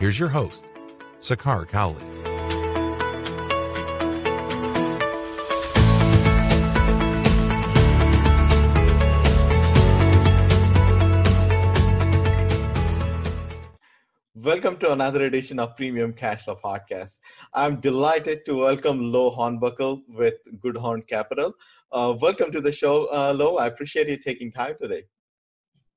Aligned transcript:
Here's 0.00 0.18
your 0.18 0.30
host, 0.30 0.64
Sakar 1.18 1.68
Cowley. 1.68 2.02
Welcome 14.34 14.78
to 14.78 14.90
another 14.92 15.26
edition 15.26 15.58
of 15.58 15.76
Premium 15.76 16.14
Cash 16.14 16.44
Flow 16.44 16.56
Podcast. 16.56 17.18
I'm 17.52 17.78
delighted 17.78 18.46
to 18.46 18.56
welcome 18.56 19.12
Lo 19.12 19.30
Hornbuckle 19.30 20.00
with 20.08 20.36
Goodhorn 20.62 21.02
Capital. 21.02 21.52
Uh, 21.92 22.16
welcome 22.18 22.50
to 22.52 22.62
the 22.62 22.72
show, 22.72 23.04
uh, 23.12 23.34
Lo. 23.36 23.58
I 23.58 23.66
appreciate 23.66 24.08
you 24.08 24.16
taking 24.16 24.50
time 24.50 24.76
today. 24.80 25.02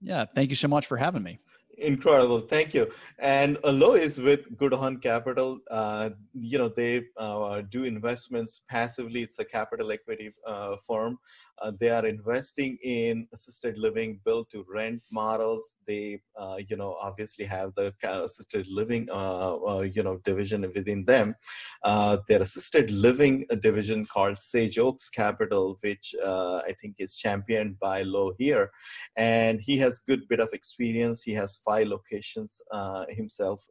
Yeah, 0.02 0.26
thank 0.36 0.50
you 0.50 0.58
so 0.58 0.68
much 0.68 0.88
for 0.88 0.98
having 0.98 1.24
me. 1.24 1.40
Incredible, 1.80 2.40
thank 2.40 2.74
you. 2.76 2.92
And 3.18 3.58
Lo 3.64 3.96
is 3.96 4.20
with 4.22 4.56
Goodhorn 4.58 5.00
Capital. 5.00 5.60
Uh, 5.72 6.12
you 6.34 6.60
know 6.60 6.70
they 6.70 7.06
uh, 7.18 7.62
do 7.62 7.84
investments 7.84 8.62
passively. 8.70 9.24
It's 9.24 9.40
a 9.40 9.46
capital 9.46 9.92
equity 9.92 10.34
uh, 10.46 10.76
firm. 10.88 11.18
Uh, 11.62 11.72
they 11.80 11.90
are 11.90 12.06
investing 12.06 12.78
in 12.84 13.28
assisted 13.34 13.78
living, 13.78 14.20
built 14.26 14.50
to 14.52 14.66
rent 14.68 15.02
models. 15.12 15.78
They, 15.88 16.22
uh, 16.38 16.58
you 16.68 16.76
know, 16.76 16.96
obviously 17.00 17.46
have 17.46 17.74
the 17.76 17.94
assisted 18.04 18.68
living, 18.68 19.08
uh, 19.12 19.56
uh, 19.56 19.82
you 19.82 20.04
know, 20.04 20.18
division 20.24 20.62
within 20.76 21.06
them. 21.06 21.36
Uh, 21.84 22.18
their 22.28 22.42
assisted 22.42 22.92
living 22.92 23.46
uh, 23.52 23.56
division 23.56 24.06
called 24.06 24.38
Sage 24.38 24.78
Oaks 24.80 25.10
Capital, 25.10 25.78
which 25.82 26.16
I 26.26 26.74
think 26.82 26.96
is 27.00 27.16
championed 27.16 27.80
by 27.80 28.04
Lo 28.04 28.34
here, 28.38 28.72
and 29.16 29.60
he 29.62 29.78
has 29.78 30.02
good 30.08 30.28
bit 30.30 30.40
of 30.40 30.50
experience. 30.54 31.24
He 31.24 31.34
has 31.34 31.58
five 31.58 31.88
locations 31.88 32.62
himself 33.10 33.64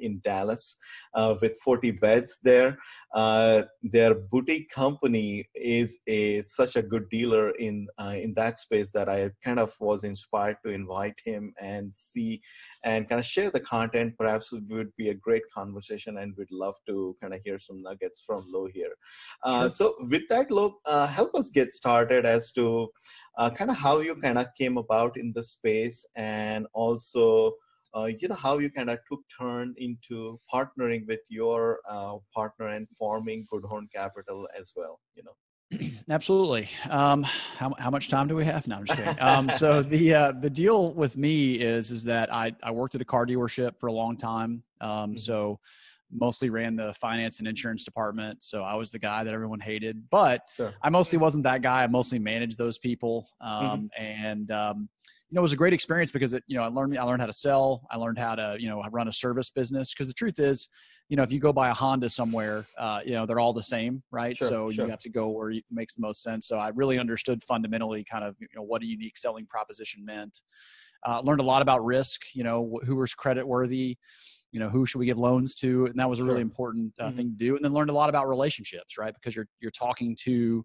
in 0.00 0.20
Dallas 0.22 0.76
with 1.40 1.56
40 1.64 1.92
beds 1.92 2.40
there. 2.42 2.78
Uh, 3.14 3.62
their 3.82 4.14
boutique 4.14 4.70
company 4.70 5.46
is 5.54 5.98
a 6.06 6.40
such 6.42 6.76
a 6.76 6.82
good 6.82 7.08
dealer 7.10 7.50
in 7.50 7.86
uh, 7.98 8.14
in 8.16 8.32
that 8.34 8.56
space 8.56 8.90
that 8.90 9.08
I 9.08 9.30
kind 9.44 9.58
of 9.58 9.74
was 9.80 10.04
inspired 10.04 10.56
to 10.64 10.72
invite 10.72 11.18
him 11.22 11.52
and 11.60 11.92
see 11.92 12.40
and 12.84 13.08
kind 13.08 13.18
of 13.18 13.26
share 13.26 13.50
the 13.50 13.60
content. 13.60 14.14
Perhaps 14.18 14.52
it 14.52 14.62
would 14.70 14.96
be 14.96 15.10
a 15.10 15.14
great 15.14 15.42
conversation, 15.54 16.18
and 16.18 16.34
we'd 16.36 16.50
love 16.50 16.76
to 16.86 17.16
kind 17.20 17.34
of 17.34 17.40
hear 17.44 17.58
some 17.58 17.82
nuggets 17.82 18.22
from 18.26 18.44
Lo 18.48 18.66
here. 18.66 18.94
Uh, 19.44 19.62
sure. 19.62 19.70
So 19.70 19.94
with 20.08 20.22
that, 20.30 20.50
Lo, 20.50 20.76
uh, 20.86 21.06
help 21.06 21.34
us 21.34 21.50
get 21.50 21.72
started 21.72 22.24
as 22.24 22.50
to 22.52 22.88
uh, 23.36 23.50
kind 23.50 23.70
of 23.70 23.76
how 23.76 24.00
you 24.00 24.14
kind 24.16 24.38
of 24.38 24.46
came 24.56 24.78
about 24.78 25.16
in 25.16 25.32
the 25.32 25.42
space 25.42 26.06
and 26.16 26.66
also 26.72 27.54
uh, 27.96 28.04
you 28.04 28.28
know 28.28 28.34
how 28.34 28.58
you 28.58 28.70
kind 28.70 28.90
of 28.90 28.98
took 29.08 29.20
turn 29.38 29.74
into 29.76 30.40
partnering 30.52 31.06
with 31.06 31.20
your 31.28 31.80
uh, 31.88 32.16
partner 32.34 32.68
and 32.68 32.88
forming 32.90 33.46
Goodhorn 33.50 33.88
Capital 33.94 34.48
as 34.58 34.72
well. 34.76 35.00
You 35.14 35.24
know. 35.24 35.32
Absolutely. 36.10 36.68
Um, 36.90 37.22
how, 37.22 37.72
how 37.78 37.90
much 37.90 38.08
time 38.08 38.28
do 38.28 38.36
we 38.36 38.44
have 38.44 38.66
now? 38.66 38.78
I'm 38.78 38.84
just 38.84 38.98
kidding. 38.98 39.20
Um, 39.20 39.48
so 39.50 39.82
the 39.94 40.14
uh, 40.14 40.32
the 40.32 40.50
deal 40.50 40.92
with 40.92 41.16
me 41.16 41.54
is 41.54 41.90
is 41.90 42.04
that 42.04 42.32
I 42.32 42.52
I 42.62 42.70
worked 42.70 42.94
at 42.94 43.00
a 43.00 43.04
car 43.04 43.26
dealership 43.26 43.78
for 43.78 43.86
a 43.86 43.92
long 43.92 44.16
time. 44.16 44.62
Um, 44.80 44.90
mm-hmm. 44.90 45.16
So 45.16 45.60
mostly 46.12 46.50
ran 46.50 46.76
the 46.76 46.92
finance 46.94 47.38
and 47.38 47.48
insurance 47.48 47.84
department. 47.84 48.42
So 48.42 48.62
I 48.62 48.74
was 48.74 48.90
the 48.90 48.98
guy 48.98 49.24
that 49.24 49.32
everyone 49.32 49.60
hated, 49.60 50.08
but 50.10 50.42
sure. 50.56 50.74
I 50.82 50.90
mostly 50.90 51.18
wasn't 51.18 51.44
that 51.44 51.62
guy. 51.62 51.82
I 51.82 51.86
mostly 51.86 52.18
managed 52.18 52.58
those 52.58 52.78
people. 52.78 53.28
Mm-hmm. 53.42 53.66
Um, 53.66 53.90
and, 53.96 54.50
um, 54.50 54.88
you 55.32 55.36
know, 55.36 55.40
it 55.40 55.48
was 55.48 55.54
a 55.54 55.56
great 55.56 55.72
experience 55.72 56.10
because 56.10 56.34
it, 56.34 56.44
you 56.46 56.58
know, 56.58 56.62
I 56.62 56.66
learned, 56.66 56.98
I 56.98 57.04
learned 57.04 57.22
how 57.22 57.26
to 57.26 57.32
sell. 57.32 57.86
I 57.90 57.96
learned 57.96 58.18
how 58.18 58.34
to, 58.34 58.54
you 58.58 58.68
know, 58.68 58.82
run 58.92 59.08
a 59.08 59.12
service 59.12 59.48
business. 59.48 59.94
Cause 59.94 60.06
the 60.06 60.12
truth 60.12 60.38
is, 60.38 60.68
you 61.08 61.16
know, 61.16 61.22
if 61.22 61.32
you 61.32 61.40
go 61.40 61.54
buy 61.54 61.70
a 61.70 61.74
Honda 61.74 62.10
somewhere, 62.10 62.66
uh, 62.76 63.00
you 63.02 63.12
know, 63.12 63.24
they're 63.24 63.40
all 63.40 63.54
the 63.54 63.62
same, 63.62 64.02
right? 64.10 64.36
Sure, 64.36 64.48
so 64.48 64.70
sure. 64.70 64.84
you 64.84 64.90
have 64.90 65.00
to 65.00 65.08
go 65.08 65.28
where 65.28 65.50
it 65.52 65.64
makes 65.70 65.94
the 65.94 66.02
most 66.02 66.22
sense. 66.22 66.46
So 66.46 66.58
I 66.58 66.68
really 66.74 66.98
understood 66.98 67.42
fundamentally 67.42 68.04
kind 68.04 68.24
of, 68.24 68.36
you 68.40 68.48
know, 68.54 68.62
what 68.62 68.82
a 68.82 68.86
unique 68.86 69.16
selling 69.16 69.46
proposition 69.46 70.04
meant. 70.04 70.42
Uh, 71.06 71.22
learned 71.24 71.40
a 71.40 71.44
lot 71.44 71.62
about 71.62 71.82
risk, 71.82 72.20
you 72.34 72.44
know, 72.44 72.78
who 72.84 72.96
was 72.96 73.14
credit 73.14 73.48
worthy, 73.48 73.96
you 74.50 74.60
know 74.60 74.68
who 74.68 74.84
should 74.84 74.98
we 74.98 75.06
give 75.06 75.18
loans 75.18 75.54
to 75.54 75.86
and 75.86 75.98
that 75.98 76.10
was 76.10 76.20
a 76.20 76.24
really 76.24 76.42
important 76.42 76.92
uh, 77.00 77.06
mm-hmm. 77.06 77.16
thing 77.16 77.30
to 77.30 77.36
do 77.36 77.56
and 77.56 77.64
then 77.64 77.72
learned 77.72 77.88
a 77.88 77.92
lot 77.94 78.10
about 78.10 78.28
relationships 78.28 78.98
right 78.98 79.14
because 79.14 79.34
you're 79.34 79.48
you're 79.60 79.70
talking 79.70 80.14
to 80.14 80.62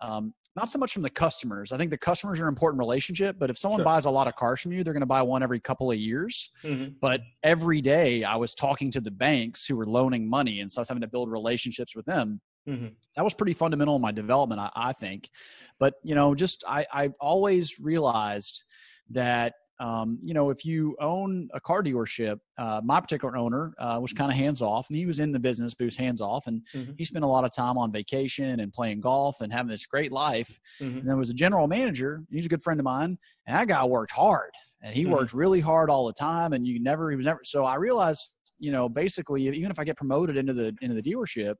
um, 0.00 0.32
not 0.56 0.68
so 0.68 0.78
much 0.78 0.92
from 0.92 1.02
the 1.02 1.10
customers 1.10 1.72
i 1.72 1.76
think 1.76 1.90
the 1.90 1.98
customers 1.98 2.40
are 2.40 2.44
an 2.44 2.48
important 2.48 2.78
relationship 2.78 3.36
but 3.38 3.50
if 3.50 3.58
someone 3.58 3.78
sure. 3.78 3.84
buys 3.84 4.06
a 4.06 4.10
lot 4.10 4.26
of 4.26 4.34
cars 4.36 4.60
from 4.60 4.72
you 4.72 4.82
they're 4.82 4.92
going 4.92 5.00
to 5.00 5.06
buy 5.06 5.22
one 5.22 5.42
every 5.42 5.60
couple 5.60 5.90
of 5.90 5.98
years 5.98 6.50
mm-hmm. 6.64 6.92
but 7.00 7.20
every 7.42 7.80
day 7.80 8.24
i 8.24 8.34
was 8.34 8.54
talking 8.54 8.90
to 8.90 9.00
the 9.00 9.10
banks 9.10 9.66
who 9.66 9.76
were 9.76 9.86
loaning 9.86 10.28
money 10.28 10.60
and 10.60 10.70
so 10.70 10.80
i 10.80 10.82
was 10.82 10.88
having 10.88 11.02
to 11.02 11.08
build 11.08 11.30
relationships 11.30 11.94
with 11.94 12.06
them 12.06 12.40
Mm-hmm. 12.68 12.88
That 13.14 13.22
was 13.22 13.32
pretty 13.32 13.52
fundamental 13.52 13.94
in 13.94 14.02
my 14.02 14.10
development, 14.10 14.60
I, 14.60 14.70
I, 14.74 14.92
think. 14.92 15.30
But 15.78 15.94
you 16.02 16.14
know, 16.14 16.34
just 16.34 16.64
I, 16.66 16.84
I 16.92 17.10
always 17.20 17.78
realized 17.78 18.64
that 19.10 19.54
um, 19.78 20.18
you 20.22 20.32
know, 20.32 20.50
if 20.50 20.64
you 20.64 20.96
own 21.00 21.48
a 21.52 21.60
car 21.60 21.82
dealership, 21.82 22.38
uh, 22.56 22.80
my 22.82 23.00
particular 23.00 23.36
owner 23.36 23.74
uh, 23.78 23.98
was 24.00 24.12
kind 24.12 24.30
of 24.30 24.36
hands 24.36 24.62
off, 24.62 24.88
and 24.88 24.96
he 24.96 25.06
was 25.06 25.20
in 25.20 25.32
the 25.32 25.38
business, 25.38 25.74
but 25.74 25.84
he 25.84 25.86
was 25.86 25.96
hands 25.96 26.20
off, 26.20 26.46
and 26.46 26.62
mm-hmm. 26.74 26.92
he 26.96 27.04
spent 27.04 27.24
a 27.24 27.28
lot 27.28 27.44
of 27.44 27.52
time 27.52 27.76
on 27.76 27.92
vacation 27.92 28.60
and 28.60 28.72
playing 28.72 29.00
golf 29.00 29.40
and 29.40 29.52
having 29.52 29.70
this 29.70 29.86
great 29.86 30.12
life. 30.12 30.58
Mm-hmm. 30.80 30.98
And 30.98 31.08
there 31.08 31.16
was 31.16 31.30
a 31.30 31.34
general 31.34 31.66
manager; 31.66 32.22
he's 32.30 32.46
a 32.46 32.48
good 32.48 32.62
friend 32.62 32.80
of 32.80 32.84
mine, 32.84 33.18
and 33.46 33.56
that 33.56 33.68
guy 33.68 33.84
worked 33.84 34.12
hard, 34.12 34.50
and 34.82 34.94
he 34.94 35.02
mm-hmm. 35.02 35.12
worked 35.12 35.34
really 35.34 35.60
hard 35.60 35.90
all 35.90 36.06
the 36.06 36.14
time, 36.14 36.54
and 36.54 36.66
you 36.66 36.82
never, 36.82 37.10
he 37.10 37.16
was 37.16 37.26
never. 37.26 37.40
So 37.44 37.64
I 37.64 37.74
realized, 37.74 38.32
you 38.58 38.72
know, 38.72 38.88
basically, 38.88 39.46
even 39.46 39.70
if 39.70 39.78
I 39.78 39.84
get 39.84 39.96
promoted 39.96 40.38
into 40.38 40.54
the 40.54 40.74
into 40.80 40.94
the 40.94 41.02
dealership, 41.02 41.54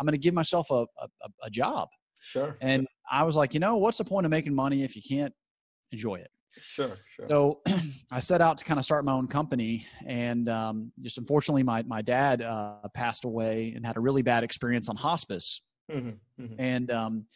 I'm 0.00 0.06
going 0.06 0.12
to 0.12 0.18
give 0.18 0.34
myself 0.34 0.68
a, 0.70 0.86
a, 1.00 1.08
a 1.44 1.50
job. 1.50 1.88
Sure. 2.20 2.56
And 2.60 2.86
I 3.10 3.24
was 3.24 3.36
like, 3.36 3.54
you 3.54 3.60
know, 3.60 3.76
what's 3.76 3.98
the 3.98 4.04
point 4.04 4.26
of 4.26 4.30
making 4.30 4.54
money 4.54 4.82
if 4.82 4.96
you 4.96 5.02
can't 5.08 5.32
enjoy 5.90 6.16
it? 6.16 6.30
Sure, 6.60 6.96
sure. 7.16 7.28
So 7.28 7.60
I 8.12 8.18
set 8.18 8.40
out 8.40 8.58
to 8.58 8.64
kind 8.64 8.78
of 8.78 8.84
start 8.84 9.04
my 9.04 9.12
own 9.12 9.26
company, 9.26 9.86
and 10.06 10.48
um, 10.48 10.92
just 11.00 11.18
unfortunately, 11.18 11.62
my 11.62 11.82
my 11.82 12.02
dad 12.02 12.42
uh, 12.42 12.88
passed 12.94 13.24
away 13.24 13.72
and 13.74 13.86
had 13.86 13.96
a 13.96 14.00
really 14.00 14.22
bad 14.22 14.44
experience 14.44 14.88
on 14.88 14.96
hospice. 14.96 15.62
Mm-hmm, 15.90 16.42
mm-hmm. 16.42 16.54
And 16.58 16.90
um, 16.90 17.26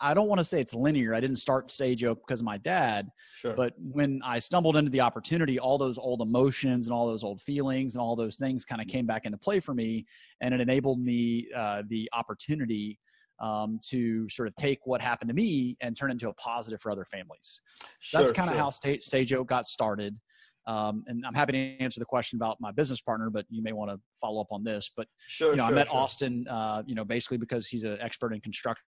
I 0.00 0.14
don't 0.14 0.28
want 0.28 0.38
to 0.38 0.44
say 0.44 0.60
it's 0.60 0.74
linear. 0.74 1.14
I 1.14 1.20
didn't 1.20 1.36
start 1.36 1.70
Sage 1.70 2.04
Oak 2.04 2.20
because 2.26 2.40
of 2.40 2.46
my 2.46 2.58
dad, 2.58 3.08
sure. 3.36 3.54
but 3.54 3.74
when 3.78 4.20
I 4.24 4.38
stumbled 4.38 4.76
into 4.76 4.90
the 4.90 5.00
opportunity, 5.00 5.58
all 5.58 5.78
those 5.78 5.98
old 5.98 6.22
emotions 6.22 6.86
and 6.86 6.94
all 6.94 7.06
those 7.06 7.24
old 7.24 7.42
feelings 7.42 7.94
and 7.94 8.02
all 8.02 8.16
those 8.16 8.36
things 8.36 8.64
kind 8.64 8.80
of 8.80 8.86
came 8.86 9.06
back 9.06 9.26
into 9.26 9.38
play 9.38 9.60
for 9.60 9.74
me, 9.74 10.06
and 10.40 10.54
it 10.54 10.60
enabled 10.60 11.00
me 11.00 11.48
uh, 11.54 11.82
the 11.88 12.08
opportunity 12.12 12.98
um, 13.40 13.80
to 13.84 14.28
sort 14.28 14.48
of 14.48 14.54
take 14.54 14.80
what 14.84 15.00
happened 15.00 15.28
to 15.28 15.34
me 15.34 15.76
and 15.80 15.96
turn 15.96 16.10
it 16.10 16.14
into 16.14 16.28
a 16.28 16.34
positive 16.34 16.80
for 16.80 16.90
other 16.90 17.04
families. 17.04 17.60
Sure, 18.00 18.20
That's 18.20 18.32
kind 18.32 18.48
of 18.48 18.54
sure. 18.54 18.62
how 18.62 19.40
Oak 19.40 19.48
got 19.48 19.66
started. 19.66 20.18
Um, 20.66 21.04
and 21.08 21.26
I'm 21.26 21.34
happy 21.34 21.52
to 21.52 21.82
answer 21.82 22.00
the 22.00 22.06
question 22.06 22.38
about 22.38 22.56
my 22.60 22.72
business 22.72 23.00
partner, 23.00 23.28
but 23.28 23.44
you 23.50 23.62
may 23.62 23.72
want 23.72 23.90
to 23.90 24.00
follow 24.18 24.40
up 24.40 24.46
on 24.50 24.64
this. 24.64 24.90
But 24.96 25.06
sure, 25.26 25.50
you 25.50 25.56
know, 25.56 25.64
sure, 25.64 25.72
I 25.72 25.74
met 25.74 25.88
sure. 25.88 25.96
Austin, 25.96 26.46
uh, 26.48 26.82
you 26.86 26.94
know, 26.94 27.04
basically 27.04 27.36
because 27.36 27.66
he's 27.66 27.82
an 27.82 27.98
expert 28.00 28.32
in 28.32 28.40
construction, 28.40 28.84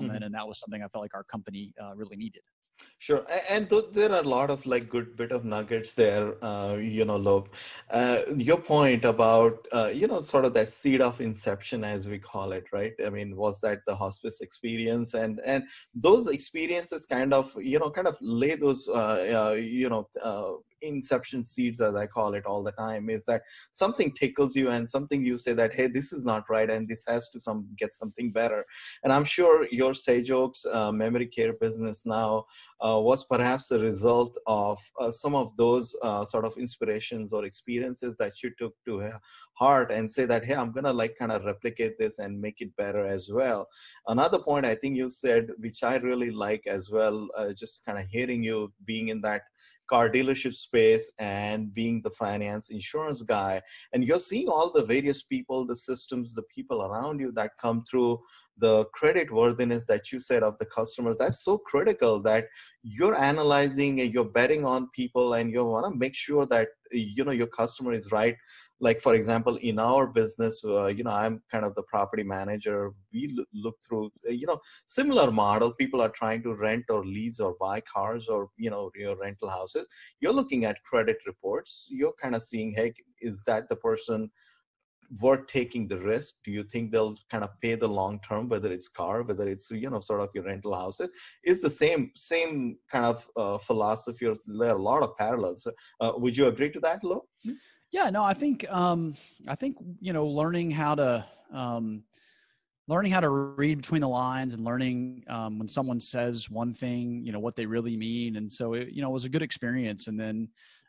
mm-hmm. 0.00 0.10
and 0.10 0.34
that 0.34 0.46
was 0.48 0.58
something 0.58 0.82
I 0.82 0.88
felt 0.88 1.04
like 1.04 1.14
our 1.14 1.24
company 1.24 1.74
uh, 1.82 1.94
really 1.94 2.16
needed. 2.16 2.42
Sure, 2.98 3.24
and 3.50 3.68
th- 3.68 3.86
there 3.92 4.12
are 4.12 4.20
a 4.20 4.28
lot 4.28 4.48
of 4.50 4.64
like 4.64 4.88
good 4.88 5.16
bit 5.16 5.32
of 5.32 5.44
nuggets 5.44 5.94
there. 5.94 6.36
Uh, 6.44 6.76
you 6.76 7.04
know, 7.04 7.16
Lob, 7.16 7.48
uh, 7.90 8.22
your 8.36 8.58
point 8.58 9.04
about 9.04 9.66
uh, 9.72 9.90
you 9.92 10.06
know 10.06 10.20
sort 10.20 10.44
of 10.44 10.54
that 10.54 10.68
seed 10.68 11.00
of 11.00 11.20
inception, 11.20 11.82
as 11.84 12.08
we 12.08 12.18
call 12.18 12.52
it, 12.52 12.64
right? 12.72 12.92
I 13.04 13.10
mean, 13.10 13.36
was 13.36 13.60
that 13.62 13.80
the 13.86 13.94
hospice 13.96 14.40
experience, 14.40 15.14
and 15.14 15.40
and 15.44 15.64
those 15.94 16.28
experiences 16.28 17.04
kind 17.04 17.34
of 17.34 17.52
you 17.60 17.78
know 17.80 17.90
kind 17.90 18.06
of 18.06 18.16
lay 18.20 18.54
those 18.54 18.88
uh, 18.88 19.50
uh, 19.50 19.56
you 19.58 19.88
know 19.88 20.08
uh, 20.22 20.52
inception 20.82 21.42
seeds 21.44 21.80
as 21.80 21.94
i 21.94 22.06
call 22.06 22.34
it 22.34 22.46
all 22.46 22.62
the 22.62 22.72
time 22.72 23.08
is 23.10 23.24
that 23.24 23.42
something 23.72 24.12
tickles 24.12 24.54
you 24.54 24.68
and 24.70 24.88
something 24.88 25.22
you 25.22 25.36
say 25.36 25.52
that 25.52 25.74
hey 25.74 25.86
this 25.86 26.12
is 26.12 26.24
not 26.24 26.48
right 26.48 26.70
and 26.70 26.88
this 26.88 27.04
has 27.06 27.28
to 27.28 27.40
some 27.40 27.66
get 27.78 27.92
something 27.92 28.32
better. 28.32 28.64
And 29.02 29.12
i'm 29.12 29.24
sure 29.24 29.66
your 29.70 29.94
sage 29.94 30.30
uh, 30.30 30.92
memory 30.92 31.26
care 31.26 31.52
business 31.52 32.04
now 32.06 32.44
uh, 32.80 32.98
was 33.00 33.24
perhaps 33.24 33.70
a 33.70 33.78
result 33.78 34.36
of 34.46 34.78
uh, 34.98 35.10
some 35.10 35.34
of 35.34 35.56
those 35.56 35.94
uh, 36.02 36.24
sort 36.24 36.44
of 36.44 36.56
inspirations 36.56 37.32
or 37.32 37.44
experiences 37.44 38.16
that 38.18 38.42
you 38.42 38.50
took 38.58 38.74
to 38.86 39.08
heart 39.54 39.92
and 39.92 40.10
say 40.10 40.24
that 40.24 40.44
hey 40.44 40.54
i'm 40.54 40.72
gonna 40.72 40.92
like 40.92 41.14
kind 41.18 41.32
of 41.32 41.44
replicate 41.44 41.98
this 41.98 42.18
and 42.18 42.40
make 42.40 42.60
it 42.60 42.74
better 42.76 43.04
as 43.06 43.30
well. 43.32 43.68
Another 44.06 44.38
point 44.38 44.66
i 44.66 44.74
think 44.74 44.96
you 44.96 45.08
said 45.08 45.48
which 45.58 45.82
i 45.82 45.96
really 45.96 46.30
like 46.30 46.66
as 46.66 46.90
well 46.90 47.28
uh, 47.36 47.52
just 47.52 47.84
kind 47.84 47.98
of 47.98 48.06
hearing 48.06 48.42
you 48.42 48.72
being 48.84 49.08
in 49.08 49.20
that 49.20 49.42
car 49.92 50.08
dealership 50.08 50.54
space 50.54 51.12
and 51.18 51.74
being 51.74 52.00
the 52.00 52.10
finance 52.10 52.70
insurance 52.70 53.20
guy. 53.20 53.60
And 53.92 54.02
you're 54.02 54.26
seeing 54.30 54.48
all 54.48 54.72
the 54.72 54.86
various 54.86 55.22
people 55.22 55.66
the 55.66 55.76
systems 55.76 56.34
the 56.34 56.48
people 56.54 56.78
around 56.86 57.20
you 57.20 57.30
that 57.32 57.58
come 57.60 57.84
through 57.84 58.18
the 58.56 58.84
credit 58.94 59.30
worthiness 59.30 59.84
that 59.86 60.10
you 60.10 60.18
said 60.20 60.42
of 60.42 60.56
the 60.58 60.66
customers. 60.66 61.16
That's 61.18 61.44
so 61.44 61.58
critical 61.58 62.22
that 62.22 62.46
you're 62.82 63.18
analyzing 63.18 64.00
and 64.00 64.12
you're 64.14 64.32
betting 64.40 64.64
on 64.64 64.88
people 64.94 65.34
and 65.34 65.52
you 65.52 65.64
want 65.64 65.86
to 65.92 65.98
make 65.98 66.14
sure 66.14 66.46
that 66.46 66.68
you 66.90 67.24
know 67.24 67.32
your 67.32 67.48
customer 67.48 67.92
is 67.92 68.12
right 68.12 68.36
like 68.82 69.00
for 69.00 69.14
example 69.14 69.56
in 69.62 69.78
our 69.78 70.06
business 70.06 70.62
uh, 70.64 70.88
you 70.88 71.04
know 71.04 71.16
i'm 71.22 71.40
kind 71.50 71.64
of 71.64 71.74
the 71.74 71.82
property 71.84 72.24
manager. 72.24 72.92
We 73.12 73.22
look 73.54 73.76
through 73.86 74.06
uh, 74.28 74.32
you 74.32 74.46
know 74.46 74.60
similar 74.86 75.30
model. 75.30 75.72
People 75.72 76.00
are 76.00 76.08
trying 76.20 76.42
to 76.42 76.54
rent 76.54 76.84
or 76.90 77.04
lease 77.04 77.40
or 77.40 77.54
buy 77.60 77.80
cars 77.80 78.28
or 78.28 78.48
you 78.56 78.70
know 78.70 78.90
your 78.94 79.16
rental 79.16 79.48
houses. 79.48 79.86
You're 80.20 80.38
looking 80.40 80.64
at 80.64 80.82
credit 80.82 81.18
reports. 81.26 81.88
You're 81.90 82.18
kind 82.20 82.34
of 82.34 82.42
seeing 82.42 82.74
hey 82.74 82.92
is 83.20 83.42
that 83.44 83.68
the 83.68 83.76
person 83.76 84.30
worth 85.20 85.46
taking 85.46 85.86
the 85.88 85.98
risk? 85.98 86.36
Do 86.44 86.50
you 86.50 86.64
think 86.64 86.90
they'll 86.90 87.16
kind 87.30 87.44
of 87.44 87.50
pay 87.60 87.74
the 87.74 87.88
long 87.88 88.18
term 88.20 88.48
whether 88.48 88.72
it's 88.72 88.88
car 88.88 89.22
whether 89.22 89.48
it's 89.48 89.70
you 89.70 89.90
know 89.90 90.00
sort 90.00 90.22
of 90.22 90.30
your 90.34 90.44
rental 90.44 90.74
houses? 90.74 91.10
Is 91.44 91.60
the 91.60 91.70
same 91.70 92.10
same 92.14 92.78
kind 92.90 93.04
of 93.04 93.26
uh, 93.36 93.58
philosophy 93.58 94.26
or 94.26 94.36
there 94.46 94.72
are 94.72 94.76
a 94.76 94.88
lot 94.90 95.02
of 95.02 95.16
parallels. 95.16 95.68
Uh, 96.00 96.12
would 96.16 96.36
you 96.36 96.46
agree 96.46 96.72
to 96.72 96.80
that 96.80 97.04
Lo? 97.04 97.24
Yeah 97.92 98.10
no 98.10 98.24
i 98.24 98.34
think 98.34 98.68
um 98.70 99.14
i 99.48 99.54
think 99.54 99.76
you 100.00 100.12
know 100.12 100.26
learning 100.26 100.70
how 100.70 100.94
to 100.94 101.24
um 101.52 102.02
learning 102.88 103.12
how 103.12 103.20
to 103.20 103.30
read 103.30 103.78
between 103.78 104.00
the 104.00 104.08
lines 104.08 104.54
and 104.54 104.64
learning 104.64 105.22
um, 105.28 105.56
when 105.58 105.68
someone 105.68 106.00
says 106.00 106.50
one 106.50 106.74
thing 106.74 107.24
you 107.24 107.30
know 107.30 107.38
what 107.38 107.54
they 107.54 107.64
really 107.64 107.96
mean 107.96 108.36
and 108.36 108.50
so 108.50 108.72
it 108.74 108.90
you 108.90 109.00
know 109.00 109.08
it 109.08 109.12
was 109.12 109.24
a 109.24 109.28
good 109.28 109.42
experience 109.42 110.08
and 110.08 110.18
then 110.18 110.48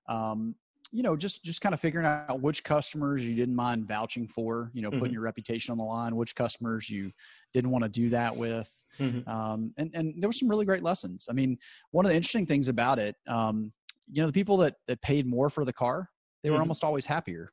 um, 0.09 0.55
you 0.93 1.01
know, 1.01 1.17
just 1.17 1.43
just 1.43 1.59
kind 1.59 1.73
of 1.73 1.79
figuring 1.79 2.05
out 2.05 2.39
which 2.39 2.63
customers 2.63 3.25
you 3.25 3.35
didn't 3.35 3.55
mind 3.55 3.87
vouching 3.87 4.27
for, 4.27 4.69
you 4.75 4.83
know, 4.83 4.91
mm-hmm. 4.91 4.99
putting 4.99 5.13
your 5.13 5.23
reputation 5.23 5.71
on 5.71 5.77
the 5.79 5.83
line, 5.83 6.15
which 6.15 6.35
customers 6.35 6.87
you 6.87 7.11
didn't 7.51 7.71
want 7.71 7.83
to 7.83 7.89
do 7.89 8.09
that 8.09 8.37
with, 8.37 8.71
mm-hmm. 8.99 9.27
um, 9.27 9.73
and 9.77 9.89
and 9.95 10.13
there 10.21 10.29
were 10.29 10.33
some 10.33 10.47
really 10.47 10.65
great 10.65 10.83
lessons. 10.83 11.25
I 11.27 11.33
mean, 11.33 11.57
one 11.89 12.05
of 12.05 12.11
the 12.11 12.15
interesting 12.15 12.45
things 12.45 12.67
about 12.67 12.99
it, 12.99 13.15
um, 13.27 13.73
you 14.07 14.21
know, 14.21 14.27
the 14.27 14.33
people 14.33 14.55
that 14.57 14.75
that 14.87 15.01
paid 15.01 15.25
more 15.25 15.49
for 15.49 15.65
the 15.65 15.73
car, 15.73 16.11
they 16.43 16.49
were 16.49 16.55
mm-hmm. 16.55 16.61
almost 16.61 16.83
always 16.83 17.05
happier 17.05 17.51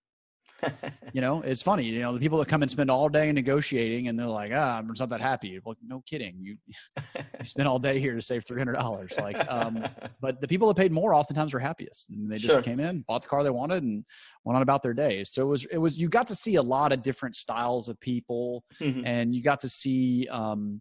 you 1.13 1.21
know, 1.21 1.43
it's 1.43 1.63
funny. 1.63 1.85
You 1.85 2.01
know, 2.01 2.13
the 2.13 2.21
people 2.21 2.39
that 2.39 2.49
come 2.49 2.63
and 2.63 2.71
spend 2.71 2.91
all 2.91 3.09
day 3.09 3.31
negotiating, 3.33 4.09
and 4.09 4.19
they're 4.19 4.27
like, 4.27 4.53
"Ah, 4.55 4.79
I'm 4.79 4.87
not 4.87 5.09
that 5.09 5.21
happy." 5.21 5.59
Well, 5.65 5.77
no 5.87 6.03
kidding. 6.07 6.37
You 6.41 6.57
you 7.17 7.47
spend 7.47 7.69
all 7.69 7.79
day 7.79 7.99
here 7.99 8.15
to 8.15 8.23
save 8.23 8.45
three 8.45 8.61
hundred 8.61 8.75
dollars. 8.75 9.19
Like, 9.19 9.51
um, 9.51 9.85
but 10.21 10.41
the 10.41 10.49
people 10.49 10.69
that 10.69 10.77
paid 10.77 10.93
more 10.93 11.15
oftentimes 11.15 11.55
were 11.55 11.61
happiest, 11.61 12.11
and 12.11 12.31
they 12.31 12.37
just 12.37 12.53
sure. 12.53 12.63
came 12.63 12.81
in, 12.81 13.05
bought 13.09 13.23
the 13.23 13.29
car 13.29 13.43
they 13.43 13.51
wanted, 13.51 13.83
and 13.83 14.05
went 14.45 14.57
on 14.57 14.63
about 14.63 14.83
their 14.83 14.95
days. 14.95 15.31
So 15.33 15.43
it 15.43 15.49
was 15.49 15.65
it 15.67 15.79
was 15.79 15.99
you 15.99 16.09
got 16.09 16.27
to 16.29 16.35
see 16.35 16.57
a 16.57 16.63
lot 16.63 16.93
of 16.93 17.03
different 17.03 17.37
styles 17.37 17.89
of 17.89 17.99
people, 18.01 18.65
mm-hmm. 18.81 19.07
and 19.07 19.35
you 19.35 19.43
got 19.43 19.61
to 19.61 19.69
see. 19.69 20.29
Um, 20.31 20.81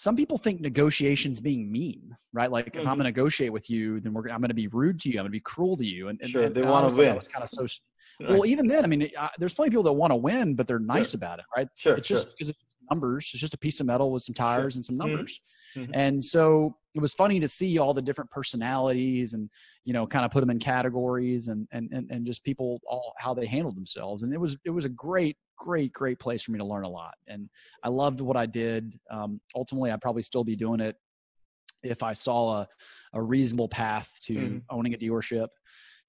some 0.00 0.16
people 0.16 0.38
think 0.38 0.62
negotiations 0.62 1.42
being 1.42 1.70
mean, 1.70 2.16
right? 2.32 2.50
Like 2.50 2.68
mm-hmm. 2.68 2.78
if 2.78 2.80
I'm 2.86 2.92
mm-hmm. 2.92 3.02
going 3.02 3.12
to 3.12 3.20
negotiate 3.20 3.52
with 3.52 3.68
you, 3.68 4.00
then 4.00 4.14
we're, 4.14 4.30
I'm 4.30 4.40
going 4.40 4.48
to 4.48 4.54
be 4.54 4.66
rude 4.68 4.98
to 5.00 5.10
you. 5.10 5.18
I'm 5.18 5.24
going 5.24 5.26
to 5.26 5.30
be 5.30 5.40
cruel 5.40 5.76
to 5.76 5.84
you. 5.84 6.08
And, 6.08 6.18
and 6.22 6.30
sure, 6.30 6.44
and, 6.44 6.54
they 6.54 6.62
want 6.62 6.88
to 6.88 6.96
win. 6.96 7.08
That 7.08 7.16
was 7.16 7.28
kind 7.28 7.42
of 7.42 7.50
so 7.50 7.66
Right. 8.18 8.30
Well, 8.30 8.46
even 8.46 8.66
then, 8.66 8.84
I 8.84 8.86
mean, 8.86 9.10
uh, 9.16 9.28
there's 9.38 9.52
plenty 9.52 9.68
of 9.68 9.72
people 9.72 9.82
that 9.84 9.92
want 9.92 10.10
to 10.10 10.16
win, 10.16 10.54
but 10.54 10.66
they're 10.66 10.78
nice 10.78 11.10
sure. 11.10 11.18
about 11.18 11.38
it, 11.38 11.44
right? 11.54 11.68
Sure. 11.76 11.96
It's 11.96 12.08
just 12.08 12.28
because 12.28 12.48
sure. 12.48 12.50
it's 12.52 12.90
numbers. 12.90 13.30
It's 13.32 13.40
just 13.40 13.54
a 13.54 13.58
piece 13.58 13.80
of 13.80 13.86
metal 13.86 14.10
with 14.10 14.22
some 14.22 14.34
tires 14.34 14.76
and 14.76 14.84
some 14.84 14.96
Mm-hmm. 14.96 15.08
numbers. 15.08 15.32
Mm-hmm. 15.32 15.59
And 15.92 16.22
so 16.22 16.76
it 16.94 17.00
was 17.00 17.14
funny 17.14 17.38
to 17.40 17.48
see 17.48 17.78
all 17.78 17.94
the 17.94 18.02
different 18.02 18.30
personalities 18.30 19.32
and 19.32 19.48
you 19.84 19.92
know 19.92 20.06
kind 20.06 20.24
of 20.24 20.30
put 20.30 20.40
them 20.40 20.50
in 20.50 20.58
categories 20.58 21.48
and 21.48 21.68
and 21.72 21.88
and, 21.92 22.10
and 22.10 22.26
just 22.26 22.44
people 22.44 22.80
all 22.86 23.14
how 23.18 23.34
they 23.34 23.46
handled 23.46 23.76
themselves. 23.76 24.22
And 24.22 24.32
it 24.32 24.40
was 24.40 24.56
it 24.64 24.70
was 24.70 24.84
a 24.84 24.90
great 24.90 25.36
great 25.56 25.92
great 25.92 26.18
place 26.18 26.42
for 26.42 26.52
me 26.52 26.58
to 26.58 26.64
learn 26.64 26.84
a 26.84 26.88
lot. 26.88 27.14
And 27.26 27.48
I 27.82 27.88
loved 27.88 28.20
what 28.20 28.36
I 28.36 28.46
did. 28.46 28.98
Um, 29.10 29.40
ultimately, 29.54 29.90
I'd 29.90 30.00
probably 30.00 30.22
still 30.22 30.44
be 30.44 30.56
doing 30.56 30.80
it 30.80 30.96
if 31.82 32.02
I 32.02 32.12
saw 32.12 32.60
a, 32.60 32.68
a 33.14 33.22
reasonable 33.22 33.68
path 33.68 34.12
to 34.24 34.34
mm-hmm. 34.34 34.58
owning 34.68 34.94
a 34.94 34.98
dealership 34.98 35.48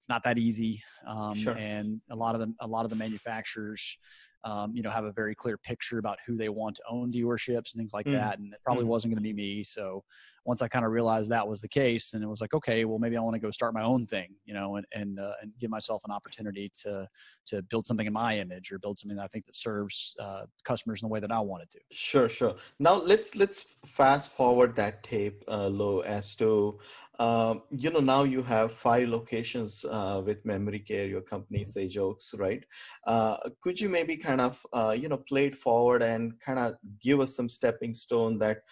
it's 0.02 0.08
not 0.08 0.24
that 0.24 0.36
easy. 0.36 0.82
Um, 1.06 1.32
sure. 1.32 1.56
And 1.56 2.00
a 2.10 2.16
lot 2.16 2.34
of 2.34 2.40
the 2.40 2.52
a 2.58 2.66
lot 2.66 2.84
of 2.84 2.90
the 2.90 2.96
manufacturers, 2.96 3.96
um, 4.44 4.74
you 4.74 4.82
know, 4.82 4.90
have 4.90 5.04
a 5.04 5.12
very 5.12 5.34
clear 5.34 5.56
picture 5.56 5.98
about 5.98 6.18
who 6.26 6.36
they 6.36 6.48
want 6.48 6.76
to 6.76 6.82
own 6.88 7.12
dealerships 7.12 7.72
and 7.72 7.80
things 7.80 7.92
like 7.92 8.06
mm. 8.06 8.12
that. 8.12 8.38
And 8.38 8.52
it 8.52 8.60
probably 8.64 8.84
mm. 8.84 8.88
wasn't 8.88 9.12
going 9.12 9.22
to 9.22 9.22
be 9.22 9.32
me. 9.32 9.62
So 9.62 10.04
once 10.44 10.62
I 10.62 10.68
kind 10.68 10.84
of 10.84 10.92
realized 10.92 11.30
that 11.30 11.46
was 11.46 11.60
the 11.60 11.68
case, 11.68 12.14
and 12.14 12.22
it 12.22 12.26
was 12.26 12.40
like, 12.40 12.54
okay, 12.54 12.84
well, 12.84 12.98
maybe 12.98 13.16
I 13.16 13.20
want 13.20 13.34
to 13.34 13.40
go 13.40 13.50
start 13.50 13.74
my 13.74 13.82
own 13.82 14.06
thing, 14.06 14.28
you 14.44 14.54
know, 14.54 14.76
and 14.76 14.86
and 14.94 15.18
uh, 15.18 15.34
and 15.40 15.52
give 15.60 15.70
myself 15.70 16.02
an 16.04 16.10
opportunity 16.10 16.70
to 16.82 17.08
to 17.46 17.62
build 17.62 17.86
something 17.86 18.06
in 18.06 18.12
my 18.12 18.38
image 18.38 18.72
or 18.72 18.78
build 18.78 18.98
something 18.98 19.16
that 19.16 19.24
I 19.24 19.28
think 19.28 19.46
that 19.46 19.56
serves 19.56 20.14
uh, 20.20 20.46
customers 20.64 21.02
in 21.02 21.08
the 21.08 21.12
way 21.12 21.20
that 21.20 21.32
I 21.32 21.40
wanted 21.40 21.70
to. 21.72 21.80
Sure, 21.90 22.28
sure. 22.28 22.56
Now 22.78 22.94
let's 22.94 23.34
let's 23.36 23.76
fast 23.84 24.32
forward 24.32 24.76
that 24.76 25.02
tape, 25.02 25.44
uh, 25.48 25.68
Lo, 25.68 26.00
as 26.00 26.34
to 26.36 26.78
um, 27.18 27.62
you 27.70 27.90
know, 27.90 28.00
now 28.00 28.24
you 28.24 28.42
have 28.42 28.72
five 28.72 29.08
locations 29.08 29.84
uh, 29.84 30.22
with 30.24 30.44
Memory 30.44 30.80
Care, 30.80 31.06
your 31.06 31.20
company, 31.20 31.64
Sage 31.64 31.98
Oaks, 31.98 32.34
right? 32.36 32.64
Uh, 33.06 33.36
could 33.60 33.78
you 33.78 33.88
maybe 33.88 34.16
kind 34.16 34.40
of, 34.40 34.64
uh, 34.72 34.96
you 34.98 35.08
know, 35.08 35.18
play 35.18 35.46
it 35.46 35.56
forward 35.56 36.02
and 36.02 36.32
kind 36.40 36.58
of 36.58 36.74
give 37.00 37.20
us 37.20 37.36
some 37.36 37.48
stepping 37.48 37.92
stone 37.92 38.38
that 38.38 38.62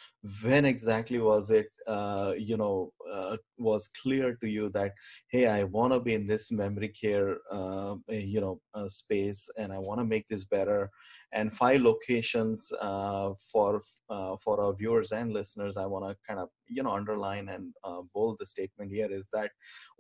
when 0.43 0.65
exactly 0.65 1.19
was 1.19 1.51
it, 1.51 1.69
uh, 1.87 2.35
you 2.37 2.57
know, 2.57 2.93
uh, 3.11 3.37
was 3.59 3.89
clear 4.03 4.37
to 4.43 4.49
you 4.49 4.69
that, 4.71 4.93
hey, 5.31 5.47
I 5.47 5.65
want 5.65 5.93
to 5.93 6.01
be 6.01 6.15
in 6.15 6.27
this 6.27 6.53
memory 6.53 6.89
care, 6.89 7.39
uh, 7.51 7.97
you 8.09 8.41
know, 8.41 8.61
space 8.89 9.49
and 9.57 9.73
I 9.73 9.79
want 9.79 10.01
to 10.01 10.05
make 10.05 10.29
this 10.29 10.45
better 10.45 10.91
and 11.33 11.53
five 11.53 11.81
locations 11.81 12.73
uh, 12.81 13.33
for 13.53 13.81
uh, 14.09 14.37
for 14.43 14.61
our 14.61 14.75
viewers 14.75 15.13
and 15.13 15.33
listeners 15.33 15.77
i 15.77 15.87
want 15.87 16.07
to 16.09 16.17
kind 16.27 16.41
of 16.41 16.49
you 16.71 16.83
know 16.83 16.91
underline 16.91 17.49
and 17.49 17.73
uh, 17.85 18.01
bold 18.15 18.37
the 18.39 18.47
statement 18.47 18.91
here 18.93 19.09
is 19.11 19.29
that 19.33 19.51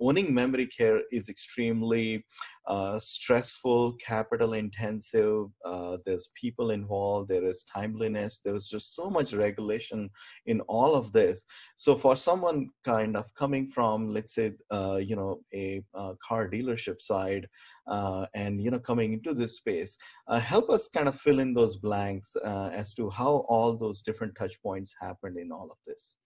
owning 0.00 0.32
memory 0.32 0.66
care 0.66 1.00
is 1.12 1.28
extremely 1.28 2.24
uh, 2.66 2.98
stressful 2.98 3.94
capital 3.94 4.54
intensive 4.54 5.46
uh, 5.64 5.96
there's 6.04 6.30
people 6.34 6.70
involved 6.70 7.28
there 7.28 7.46
is 7.46 7.64
timeliness 7.64 8.40
there's 8.44 8.68
just 8.68 8.94
so 8.94 9.10
much 9.10 9.32
regulation 9.32 10.08
in 10.46 10.60
all 10.62 10.94
of 10.94 11.12
this. 11.12 11.44
So 11.76 11.94
for 11.94 12.16
someone 12.16 12.70
kind 12.84 13.16
of 13.16 13.32
coming 13.34 13.68
from 13.68 14.12
let's 14.12 14.34
say 14.34 14.52
uh, 14.70 14.98
you 15.02 15.16
know 15.16 15.40
a 15.54 15.82
car 16.26 16.48
dealership 16.48 17.00
side 17.00 17.46
uh, 17.86 18.26
and 18.34 18.62
you 18.62 18.70
know 18.70 18.78
coming 18.78 19.12
into 19.12 19.34
this 19.34 19.56
space 19.56 19.96
uh, 20.28 20.38
help 20.38 20.70
us 20.70 20.88
kind 20.88 21.08
of 21.08 21.18
fill 21.18 21.40
in 21.40 21.54
those 21.54 21.76
blanks 21.76 22.36
uh, 22.44 22.70
as 22.72 22.94
to 22.94 23.10
how 23.10 23.44
all 23.48 23.76
those 23.76 24.02
different 24.02 24.34
touch 24.38 24.60
points 24.62 24.94
happened 25.00 25.36
in 25.38 25.50
all 25.52 25.70
of 25.70 25.78
this 25.86 26.16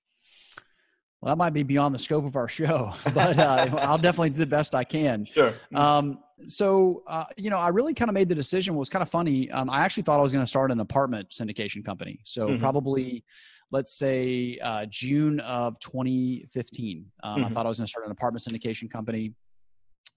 well 1.24 1.32
that 1.32 1.38
might 1.38 1.54
be 1.54 1.62
beyond 1.62 1.94
the 1.94 1.98
scope 1.98 2.24
of 2.24 2.36
our 2.36 2.48
show 2.48 2.92
but 3.14 3.38
uh, 3.38 3.66
i'll 3.80 3.98
definitely 3.98 4.30
do 4.30 4.38
the 4.38 4.46
best 4.46 4.74
i 4.74 4.84
can 4.84 5.24
sure 5.24 5.50
mm-hmm. 5.50 5.76
um, 5.76 6.18
so 6.46 7.02
uh, 7.06 7.24
you 7.36 7.48
know 7.50 7.56
i 7.56 7.68
really 7.68 7.94
kind 7.94 8.10
of 8.10 8.14
made 8.14 8.28
the 8.28 8.34
decision 8.34 8.74
it 8.74 8.78
was 8.78 8.90
kind 8.90 9.02
of 9.02 9.08
funny 9.08 9.50
um, 9.50 9.70
i 9.70 9.82
actually 9.82 10.02
thought 10.02 10.20
i 10.20 10.22
was 10.22 10.32
going 10.32 10.42
to 10.44 10.48
start 10.48 10.70
an 10.70 10.80
apartment 10.80 11.28
syndication 11.30 11.84
company 11.84 12.20
so 12.24 12.48
mm-hmm. 12.48 12.60
probably 12.60 13.24
let's 13.70 13.96
say 13.96 14.58
uh, 14.62 14.84
june 14.86 15.40
of 15.40 15.78
2015 15.80 17.06
um, 17.22 17.36
mm-hmm. 17.36 17.44
i 17.44 17.48
thought 17.48 17.64
i 17.64 17.68
was 17.68 17.78
going 17.78 17.86
to 17.86 17.90
start 17.90 18.04
an 18.04 18.12
apartment 18.12 18.44
syndication 18.44 18.90
company 18.90 19.32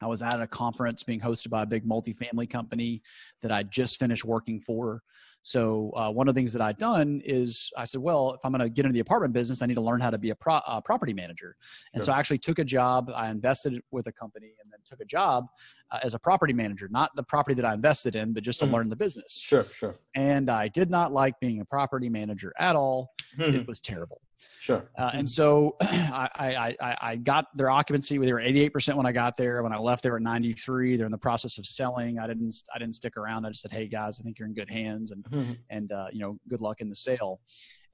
I 0.01 0.08
was 0.08 0.22
at 0.22 0.42
a 0.42 0.48
conference 0.48 1.04
being 1.04 1.20
hosted 1.20 1.50
by 1.50 1.63
a 1.63 1.66
big 1.66 1.86
multifamily 1.86 2.50
company 2.50 3.01
that 3.42 3.51
I 3.51 3.63
just 3.63 4.00
finished 4.00 4.25
working 4.25 4.60
for. 4.60 5.01
So 5.42 5.92
uh, 5.96 6.12
one 6.12 6.27
of 6.27 6.36
the 6.36 6.39
things 6.39 6.51
that 6.54 6.62
I'd 6.62 6.77
done 6.77 7.22
is 7.24 7.72
I 7.77 7.86
said, 7.86 8.01
well, 8.01 8.34
if 8.34 8.42
I'm 8.44 8.51
going 8.51 8.62
to 8.62 8.70
get 8.70 8.86
into 8.86 8.94
the 8.94 9.00
apartment 9.00 9.34
business, 9.34 9.62
I 9.62 9.66
need 9.66 9.75
to 9.75 9.82
learn 9.82 10.01
how 10.01 10.10
to 10.10 10.18
be 10.18 10.32
a 10.32 10.36
pro- 10.36 10.56
uh, 10.56 10.82
property 10.82 11.13
manager. 11.13 11.56
And 11.94 12.04
sure. 12.04 12.08
so 12.08 12.13
I 12.13 12.20
actually 12.20 12.39
took 12.39 12.60
a 12.60 12.66
job. 12.66 13.10
I 13.16 13.30
invested 13.30 13.82
with 13.92 14.08
a 14.08 14.12
company 14.12 14.54
and 14.62 14.72
then 14.72 14.80
took 14.86 15.00
a 15.00 15.06
job 15.06 15.46
uh, 15.92 16.00
as 16.04 16.13
a 16.13 16.20
property 16.20 16.54
manager, 16.54 16.89
not 16.92 17.16
the 17.16 17.24
property 17.24 17.56
that 17.56 17.66
I 17.66 17.74
invested 17.74 18.16
in, 18.16 18.34
but 18.34 18.44
just 18.44 18.60
to 18.60 18.66
mm-hmm. 18.66 18.75
learn 18.75 18.89
the 18.89 18.96
business. 18.96 19.42
Sure, 19.42 19.63
sure. 19.63 19.96
And 20.16 20.50
I 20.50 20.68
did 20.68 20.89
not 20.89 21.13
like 21.13 21.39
being 21.39 21.62
a 21.62 21.66
property 21.66 22.10
manager 22.10 22.54
at 22.60 22.75
all. 22.75 23.12
Mm-hmm. 23.38 23.56
It 23.56 23.68
was 23.68 23.80
terrible. 23.80 24.22
Sure. 24.60 24.89
Uh, 24.98 25.12
and 25.13 25.29
so 25.29 25.75
I, 25.82 26.75
I, 26.79 26.98
I 27.01 27.15
got 27.15 27.48
their 27.56 27.70
occupancy. 27.70 28.17
They 28.17 28.34
were 28.34 28.39
88% 28.39 28.96
when 28.96 29.06
I 29.06 29.12
got 29.12 29.38
there. 29.38 29.63
When 29.63 29.74
I 29.74 29.77
left, 29.77 30.03
they 30.03 30.10
were 30.10 30.20
93. 30.20 30.98
They're 30.98 31.06
in 31.06 31.12
the 31.12 31.17
process 31.17 31.58
of 31.58 31.65
selling. 31.65 32.20
I 32.20 32.27
didn't, 32.27 32.56
I 32.74 32.79
didn't 32.79 32.96
stick 32.96 33.17
around. 33.17 33.46
I 33.46 33.50
just 33.50 33.62
said, 33.62 33.72
Hey 33.72 33.88
guys, 33.88 34.20
I 34.20 34.24
think 34.24 34.39
you're 34.39 34.48
in 34.48 34.53
good 34.53 34.70
hands 34.70 35.12
and, 35.12 35.24
mm-hmm. 35.25 35.53
and, 35.70 35.91
uh, 35.91 36.08
you 36.12 36.20
know, 36.20 36.38
good 36.50 36.62
luck 36.62 36.82
in 36.82 36.89
the 36.89 36.96
sale. 36.96 37.39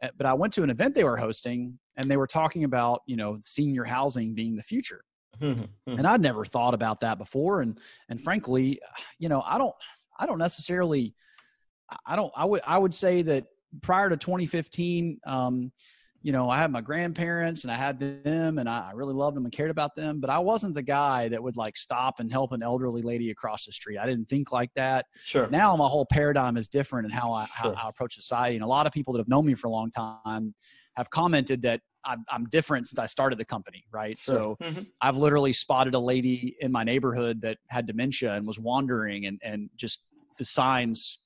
Uh, 0.02 0.10
but 0.18 0.26
I 0.26 0.34
went 0.34 0.54
to 0.54 0.64
an 0.64 0.70
event 0.70 0.96
they 0.96 1.04
were 1.04 1.18
hosting 1.18 1.78
and 1.98 2.10
they 2.10 2.18
were 2.18 2.28
talking 2.28 2.64
about, 2.64 3.02
you 3.06 3.16
know, 3.16 3.38
senior 3.42 3.84
housing 3.84 4.34
being 4.34 4.56
the 4.56 4.64
future. 4.64 5.04
Mm-hmm. 5.42 5.98
And 5.98 6.06
I'd 6.06 6.22
never 6.22 6.46
thought 6.46 6.74
about 6.74 7.00
that 7.02 7.18
before. 7.18 7.62
And, 7.62 7.80
and 8.10 8.22
frankly, 8.22 8.80
you 9.20 9.30
know, 9.30 9.42
I 9.46 9.58
don't, 9.58 9.74
I 10.20 10.26
don't 10.26 10.38
necessarily, 10.38 11.16
I 12.06 12.16
don't, 12.16 12.32
I 12.36 12.46
would, 12.46 12.62
I 12.66 12.78
would 12.78 12.94
say 12.94 13.22
that 13.24 13.46
prior 13.82 14.10
to 14.10 14.18
2015, 14.18 15.20
um, 15.26 15.72
you 16.24 16.32
know, 16.32 16.50
I 16.50 16.58
had 16.58 16.72
my 16.72 16.80
grandparents 16.80 17.66
and 17.66 17.72
I 17.72 17.76
had 17.76 18.00
them 18.00 18.58
and 18.58 18.70
I 18.70 18.92
really 18.96 19.14
loved 19.14 19.36
them 19.36 19.44
and 19.44 19.52
cared 19.52 19.70
about 19.70 19.94
them, 19.94 20.22
but 20.22 20.30
I 20.30 20.40
wasn't 20.40 20.74
the 20.74 20.82
guy 20.82 21.28
that 21.28 21.44
would 21.44 21.58
like 21.58 21.76
stop 21.76 22.22
and 22.22 22.32
help 22.32 22.54
an 22.54 22.64
elderly 22.64 23.02
lady 23.02 23.30
across 23.30 23.66
the 23.66 23.74
street. 23.74 23.98
I 23.98 24.06
didn't 24.06 24.30
think 24.30 24.54
like 24.54 24.74
that. 24.76 25.06
Sure. 25.20 25.50
Now 25.50 25.76
my 25.76 25.88
whole 25.88 26.06
paradigm 26.06 26.56
is 26.56 26.70
different 26.70 27.06
in 27.06 27.12
how 27.12 27.34
I, 27.34 27.46
sure. 27.62 27.76
how 27.76 27.88
I 27.88 27.90
approach 27.90 28.16
society. 28.16 28.56
And 28.56 28.64
a 28.64 28.68
lot 28.68 28.88
of 28.88 28.94
people 28.94 29.12
that 29.14 29.20
have 29.20 29.28
known 29.28 29.46
me 29.46 29.54
for 29.54 29.68
a 29.68 29.72
long 29.72 29.92
time 29.92 30.56
have 30.96 31.10
commented 31.10 31.62
that 31.64 31.82
I'm, 32.06 32.24
I'm 32.30 32.46
different 32.46 32.88
since 32.88 33.00
I 33.00 33.06
started 33.06 33.38
the 33.38 33.46
company, 33.46 33.84
right? 33.92 34.18
Sure. 34.18 34.56
So 34.60 34.66
mm-hmm. 34.66 34.84
I've 35.02 35.18
literally 35.18 35.52
spotted 35.52 35.94
a 35.94 36.00
lady 36.00 36.56
in 36.62 36.72
my 36.72 36.86
neighborhood 36.86 37.42
that 37.42 37.58
had 37.68 37.86
dementia 37.86 38.34
and 38.34 38.48
was 38.48 38.60
wandering 38.60 39.26
and, 39.26 39.42
and 39.44 39.70
just 39.76 40.04
the 40.38 40.46
signs 40.46 41.20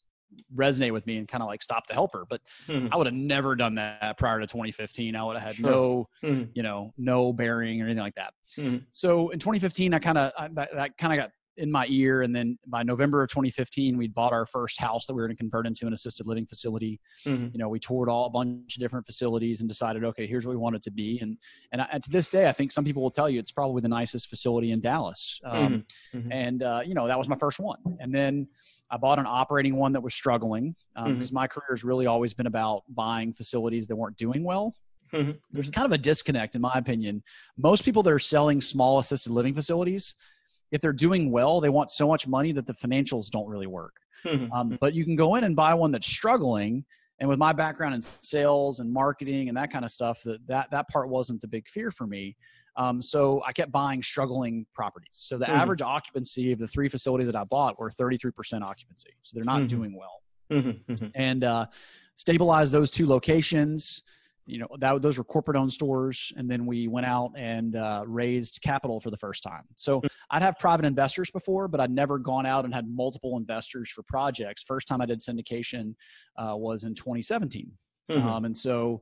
resonate 0.55 0.91
with 0.91 1.05
me 1.05 1.17
and 1.17 1.27
kind 1.27 1.41
of 1.41 1.47
like 1.47 1.61
stop 1.61 1.85
to 1.87 1.93
help 1.93 2.13
her. 2.13 2.25
But 2.29 2.41
mm-hmm. 2.67 2.87
I 2.91 2.97
would 2.97 3.07
have 3.07 3.15
never 3.15 3.55
done 3.55 3.75
that 3.75 4.17
prior 4.17 4.39
to 4.39 4.47
2015. 4.47 5.15
I 5.15 5.23
would 5.23 5.37
have 5.37 5.45
had 5.45 5.55
sure. 5.55 5.69
no, 5.69 6.05
mm-hmm. 6.23 6.43
you 6.53 6.63
know, 6.63 6.93
no 6.97 7.33
bearing 7.33 7.81
or 7.81 7.85
anything 7.85 8.03
like 8.03 8.15
that. 8.15 8.33
Mm-hmm. 8.57 8.77
So 8.91 9.29
in 9.29 9.39
2015, 9.39 9.93
I 9.93 9.99
kind 9.99 10.17
of 10.17 10.31
that, 10.55 10.69
that 10.73 10.97
kind 10.97 11.13
of 11.13 11.17
got 11.17 11.31
in 11.57 11.71
my 11.71 11.85
ear. 11.89 12.21
And 12.21 12.35
then 12.35 12.57
by 12.67 12.83
November 12.83 13.23
of 13.23 13.29
2015, 13.29 13.97
we'd 13.97 14.13
bought 14.13 14.31
our 14.31 14.45
first 14.45 14.79
house 14.79 15.07
that 15.07 15.13
we 15.13 15.21
were 15.21 15.27
going 15.27 15.35
to 15.35 15.41
convert 15.41 15.65
into 15.67 15.87
an 15.87 15.93
assisted 15.93 16.27
living 16.27 16.45
facility. 16.45 16.99
Mm-hmm. 17.25 17.47
You 17.51 17.57
know, 17.57 17.69
we 17.69 17.79
toured 17.79 18.09
all 18.09 18.25
a 18.25 18.29
bunch 18.29 18.75
of 18.75 18.79
different 18.79 19.05
facilities 19.05 19.61
and 19.61 19.67
decided, 19.67 20.03
okay, 20.03 20.27
here's 20.27 20.45
what 20.45 20.51
we 20.51 20.57
want 20.57 20.75
it 20.75 20.83
to 20.83 20.91
be. 20.91 21.19
And 21.19 21.37
and, 21.71 21.81
I, 21.81 21.87
and 21.91 22.03
to 22.03 22.09
this 22.09 22.29
day, 22.29 22.47
I 22.47 22.51
think 22.51 22.71
some 22.71 22.85
people 22.85 23.01
will 23.01 23.11
tell 23.11 23.29
you 23.29 23.39
it's 23.39 23.51
probably 23.51 23.81
the 23.81 23.89
nicest 23.89 24.29
facility 24.29 24.71
in 24.71 24.79
Dallas. 24.79 25.39
Um, 25.43 25.85
mm-hmm. 26.13 26.17
Mm-hmm. 26.17 26.31
And 26.31 26.63
uh, 26.63 26.81
you 26.85 26.93
know, 26.93 27.07
that 27.07 27.17
was 27.17 27.27
my 27.27 27.35
first 27.35 27.59
one. 27.59 27.79
And 27.99 28.13
then 28.13 28.47
I 28.89 28.97
bought 28.97 29.19
an 29.19 29.25
operating 29.27 29.75
one 29.75 29.91
that 29.93 30.01
was 30.01 30.13
struggling 30.13 30.75
because 30.95 31.07
um, 31.07 31.19
mm-hmm. 31.19 31.35
my 31.35 31.47
career 31.47 31.67
has 31.71 31.83
really 31.83 32.05
always 32.05 32.33
been 32.33 32.47
about 32.47 32.83
buying 32.89 33.33
facilities 33.33 33.87
that 33.87 33.95
weren't 33.95 34.17
doing 34.17 34.43
well. 34.43 34.73
Mm-hmm. 35.13 35.31
There's 35.51 35.69
kind 35.69 35.85
of 35.85 35.91
a 35.91 35.97
disconnect, 35.97 36.55
in 36.55 36.61
my 36.61 36.73
opinion. 36.75 37.23
Most 37.57 37.83
people 37.85 38.03
that 38.03 38.11
are 38.11 38.19
selling 38.19 38.61
small 38.61 38.99
assisted 38.99 39.31
living 39.31 39.53
facilities, 39.53 40.15
if 40.71 40.81
they're 40.81 40.93
doing 40.93 41.31
well, 41.31 41.61
they 41.61 41.69
want 41.69 41.91
so 41.91 42.07
much 42.07 42.27
money 42.27 42.51
that 42.53 42.67
the 42.67 42.73
financials 42.73 43.29
don't 43.29 43.47
really 43.47 43.67
work. 43.67 43.95
Mm-hmm. 44.25 44.51
Um, 44.51 44.77
but 44.79 44.93
you 44.93 45.05
can 45.05 45.15
go 45.15 45.35
in 45.35 45.43
and 45.43 45.55
buy 45.55 45.73
one 45.73 45.91
that's 45.91 46.07
struggling. 46.07 46.83
And 47.19 47.29
with 47.29 47.39
my 47.39 47.53
background 47.53 47.95
in 47.95 48.01
sales 48.01 48.79
and 48.79 48.91
marketing 48.91 49.47
and 49.47 49.57
that 49.57 49.71
kind 49.71 49.83
of 49.83 49.91
stuff, 49.91 50.21
that 50.23 50.45
that, 50.47 50.71
that 50.71 50.87
part 50.89 51.09
wasn't 51.09 51.41
the 51.41 51.47
big 51.47 51.67
fear 51.67 51.89
for 51.89 52.05
me. 52.05 52.35
Um, 52.77 53.01
so 53.01 53.41
I 53.45 53.51
kept 53.51 53.71
buying 53.71 54.03
struggling 54.03 54.65
properties. 54.73 55.09
So 55.11 55.37
the 55.37 55.45
mm-hmm. 55.45 55.55
average 55.55 55.81
occupancy 55.81 56.51
of 56.51 56.59
the 56.59 56.67
three 56.67 56.87
facilities 56.87 57.25
that 57.25 57.35
I 57.35 57.43
bought 57.43 57.79
were 57.79 57.89
33% 57.89 58.61
occupancy. 58.61 59.09
So 59.23 59.35
they're 59.35 59.43
not 59.43 59.57
mm-hmm. 59.57 59.67
doing 59.67 59.97
well. 59.97 60.21
Mm-hmm. 60.51 60.91
mm-hmm. 60.91 61.07
And 61.15 61.43
uh, 61.43 61.65
stabilize 62.15 62.71
those 62.71 62.91
two 62.91 63.07
locations. 63.07 64.03
You 64.45 64.59
know, 64.59 64.67
that, 64.79 65.01
those 65.01 65.17
were 65.17 65.25
corporate 65.25 65.57
owned 65.57 65.73
stores. 65.73 66.31
And 66.37 66.49
then 66.49 66.65
we 66.65 66.87
went 66.87 67.05
out 67.05 67.31
and 67.35 67.75
uh, 67.75 68.03
raised 68.07 68.61
capital 68.63 69.01
for 69.01 69.09
the 69.09 69.17
first 69.17 69.43
time. 69.43 69.63
So 69.75 69.97
mm-hmm. 69.97 70.07
I'd 70.29 70.43
have 70.43 70.57
private 70.59 70.85
investors 70.85 71.31
before, 71.31 71.67
but 71.67 71.81
I'd 71.81 71.91
never 71.91 72.19
gone 72.19 72.45
out 72.45 72.63
and 72.63 72.73
had 72.73 72.87
multiple 72.87 73.37
investors 73.37 73.89
for 73.89 74.03
projects. 74.03 74.63
First 74.63 74.87
time 74.87 75.01
I 75.01 75.05
did 75.07 75.19
syndication 75.19 75.95
uh, 76.37 76.55
was 76.55 76.83
in 76.83 76.93
2017. 76.93 77.71
Mm-hmm. 78.11 78.27
Um, 78.27 78.45
and 78.45 78.55
so 78.55 79.01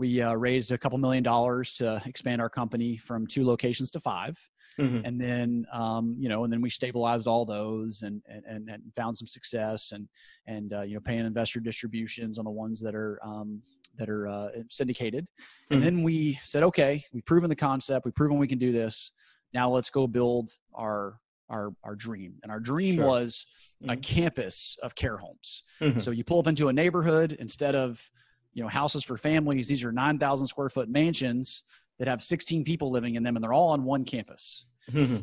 we 0.00 0.22
uh, 0.22 0.32
raised 0.32 0.72
a 0.72 0.78
couple 0.78 0.96
million 0.98 1.22
dollars 1.22 1.74
to 1.74 2.00
expand 2.06 2.40
our 2.40 2.48
company 2.48 2.96
from 2.96 3.26
two 3.26 3.44
locations 3.44 3.90
to 3.90 4.00
5 4.00 4.48
mm-hmm. 4.78 5.04
and 5.04 5.20
then 5.20 5.66
um, 5.72 6.16
you 6.18 6.28
know 6.28 6.42
and 6.42 6.52
then 6.52 6.62
we 6.62 6.70
stabilized 6.70 7.26
all 7.26 7.44
those 7.44 8.02
and 8.02 8.22
and, 8.26 8.68
and 8.68 8.82
found 8.96 9.16
some 9.16 9.26
success 9.26 9.92
and 9.92 10.08
and 10.46 10.72
uh, 10.72 10.82
you 10.82 10.94
know 10.94 11.00
paying 11.00 11.26
investor 11.26 11.60
distributions 11.60 12.38
on 12.38 12.44
the 12.46 12.50
ones 12.50 12.80
that 12.80 12.94
are 12.94 13.20
um, 13.22 13.62
that 13.96 14.08
are 14.08 14.26
uh, 14.26 14.48
syndicated 14.70 15.26
mm-hmm. 15.26 15.74
and 15.74 15.82
then 15.82 16.02
we 16.02 16.40
said 16.44 16.62
okay 16.62 17.04
we've 17.12 17.26
proven 17.26 17.50
the 17.50 17.56
concept 17.56 18.06
we've 18.06 18.14
proven 18.14 18.38
we 18.38 18.48
can 18.48 18.58
do 18.58 18.72
this 18.72 19.12
now 19.52 19.68
let's 19.68 19.90
go 19.90 20.06
build 20.06 20.54
our 20.74 21.20
our 21.50 21.74
our 21.84 21.94
dream 21.94 22.34
and 22.42 22.50
our 22.50 22.60
dream 22.60 22.96
sure. 22.96 23.06
was 23.06 23.44
mm-hmm. 23.82 23.90
a 23.90 23.96
campus 23.98 24.78
of 24.82 24.94
care 24.94 25.18
homes 25.18 25.64
mm-hmm. 25.78 25.98
so 25.98 26.10
you 26.10 26.24
pull 26.24 26.38
up 26.38 26.46
into 26.46 26.68
a 26.68 26.72
neighborhood 26.72 27.36
instead 27.38 27.74
of 27.74 28.10
you 28.52 28.62
know 28.62 28.68
houses 28.68 29.04
for 29.04 29.16
families. 29.16 29.68
These 29.68 29.84
are 29.84 29.92
9000 29.92 30.46
square 30.46 30.68
foot 30.68 30.88
mansions 30.88 31.64
that 31.98 32.08
have 32.08 32.22
16 32.22 32.64
people 32.64 32.90
living 32.90 33.14
in 33.14 33.22
them 33.22 33.36
and 33.36 33.44
they're 33.44 33.52
all 33.52 33.70
on 33.70 33.84
one 33.84 34.04
campus. 34.04 34.66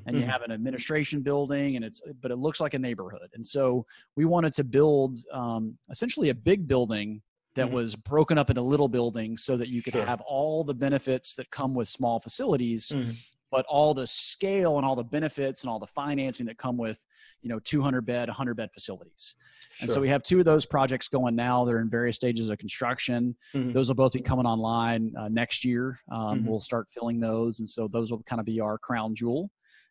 And 0.05 0.17
you 0.17 0.21
have 0.21 0.43
an 0.43 0.51
administration 0.51 1.21
building 1.21 1.75
and 1.75 1.83
it's 1.83 2.01
but 2.21 2.31
it 2.31 2.37
looks 2.37 2.61
like 2.61 2.73
a 2.73 2.79
neighborhood. 2.79 3.29
And 3.33 3.45
so 3.45 3.85
we 4.15 4.23
wanted 4.23 4.53
to 4.53 4.63
build 4.63 5.17
um, 5.33 5.77
essentially 5.89 6.29
a 6.29 6.35
big 6.35 6.67
building 6.67 7.21
that 7.55 7.65
mm-hmm. 7.65 7.75
was 7.75 7.95
broken 7.95 8.37
up 8.37 8.49
into 8.49 8.61
little 8.61 8.87
buildings 8.87 9.43
so 9.43 9.57
that 9.57 9.67
you 9.67 9.81
could 9.81 9.93
sure. 9.93 10.05
have 10.05 10.21
all 10.21 10.63
the 10.63 10.73
benefits 10.73 11.35
that 11.35 11.49
come 11.49 11.73
with 11.73 11.89
small 11.89 12.19
facilities 12.19 12.89
mm-hmm 12.89 13.11
but 13.51 13.65
all 13.67 13.93
the 13.93 14.07
scale 14.07 14.77
and 14.77 14.85
all 14.85 14.95
the 14.95 15.03
benefits 15.03 15.63
and 15.63 15.69
all 15.69 15.79
the 15.79 15.87
financing 15.87 16.45
that 16.45 16.57
come 16.57 16.77
with 16.77 17.05
you 17.41 17.49
know 17.49 17.59
200 17.59 18.01
bed 18.05 18.27
100 18.27 18.55
bed 18.55 18.69
facilities 18.73 19.35
sure. 19.71 19.83
and 19.83 19.91
so 19.91 20.01
we 20.01 20.09
have 20.09 20.23
two 20.23 20.39
of 20.39 20.45
those 20.45 20.65
projects 20.65 21.07
going 21.07 21.35
now 21.35 21.65
they're 21.65 21.79
in 21.79 21.89
various 21.89 22.15
stages 22.15 22.49
of 22.49 22.57
construction 22.57 23.35
mm-hmm. 23.53 23.71
those 23.71 23.89
will 23.89 23.95
both 23.95 24.13
be 24.13 24.21
coming 24.21 24.45
online 24.45 25.13
uh, 25.17 25.27
next 25.29 25.63
year 25.63 25.99
um, 26.11 26.39
mm-hmm. 26.39 26.47
we'll 26.47 26.59
start 26.59 26.87
filling 26.91 27.19
those 27.19 27.59
and 27.59 27.67
so 27.67 27.87
those 27.87 28.11
will 28.11 28.23
kind 28.23 28.39
of 28.39 28.45
be 28.45 28.59
our 28.59 28.77
crown 28.77 29.15
jewel 29.15 29.49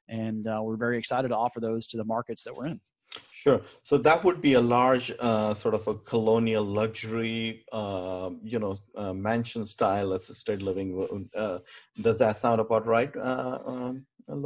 and 0.09 0.47
uh, 0.47 0.61
we're 0.63 0.77
very 0.77 0.99
excited 0.99 1.29
to 1.29 1.37
offer 1.37 1.61
those 1.61 1.87
to 1.87 1.97
the 1.97 2.05
markets 2.05 2.45
that 2.45 2.55
we're 2.55 2.67
in 2.67 2.81
Sure. 3.33 3.63
So 3.83 3.99
that 3.99 4.25
would 4.25 4.41
be 4.41 4.55
a 4.55 4.61
large, 4.61 5.13
uh, 5.21 5.55
sort 5.55 5.75
of 5.75 5.87
a 5.87 5.95
colonial 5.95 6.65
luxury, 6.65 7.65
uh, 7.73 8.31
you 8.43 8.59
know, 8.59 8.77
uh, 8.97 9.13
mansion 9.13 9.65
style 9.65 10.13
assisted 10.13 10.63
living. 10.63 11.29
Uh, 11.35 11.59
does 12.01 12.19
that 12.19 12.37
sound 12.37 12.61
about 12.61 12.87
right? 12.87 13.15
Uh, 13.17 13.93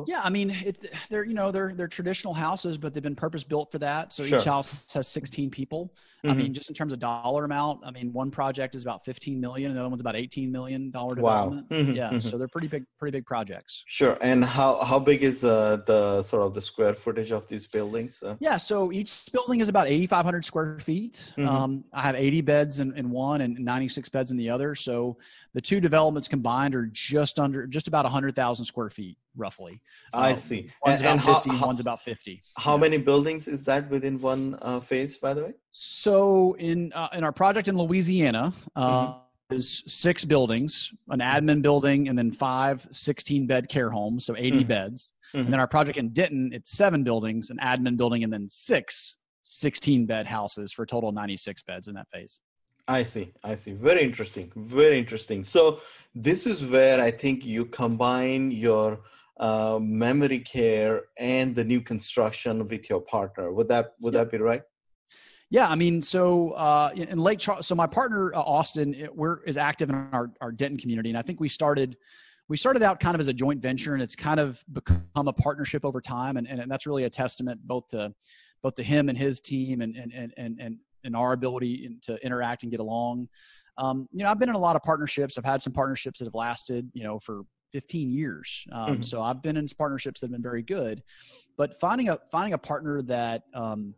yeah, 0.07 0.21
I 0.23 0.29
mean, 0.29 0.51
it, 0.51 0.93
they're 1.09 1.25
you 1.25 1.33
know 1.33 1.51
they're 1.51 1.73
they're 1.75 1.89
traditional 1.89 2.35
houses, 2.35 2.77
but 2.77 2.93
they've 2.93 3.03
been 3.03 3.17
purpose 3.17 3.45
built 3.45 3.73
for 3.73 3.79
that. 3.79 4.13
So 4.13 4.25
sure. 4.25 4.39
each 4.39 4.45
house 4.45 4.93
has 4.93 5.09
16 5.09 5.51
people. 5.51 5.95
Mm-hmm. 6.23 6.31
I 6.31 6.35
mean, 6.35 6.55
just 6.55 6.69
in 6.69 6.75
terms 6.75 6.93
of 6.93 6.99
dollar 6.99 7.45
amount, 7.45 7.81
I 7.85 7.91
mean, 7.91 8.13
one 8.13 8.31
project 8.31 8.75
is 8.75 8.83
about 8.83 9.05
15 9.05 9.41
million, 9.41 9.71
and 9.71 9.77
the 9.77 9.81
other 9.81 9.89
one's 9.89 10.03
about 10.03 10.17
18 10.17 10.53
million 10.53 10.91
dollar 10.91 11.15
development. 11.15 11.71
Wow. 11.71 11.77
Mm-hmm. 11.79 11.93
Yeah, 11.93 12.11
mm-hmm. 12.11 12.21
so 12.21 12.37
they're 12.37 12.49
pretty 12.49 12.69
big, 12.69 12.85
pretty 12.99 13.17
big 13.17 13.25
projects. 13.25 13.83
Sure. 13.87 14.19
And 14.21 14.45
how 14.45 14.83
how 14.85 14.99
big 14.99 15.23
is 15.23 15.45
uh, 15.45 15.79
the 15.87 16.23
sort 16.23 16.43
of 16.43 16.53
the 16.53 16.61
square 16.61 16.95
footage 16.95 17.33
of 17.33 17.49
these 17.49 17.67
buildings? 17.67 18.23
Uh? 18.23 18.37
Yeah, 18.41 18.59
so 18.59 18.93
each 18.93 19.33
building 19.33 19.61
is 19.61 19.71
about 19.71 19.87
8,500 19.87 20.45
square 20.45 20.79
feet. 20.79 21.33
Mm-hmm. 21.37 21.49
Um, 21.49 21.85
I 21.93 22.03
have 22.03 22.17
80 22.17 22.43
beds 22.43 22.81
in, 22.81 22.95
in 22.97 23.11
one 23.11 23.41
and 23.41 23.59
96 23.59 24.09
beds 24.11 24.31
in 24.31 24.37
the 24.37 24.51
other. 24.51 24.75
So 24.75 25.17
the 25.55 25.61
two 25.61 25.81
developments 25.81 26.29
combined 26.29 26.75
are 26.75 26.87
just 26.87 27.39
under, 27.39 27.67
just 27.67 27.89
about 27.89 28.05
100,000 28.05 28.65
square 28.65 28.91
feet 28.91 29.17
roughly. 29.37 29.70
I 30.12 30.33
uh, 30.33 30.35
see. 30.35 30.71
One's 30.85 31.03
and, 31.03 31.21
about 31.21 31.45
and 31.47 31.53
50, 31.53 31.67
one's 31.67 31.81
about 31.81 32.00
50. 32.03 32.43
How 32.57 32.77
many 32.77 32.99
buildings 32.99 33.49
is 33.49 33.65
that 33.65 33.89
within 33.91 34.21
one 34.21 34.59
uh, 34.62 34.81
phase, 34.81 35.17
by 35.17 35.35
the 35.35 35.45
way? 35.45 35.53
So 35.71 36.55
in 36.59 36.93
uh, 36.93 37.09
in 37.12 37.25
our 37.25 37.33
project 37.33 37.69
in 37.69 37.77
Louisiana, 37.77 38.53
uh, 38.77 39.07
mm-hmm. 39.07 39.55
is 39.55 39.83
six 39.87 40.25
buildings, 40.25 40.93
an 41.09 41.21
admin 41.21 41.62
building, 41.62 42.09
and 42.09 42.19
then 42.19 42.33
five 42.33 42.87
16 42.91 43.47
bed 43.47 43.69
care 43.69 43.91
homes, 43.91 44.25
so 44.25 44.37
80 44.37 44.50
mm-hmm. 44.50 44.69
beds. 44.69 45.11
Mm-hmm. 45.29 45.45
And 45.45 45.53
then 45.53 45.61
our 45.61 45.69
project 45.69 45.99
in 45.99 46.11
Denton, 46.11 46.50
it's 46.53 46.73
seven 46.73 47.05
buildings, 47.05 47.50
an 47.50 47.59
admin 47.59 47.97
building, 47.97 48.25
and 48.25 48.33
then 48.33 48.49
six 48.49 49.17
16 49.43 50.07
bed 50.07 50.27
houses 50.27 50.73
for 50.73 50.83
a 50.83 50.87
total 50.87 51.09
of 51.09 51.15
96 51.15 51.62
beds 51.65 51.89
in 51.89 51.95
that 51.95 52.09
phase. 52.12 52.41
I 52.89 53.03
see. 53.03 53.33
I 53.45 53.55
see. 53.55 53.73
Very 53.73 54.03
interesting. 54.03 54.50
Very 54.57 54.99
interesting. 54.99 55.45
So 55.45 55.81
this 56.15 56.47
is 56.47 56.67
where 56.67 57.00
I 57.00 57.11
think 57.11 57.45
you 57.45 57.65
combine 57.67 58.50
your 58.50 59.00
uh, 59.41 59.79
memory 59.81 60.39
care 60.39 61.03
and 61.19 61.55
the 61.55 61.65
new 61.65 61.81
construction 61.81 62.69
with 62.69 62.89
your 62.91 63.01
partner. 63.01 63.53
Would 63.53 63.69
that 63.69 63.95
would 64.01 64.15
that 64.15 64.31
be 64.31 64.39
right? 64.39 64.63
Yeah, 65.49 65.67
I 65.69 65.75
mean, 65.75 66.01
so 66.01 66.51
uh, 66.51 66.91
in 66.95 67.19
Lake 67.19 67.41
Charles, 67.41 67.67
so 67.67 67.75
my 67.75 67.87
partner 67.87 68.33
uh, 68.35 68.41
Austin, 68.41 68.95
it, 68.95 69.17
we're 69.17 69.43
is 69.45 69.57
active 69.57 69.89
in 69.89 69.97
our 70.13 70.31
our 70.41 70.53
Denton 70.53 70.79
community, 70.79 71.09
and 71.09 71.19
I 71.19 71.23
think 71.23 71.41
we 71.41 71.49
started 71.49 71.97
we 72.49 72.57
started 72.57 72.83
out 72.83 73.01
kind 73.01 73.15
of 73.15 73.21
as 73.21 73.29
a 73.29 73.33
joint 73.33 73.61
venture, 73.61 73.95
and 73.95 74.03
it's 74.03 74.15
kind 74.15 74.39
of 74.39 74.63
become 74.73 75.27
a 75.27 75.33
partnership 75.33 75.85
over 75.85 76.01
time, 76.01 76.37
and 76.37 76.47
and, 76.47 76.61
and 76.61 76.71
that's 76.71 76.87
really 76.87 77.05
a 77.05 77.11
testament 77.11 77.61
both 77.67 77.89
to 77.89 78.13
both 78.63 78.75
to 78.75 78.83
him 78.83 79.09
and 79.09 79.17
his 79.17 79.41
team, 79.41 79.81
and 79.81 79.97
and 79.97 80.13
and 80.37 80.61
and 80.61 80.77
and 81.03 81.17
our 81.17 81.33
ability 81.33 81.89
to 82.03 82.17
interact 82.25 82.63
and 82.63 82.71
get 82.71 82.79
along. 82.79 83.27
um, 83.79 84.07
you 84.13 84.23
know, 84.23 84.31
I've 84.31 84.39
been 84.39 84.51
in 84.51 84.55
a 84.55 84.59
lot 84.59 84.77
of 84.77 84.83
partnerships. 84.83 85.39
I've 85.39 85.45
had 85.45 85.63
some 85.63 85.73
partnerships 85.73 86.19
that 86.19 86.27
have 86.27 86.35
lasted, 86.35 86.91
you 86.93 87.03
know, 87.03 87.19
for 87.19 87.43
15 87.73 88.11
years. 88.11 88.67
Um, 88.73 88.93
mm-hmm. 88.93 89.03
So 89.03 89.23
I've 89.23 89.43
been 89.43 89.57
in 89.57 89.67
partnerships 89.77 90.21
that 90.21 90.27
have 90.27 90.33
been 90.33 90.43
very 90.43 90.62
good, 90.62 91.03
but 91.57 91.79
finding 91.81 92.09
a 92.09 92.19
finding 92.31 92.55
a 92.55 92.59
partner 92.59 93.03
that 93.03 93.43
um, 93.55 93.95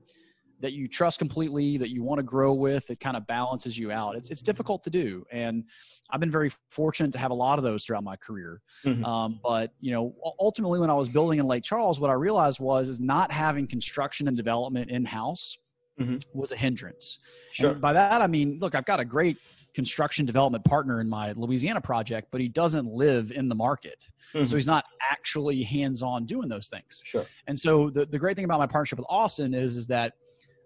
that 0.61 0.73
you 0.73 0.87
trust 0.87 1.19
completely, 1.19 1.77
that 1.77 1.91
you 1.91 2.05
want 2.05 2.21
to 2.21 2.23
grow 2.23 2.53
with, 2.53 2.87
that 2.87 3.01
kind 3.01 3.17
of 3.17 3.27
balances 3.27 3.77
you 3.77 3.91
out. 3.91 4.15
It's 4.17 4.31
it's 4.31 4.43
difficult 4.43 4.83
to 4.85 4.91
do, 4.91 5.25
and 5.31 5.65
I've 6.11 6.21
been 6.21 6.31
very 6.31 6.51
fortunate 6.71 7.13
to 7.13 7.19
have 7.19 7.31
a 7.31 7.35
lot 7.35 7.59
of 7.59 7.65
those 7.65 7.85
throughout 7.85 8.05
my 8.05 8.17
career. 8.17 8.63
Mm-hmm. 8.85 9.05
Um, 9.05 9.41
but 9.43 9.73
you 9.81 9.93
know, 9.93 10.15
ultimately, 10.39 10.79
when 10.79 10.91
I 10.91 10.95
was 10.95 11.09
building 11.09 11.39
in 11.39 11.47
Lake 11.47 11.65
Charles, 11.65 12.01
what 12.01 12.11
I 12.11 12.15
realized 12.15 12.61
was 12.61 12.89
is 12.89 13.01
not 13.01 13.33
having 13.33 13.67
construction 13.67 14.29
and 14.29 14.37
development 14.37 14.91
in 14.91 15.05
house 15.05 15.59
mm-hmm. 16.01 16.17
was 16.39 16.53
a 16.53 16.57
hindrance. 16.57 17.19
Sure. 17.51 17.73
And 17.73 17.81
by 17.81 17.93
that 17.93 18.23
I 18.23 18.27
mean, 18.27 18.59
look, 18.61 18.75
I've 18.75 18.85
got 18.85 19.01
a 19.01 19.05
great 19.05 19.39
construction 19.75 20.27
development 20.27 20.65
partner 20.65 21.01
in 21.01 21.09
my 21.09 21.33
Louisiana 21.33 21.81
project, 21.81 22.29
but 22.31 22.41
he 22.41 22.49
doesn't 22.49 22.87
live 22.87 23.33
in 23.33 23.49
the 23.49 23.55
market. 23.55 24.05
Mm-hmm. 24.35 24.45
So 24.45 24.57
he's 24.57 24.67
not 24.67 24.85
actually 25.11 25.63
hands 25.63 26.03
on 26.03 26.27
doing 26.27 26.49
those 26.49 26.69
things. 26.69 27.03
Sure. 27.05 27.25
And 27.47 27.59
so 27.59 27.91
the, 27.91 28.07
the 28.07 28.19
great 28.19 28.37
thing 28.37 28.45
about 28.45 28.59
my 28.59 28.67
partnership 28.67 28.99
with 28.99 29.07
Austin 29.09 29.55
is, 29.55 29.77
is 29.77 29.87
that 29.89 30.15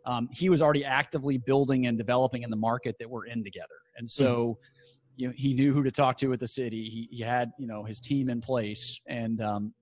um, 0.05 0.29
he 0.33 0.49
was 0.49 0.63
already 0.63 0.85
actively 0.85 1.39
building 1.39 1.87
and 1.87 1.97
developing 1.97 2.43
in 2.43 2.51
the 2.51 2.57
market 2.57 2.97
that 2.99 3.09
we're 3.09 3.27
in 3.27 3.43
together. 3.45 3.75
And 3.97 4.09
so, 4.09 4.35
mm-hmm. 4.35 5.13
you 5.17 5.27
know, 5.29 5.35
he 5.37 5.55
knew 5.55 5.73
who 5.73 5.83
to 5.83 5.91
talk 5.91 6.17
to 6.19 6.33
at 6.33 6.41
the 6.41 6.49
city. 6.49 6.85
He, 6.89 7.09
he 7.17 7.23
had, 7.23 7.53
you 7.59 7.67
know, 7.67 7.85
his 7.85 8.01
team 8.01 8.29
in 8.29 8.41
place 8.41 9.01
and, 9.07 9.41
um, 9.41 9.75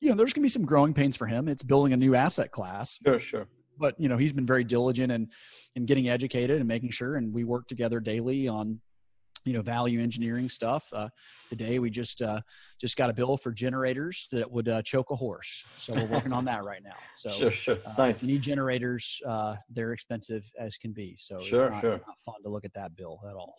you 0.00 0.08
know, 0.08 0.14
there's 0.14 0.32
going 0.32 0.42
to 0.42 0.44
be 0.44 0.48
some 0.48 0.64
growing 0.64 0.94
pains 0.94 1.16
for 1.16 1.26
him. 1.26 1.48
It's 1.48 1.64
building 1.64 1.92
a 1.92 1.96
new 1.96 2.14
asset 2.14 2.52
class. 2.52 3.00
Sure, 3.04 3.18
sure 3.18 3.48
but 3.78 3.94
you 3.98 4.08
know 4.08 4.16
he's 4.16 4.32
been 4.32 4.46
very 4.46 4.64
diligent 4.64 5.12
in 5.12 5.28
in 5.76 5.86
getting 5.86 6.08
educated 6.08 6.58
and 6.58 6.68
making 6.68 6.90
sure 6.90 7.16
and 7.16 7.32
we 7.32 7.44
work 7.44 7.66
together 7.68 8.00
daily 8.00 8.48
on 8.48 8.80
you 9.44 9.54
know 9.54 9.62
value 9.62 10.00
engineering 10.00 10.48
stuff. 10.48 10.88
Uh, 10.92 11.08
today 11.48 11.78
we 11.78 11.90
just 11.90 12.20
uh, 12.22 12.40
just 12.80 12.96
got 12.96 13.08
a 13.08 13.12
bill 13.12 13.36
for 13.36 13.50
generators 13.50 14.28
that 14.32 14.50
would 14.50 14.68
uh, 14.68 14.82
choke 14.82 15.10
a 15.10 15.16
horse. 15.16 15.64
So 15.76 15.94
we're 15.94 16.06
working 16.06 16.32
on 16.32 16.44
that 16.46 16.64
right 16.64 16.82
now. 16.82 16.96
So 17.14 17.30
sure 17.30 17.50
sure. 17.50 17.78
uh, 17.86 17.94
nice. 17.98 18.22
you 18.22 18.28
need 18.28 18.42
generators 18.42 19.20
uh, 19.26 19.56
they're 19.70 19.92
expensive 19.92 20.44
as 20.58 20.76
can 20.76 20.92
be. 20.92 21.16
So 21.18 21.38
sure 21.38 21.64
it's 21.64 21.72
not, 21.72 21.80
sure. 21.80 22.00
not 22.06 22.18
fun 22.24 22.42
to 22.44 22.48
look 22.48 22.64
at 22.64 22.74
that 22.74 22.94
bill 22.94 23.20
at 23.28 23.34
all 23.34 23.58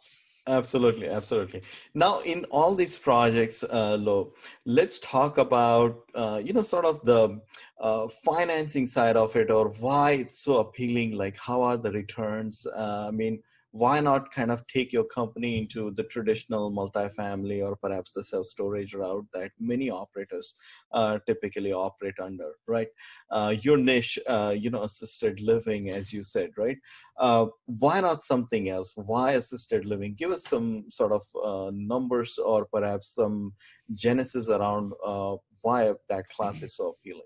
absolutely 0.50 1.08
absolutely. 1.08 1.62
Now 1.94 2.20
in 2.22 2.46
all 2.46 2.76
these 2.76 2.98
projects 2.98 3.64
uh, 3.64 3.98
Lo, 4.00 4.34
let's 4.66 5.00
talk 5.00 5.38
about 5.38 6.02
uh, 6.16 6.42
you 6.44 6.54
know 6.54 6.62
sort 6.62 6.86
of 6.86 7.02
the 7.04 7.40
uh, 7.80 8.08
financing 8.08 8.86
side 8.86 9.16
of 9.16 9.36
it 9.36 9.50
or 9.52 9.70
why 9.80 10.12
it's 10.12 10.40
so 10.40 10.58
appealing 10.58 11.12
like 11.16 11.38
how 11.40 11.62
are 11.62 11.78
the 11.78 11.92
returns 11.92 12.68
uh, 12.68 13.06
i 13.08 13.12
mean 13.12 13.42
why 13.72 14.00
not 14.00 14.32
kind 14.32 14.52
of 14.52 14.66
take 14.68 14.92
your 14.92 15.04
company 15.04 15.58
into 15.58 15.92
the 15.92 16.04
traditional 16.04 16.72
multifamily 16.72 17.64
or 17.64 17.76
perhaps 17.76 18.14
the 18.14 18.24
self 18.24 18.46
storage 18.46 18.96
route 18.96 19.26
that 19.34 19.52
many 19.60 19.90
operators 19.90 20.56
uh, 20.92 21.20
typically 21.28 21.72
operate 21.72 22.20
under, 22.20 22.54
right? 22.68 22.88
Uh, 23.30 23.56
your 23.62 23.78
niche, 23.78 24.18
uh, 24.28 24.56
you 24.58 24.70
know, 24.70 24.82
assisted 24.82 25.40
living, 25.40 25.90
as 25.90 26.12
you 26.12 26.24
said, 26.24 26.50
right? 26.58 26.78
Uh, 27.18 27.46
why 27.66 28.02
not 28.02 28.22
something 28.22 28.70
else? 28.70 28.94
Why 28.96 29.34
assisted 29.34 29.86
living? 29.86 30.16
Give 30.16 30.32
us 30.32 30.44
some 30.44 30.86
sort 30.90 31.12
of 31.12 31.24
uh, 31.44 31.72
numbers 31.74 32.40
or 32.40 32.66
perhaps 32.66 33.14
some 33.14 33.54
genesis 33.94 34.50
around 34.50 34.94
uh, 35.06 35.36
why 35.62 35.94
that 36.10 36.28
class 36.30 36.64
is 36.64 36.76
so 36.76 36.90
appealing. 36.90 37.22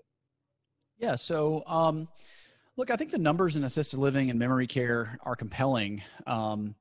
Yeah. 0.98 1.14
So, 1.14 1.62
um, 1.66 2.08
Look, 2.76 2.90
I 2.90 2.96
think 2.96 3.10
the 3.10 3.18
numbers 3.18 3.56
in 3.56 3.64
assisted 3.64 3.98
living 3.98 4.30
and 4.30 4.38
memory 4.38 4.66
care 4.66 5.18
are 5.22 5.36
compelling, 5.36 6.02
um, 6.26 6.74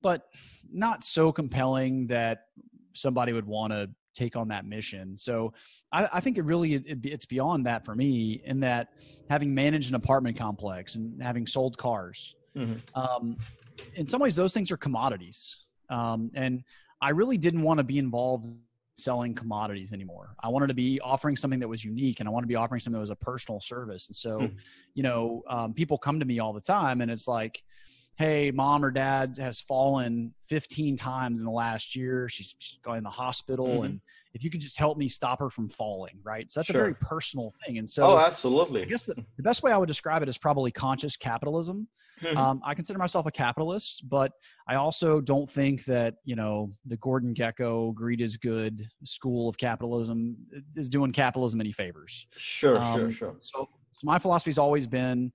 but 0.00 0.28
not 0.72 1.02
so 1.02 1.32
compelling 1.32 2.06
that 2.06 2.46
somebody 2.94 3.32
would 3.32 3.46
want 3.46 3.72
to 3.72 3.90
take 4.14 4.36
on 4.36 4.48
that 4.48 4.64
mission. 4.64 5.18
So 5.18 5.52
I, 5.92 6.08
I 6.12 6.20
think 6.20 6.38
it 6.38 6.44
really 6.44 6.74
it, 6.74 6.98
it's 7.02 7.26
beyond 7.26 7.66
that 7.66 7.84
for 7.84 7.96
me 7.96 8.40
in 8.44 8.60
that 8.60 8.90
having 9.28 9.52
managed 9.52 9.88
an 9.90 9.96
apartment 9.96 10.36
complex 10.38 10.94
and 10.94 11.20
having 11.20 11.46
sold 11.46 11.76
cars, 11.76 12.36
mm-hmm. 12.56 12.76
um, 12.94 13.36
in 13.96 14.06
some 14.06 14.20
ways 14.20 14.36
those 14.36 14.54
things 14.54 14.70
are 14.70 14.76
commodities, 14.76 15.64
um, 15.90 16.30
and 16.34 16.62
I 17.02 17.10
really 17.10 17.36
didn't 17.36 17.62
want 17.62 17.78
to 17.78 17.84
be 17.84 17.98
involved 17.98 18.46
selling 18.96 19.34
commodities 19.34 19.92
anymore. 19.92 20.34
I 20.42 20.48
wanted 20.48 20.68
to 20.68 20.74
be 20.74 21.00
offering 21.00 21.36
something 21.36 21.60
that 21.60 21.68
was 21.68 21.84
unique 21.84 22.20
and 22.20 22.28
I 22.28 22.32
want 22.32 22.44
to 22.44 22.48
be 22.48 22.54
offering 22.54 22.80
something 22.80 22.94
that 22.94 23.00
was 23.00 23.10
a 23.10 23.16
personal 23.16 23.60
service. 23.60 24.08
And 24.08 24.16
so, 24.16 24.38
mm-hmm. 24.40 24.56
you 24.94 25.02
know, 25.02 25.42
um, 25.48 25.74
people 25.74 25.98
come 25.98 26.20
to 26.20 26.26
me 26.26 26.38
all 26.38 26.52
the 26.52 26.60
time 26.60 27.00
and 27.00 27.10
it's 27.10 27.26
like, 27.26 27.62
hey, 28.16 28.52
mom 28.52 28.84
or 28.84 28.92
dad 28.92 29.36
has 29.40 29.60
fallen 29.60 30.32
15 30.46 30.96
times 30.96 31.40
in 31.40 31.46
the 31.46 31.50
last 31.50 31.96
year. 31.96 32.28
She's, 32.28 32.54
she's 32.58 32.78
going 32.82 32.98
in 32.98 33.04
the 33.04 33.10
hospital. 33.10 33.66
Mm-hmm. 33.66 33.84
And 33.84 34.00
if 34.34 34.44
you 34.44 34.50
could 34.50 34.60
just 34.60 34.78
help 34.78 34.98
me 34.98 35.08
stop 35.08 35.40
her 35.40 35.50
from 35.50 35.68
falling, 35.68 36.20
right? 36.22 36.48
So 36.48 36.60
that's 36.60 36.68
sure. 36.70 36.80
a 36.80 36.84
very 36.84 36.94
personal 36.94 37.52
thing. 37.64 37.78
And 37.78 37.90
so, 37.90 38.04
oh, 38.04 38.18
absolutely. 38.18 38.82
I 38.82 38.84
guess 38.84 39.06
the, 39.06 39.14
the 39.36 39.42
best 39.42 39.64
way 39.64 39.72
I 39.72 39.76
would 39.76 39.88
describe 39.88 40.22
it 40.22 40.28
is 40.28 40.38
probably 40.38 40.70
conscious 40.70 41.16
capitalism. 41.16 41.88
Mm-hmm. 42.22 42.36
Um, 42.36 42.60
I 42.64 42.74
consider 42.74 43.00
myself 43.00 43.26
a 43.26 43.32
capitalist, 43.32 44.08
but 44.08 44.32
I 44.68 44.76
also 44.76 45.20
don't 45.20 45.50
think 45.50 45.84
that, 45.86 46.14
you 46.24 46.36
know, 46.36 46.70
the 46.86 46.96
Gordon 46.98 47.34
Gekko, 47.34 47.94
greed 47.94 48.20
is 48.20 48.36
good 48.36 48.86
school 49.02 49.48
of 49.48 49.58
capitalism 49.58 50.36
is 50.76 50.88
doing 50.88 51.10
capitalism 51.10 51.60
any 51.60 51.72
favors. 51.72 52.28
Sure, 52.36 52.78
um, 52.78 52.98
sure, 52.98 53.10
sure. 53.10 53.36
So 53.40 53.68
my 54.04 54.20
philosophy 54.20 54.50
has 54.50 54.58
always 54.58 54.86
been 54.86 55.32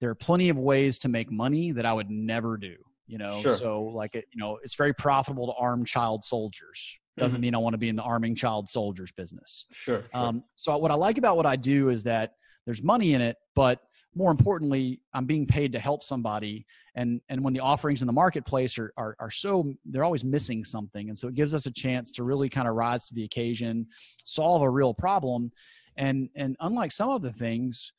there 0.00 0.10
are 0.10 0.14
plenty 0.14 0.48
of 0.48 0.58
ways 0.58 0.98
to 1.00 1.08
make 1.08 1.30
money 1.30 1.72
that 1.72 1.86
I 1.86 1.92
would 1.92 2.10
never 2.10 2.56
do. 2.56 2.76
You 3.06 3.16
know, 3.16 3.40
sure. 3.40 3.54
so 3.54 3.82
like 3.82 4.14
it, 4.14 4.26
you 4.32 4.40
know, 4.40 4.58
it's 4.62 4.74
very 4.74 4.92
profitable 4.92 5.46
to 5.46 5.54
arm 5.54 5.84
child 5.84 6.24
soldiers. 6.24 6.98
Doesn't 7.16 7.38
mm-hmm. 7.38 7.42
mean 7.42 7.54
I 7.54 7.58
want 7.58 7.72
to 7.72 7.78
be 7.78 7.88
in 7.88 7.96
the 7.96 8.02
arming 8.02 8.34
child 8.34 8.68
soldiers 8.68 9.10
business. 9.12 9.64
Sure, 9.72 10.00
sure. 10.00 10.08
Um, 10.12 10.42
so 10.56 10.76
what 10.76 10.90
I 10.90 10.94
like 10.94 11.16
about 11.16 11.36
what 11.36 11.46
I 11.46 11.56
do 11.56 11.88
is 11.88 12.02
that 12.04 12.34
there's 12.66 12.82
money 12.82 13.14
in 13.14 13.22
it, 13.22 13.36
but 13.54 13.80
more 14.14 14.30
importantly, 14.30 15.00
I'm 15.14 15.24
being 15.24 15.46
paid 15.46 15.72
to 15.72 15.78
help 15.78 16.02
somebody. 16.02 16.66
And 16.94 17.22
and 17.30 17.42
when 17.42 17.54
the 17.54 17.60
offerings 17.60 18.02
in 18.02 18.06
the 18.06 18.12
marketplace 18.12 18.78
are 18.78 18.92
are, 18.98 19.16
are 19.20 19.30
so 19.30 19.72
they're 19.86 20.04
always 20.04 20.24
missing 20.24 20.62
something, 20.64 21.08
and 21.08 21.16
so 21.16 21.28
it 21.28 21.34
gives 21.34 21.54
us 21.54 21.64
a 21.64 21.72
chance 21.72 22.12
to 22.12 22.24
really 22.24 22.50
kind 22.50 22.68
of 22.68 22.74
rise 22.74 23.06
to 23.06 23.14
the 23.14 23.24
occasion, 23.24 23.86
solve 24.24 24.60
a 24.60 24.68
real 24.68 24.92
problem, 24.92 25.50
and 25.96 26.28
and 26.36 26.56
unlike 26.60 26.92
some 26.92 27.08
of 27.08 27.22
the 27.22 27.32
things 27.32 27.92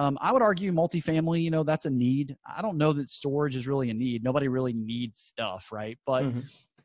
um, 0.00 0.16
I 0.22 0.32
would 0.32 0.40
argue 0.40 0.72
multifamily, 0.72 1.42
you 1.42 1.50
know, 1.50 1.62
that's 1.62 1.84
a 1.84 1.90
need. 1.90 2.34
I 2.46 2.62
don't 2.62 2.78
know 2.78 2.94
that 2.94 3.10
storage 3.10 3.54
is 3.54 3.68
really 3.68 3.90
a 3.90 3.94
need. 3.94 4.24
Nobody 4.24 4.48
really 4.48 4.72
needs 4.72 5.18
stuff, 5.18 5.68
right? 5.70 5.98
But 6.06 6.24
mm-hmm. 6.24 6.40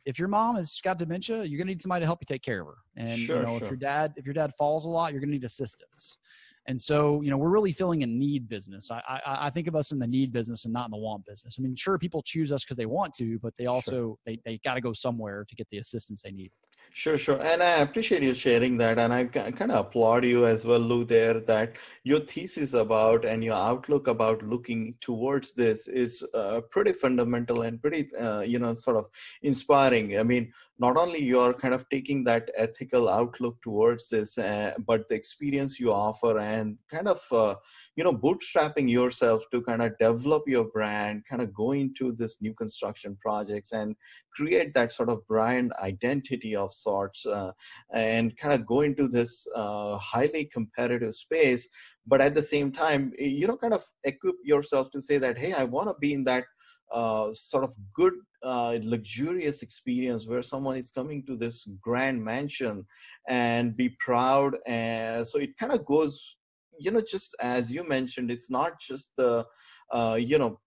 if 0.05 0.19
your 0.19 0.27
mom 0.27 0.57
has 0.57 0.81
got 0.83 0.97
dementia, 0.97 1.45
you're 1.45 1.57
gonna 1.57 1.69
need 1.69 1.81
somebody 1.81 2.01
to 2.01 2.05
help 2.07 2.19
you 2.21 2.25
take 2.27 2.41
care 2.41 2.59
of 2.59 2.67
her. 2.67 2.75
And 2.97 3.17
sure, 3.17 3.37
you 3.37 3.43
know, 3.43 3.57
sure. 3.57 3.67
if 3.67 3.71
your 3.71 3.77
dad 3.77 4.15
if 4.17 4.25
your 4.25 4.33
dad 4.33 4.51
falls 4.55 4.83
a 4.83 4.89
lot, 4.89 5.13
you're 5.13 5.21
gonna 5.21 5.31
need 5.31 5.45
assistance. 5.45 6.17
And 6.67 6.81
so, 6.81 7.21
you 7.21 7.29
know, 7.29 7.37
we're 7.37 7.51
really 7.51 7.71
filling 7.71 8.03
a 8.03 8.07
need 8.07 8.49
business. 8.49 8.91
I, 8.91 8.99
I, 9.07 9.21
I 9.45 9.49
think 9.49 9.67
of 9.67 9.75
us 9.75 9.91
in 9.93 9.99
the 9.99 10.07
need 10.07 10.33
business 10.33 10.65
and 10.65 10.73
not 10.73 10.85
in 10.85 10.91
the 10.91 10.97
want 10.97 11.23
business. 11.23 11.55
I 11.57 11.61
mean, 11.61 11.75
sure, 11.75 11.97
people 11.97 12.21
choose 12.21 12.51
us 12.51 12.65
because 12.65 12.75
they 12.75 12.87
want 12.87 13.13
to, 13.13 13.39
but 13.39 13.53
they 13.57 13.67
also 13.67 13.91
sure. 13.91 14.17
they 14.25 14.39
they 14.43 14.59
got 14.65 14.73
to 14.73 14.81
go 14.81 14.91
somewhere 14.91 15.45
to 15.47 15.55
get 15.55 15.69
the 15.69 15.77
assistance 15.77 16.23
they 16.23 16.31
need. 16.31 16.51
Sure, 16.97 17.17
sure. 17.17 17.41
And 17.41 17.61
I 17.61 17.79
appreciate 17.81 18.23
you 18.23 18.33
sharing 18.33 18.77
that. 18.77 18.97
And 18.99 19.13
I 19.13 19.25
kind 19.25 19.69
of 19.69 19.85
applaud 19.87 20.23
you 20.23 20.45
as 20.45 20.65
well, 20.65 20.79
Lou, 20.79 21.03
there 21.03 21.41
that 21.41 21.75
your 22.05 22.21
thesis 22.21 22.73
about 22.73 23.25
and 23.25 23.43
your 23.43 23.55
outlook 23.55 24.07
about 24.07 24.41
looking 24.43 24.95
towards 25.01 25.51
this 25.51 25.89
is 25.89 26.23
uh, 26.33 26.61
pretty 26.69 26.93
fundamental 26.93 27.63
and 27.63 27.81
pretty, 27.81 28.07
uh, 28.15 28.39
you 28.43 28.59
know, 28.59 28.73
sort 28.73 28.95
of 28.95 29.09
inspiring. 29.41 30.17
I 30.17 30.23
mean, 30.23 30.53
not 30.79 30.97
only 30.97 31.21
you're 31.21 31.53
kind 31.53 31.73
of 31.73 31.87
taking 31.89 32.23
that 32.25 32.51
ethical 32.55 33.07
outlook 33.09 33.61
towards 33.61 34.09
this, 34.09 34.37
uh, 34.37 34.73
but 34.85 35.07
the 35.07 35.15
experience 35.15 35.79
you 35.79 35.91
offer 35.91 36.37
and 36.37 36.77
kind 36.91 37.07
of, 37.07 37.21
uh, 37.31 37.55
you 37.95 38.03
know 38.03 38.13
bootstrapping 38.13 38.89
yourself 38.89 39.43
to 39.51 39.61
kind 39.61 39.81
of 39.81 39.97
develop 39.99 40.43
your 40.47 40.65
brand 40.65 41.23
kind 41.29 41.41
of 41.41 41.53
go 41.53 41.71
into 41.71 42.11
this 42.11 42.41
new 42.41 42.53
construction 42.53 43.17
projects 43.21 43.71
and 43.71 43.95
create 44.33 44.73
that 44.73 44.91
sort 44.91 45.09
of 45.09 45.25
brand 45.27 45.71
identity 45.81 46.55
of 46.55 46.71
sorts 46.71 47.25
uh, 47.25 47.51
and 47.93 48.35
kind 48.37 48.53
of 48.53 48.65
go 48.65 48.81
into 48.81 49.07
this 49.07 49.47
uh, 49.55 49.97
highly 49.97 50.45
competitive 50.45 51.15
space. 51.15 51.69
But 52.05 52.21
at 52.21 52.35
the 52.35 52.41
same 52.41 52.71
time 52.71 53.13
you 53.17 53.47
know 53.47 53.57
kind 53.57 53.73
of 53.73 53.83
equip 54.03 54.35
yourself 54.43 54.91
to 54.91 55.01
say 55.01 55.17
that 55.17 55.37
hey 55.37 55.53
i 55.53 55.63
want 55.63 55.87
to 55.87 55.95
be 55.99 56.13
in 56.13 56.23
that 56.25 56.43
uh, 56.91 57.31
sort 57.33 57.63
of 57.63 57.73
good 57.93 58.13
uh, 58.43 58.77
luxurious 58.83 59.61
experience 59.61 60.27
where 60.27 60.41
someone 60.41 60.77
is 60.77 60.91
coming 60.91 61.25
to 61.25 61.35
this 61.35 61.67
grand 61.81 62.23
mansion 62.23 62.85
and 63.27 63.75
be 63.75 63.89
proud 63.99 64.55
and 64.67 65.27
so 65.27 65.39
it 65.39 65.57
kind 65.57 65.73
of 65.73 65.83
goes 65.85 66.37
you 66.77 66.91
know 66.91 67.01
just 67.01 67.35
as 67.41 67.71
you 67.71 67.87
mentioned 67.87 68.29
it's 68.29 68.51
not 68.51 68.79
just 68.79 69.11
the 69.17 69.45
uh, 69.91 70.17
you 70.19 70.37
know 70.37 70.59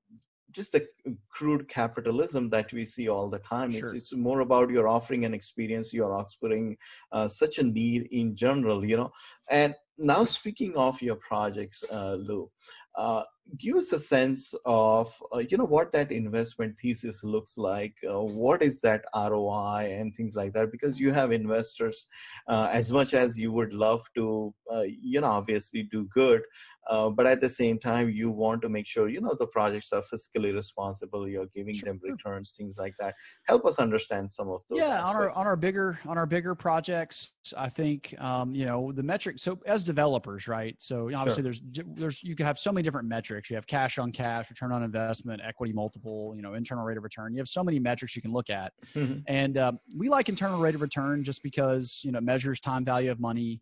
just 0.50 0.72
the 0.72 0.86
crude 1.28 1.68
capitalism 1.68 2.48
that 2.48 2.72
we 2.72 2.84
see 2.84 3.08
all 3.08 3.28
the 3.28 3.38
time 3.40 3.70
sure. 3.70 3.80
it's, 3.80 3.92
it's 3.92 4.14
more 4.14 4.40
about 4.40 4.70
your 4.70 4.88
offering 4.88 5.24
an 5.24 5.34
experience 5.34 5.92
you're 5.92 6.14
offering 6.14 6.76
uh, 7.12 7.28
such 7.28 7.58
a 7.58 7.62
need 7.62 8.08
in 8.10 8.34
general 8.34 8.84
you 8.84 8.96
know 8.96 9.10
and 9.50 9.74
now 9.98 10.24
speaking 10.24 10.74
of 10.76 11.00
your 11.02 11.16
projects 11.16 11.84
uh, 11.92 12.14
lou 12.14 12.50
uh, 12.96 13.22
give 13.56 13.76
us 13.76 13.92
a 13.92 14.00
sense 14.00 14.54
of 14.66 15.10
uh, 15.34 15.38
you 15.38 15.56
know 15.56 15.64
what 15.64 15.90
that 15.92 16.12
investment 16.12 16.78
thesis 16.78 17.24
looks 17.24 17.56
like 17.56 17.94
uh, 18.08 18.20
what 18.20 18.62
is 18.62 18.80
that 18.80 19.04
roi 19.14 19.96
and 19.98 20.14
things 20.14 20.34
like 20.34 20.52
that 20.52 20.70
because 20.70 21.00
you 21.00 21.10
have 21.12 21.32
investors 21.32 22.06
uh, 22.48 22.68
as 22.70 22.92
much 22.92 23.14
as 23.14 23.38
you 23.38 23.50
would 23.50 23.72
love 23.72 24.04
to 24.14 24.52
uh, 24.72 24.82
you 24.82 25.20
know 25.20 25.28
obviously 25.28 25.84
do 25.84 26.04
good 26.12 26.42
uh, 26.90 27.08
but 27.08 27.26
at 27.26 27.40
the 27.40 27.48
same 27.48 27.78
time 27.78 28.10
you 28.10 28.30
want 28.30 28.60
to 28.60 28.68
make 28.68 28.86
sure 28.86 29.08
you 29.08 29.20
know 29.20 29.34
the 29.38 29.46
projects 29.46 29.92
are 29.92 30.02
fiscally 30.02 30.52
responsible 30.54 31.26
you're 31.26 31.46
giving 31.54 31.74
sure. 31.74 31.88
them 31.88 32.00
returns 32.02 32.54
things 32.56 32.76
like 32.76 32.94
that 32.98 33.14
help 33.46 33.64
us 33.64 33.78
understand 33.78 34.30
some 34.30 34.48
of 34.48 34.62
those 34.68 34.78
yeah 34.78 35.00
aspects. 35.00 35.08
on 35.08 35.16
our 35.16 35.30
on 35.30 35.46
our 35.46 35.56
bigger 35.56 35.98
on 36.06 36.18
our 36.18 36.26
bigger 36.26 36.54
projects 36.54 37.34
i 37.56 37.68
think 37.68 38.14
um, 38.18 38.54
you 38.54 38.66
know 38.66 38.92
the 38.92 39.02
metric 39.02 39.38
so 39.38 39.58
as 39.64 39.82
developers 39.82 40.48
right 40.48 40.76
so 40.78 41.10
obviously 41.14 41.42
sure. 41.42 41.44
there's 41.44 41.62
there's 41.96 42.22
you 42.22 42.34
can 42.34 42.44
have 42.44 42.58
so 42.58 42.70
many 42.70 42.82
different 42.82 43.08
metrics 43.08 43.37
you 43.48 43.56
have 43.56 43.66
cash 43.66 43.98
on 43.98 44.10
cash 44.10 44.50
return 44.50 44.72
on 44.72 44.82
investment 44.82 45.40
equity 45.44 45.72
multiple 45.72 46.32
you 46.36 46.42
know 46.42 46.54
internal 46.54 46.84
rate 46.84 46.96
of 46.96 47.02
return 47.02 47.32
you 47.32 47.38
have 47.38 47.48
so 47.48 47.62
many 47.62 47.78
metrics 47.78 48.16
you 48.16 48.22
can 48.22 48.32
look 48.32 48.50
at 48.50 48.72
mm-hmm. 48.94 49.20
and 49.26 49.56
um, 49.58 49.78
we 49.96 50.08
like 50.08 50.28
internal 50.28 50.60
rate 50.60 50.74
of 50.74 50.80
return 50.80 51.22
just 51.22 51.42
because 51.42 52.00
you 52.04 52.12
know 52.12 52.20
measures 52.20 52.60
time 52.60 52.84
value 52.84 53.10
of 53.10 53.20
money 53.20 53.60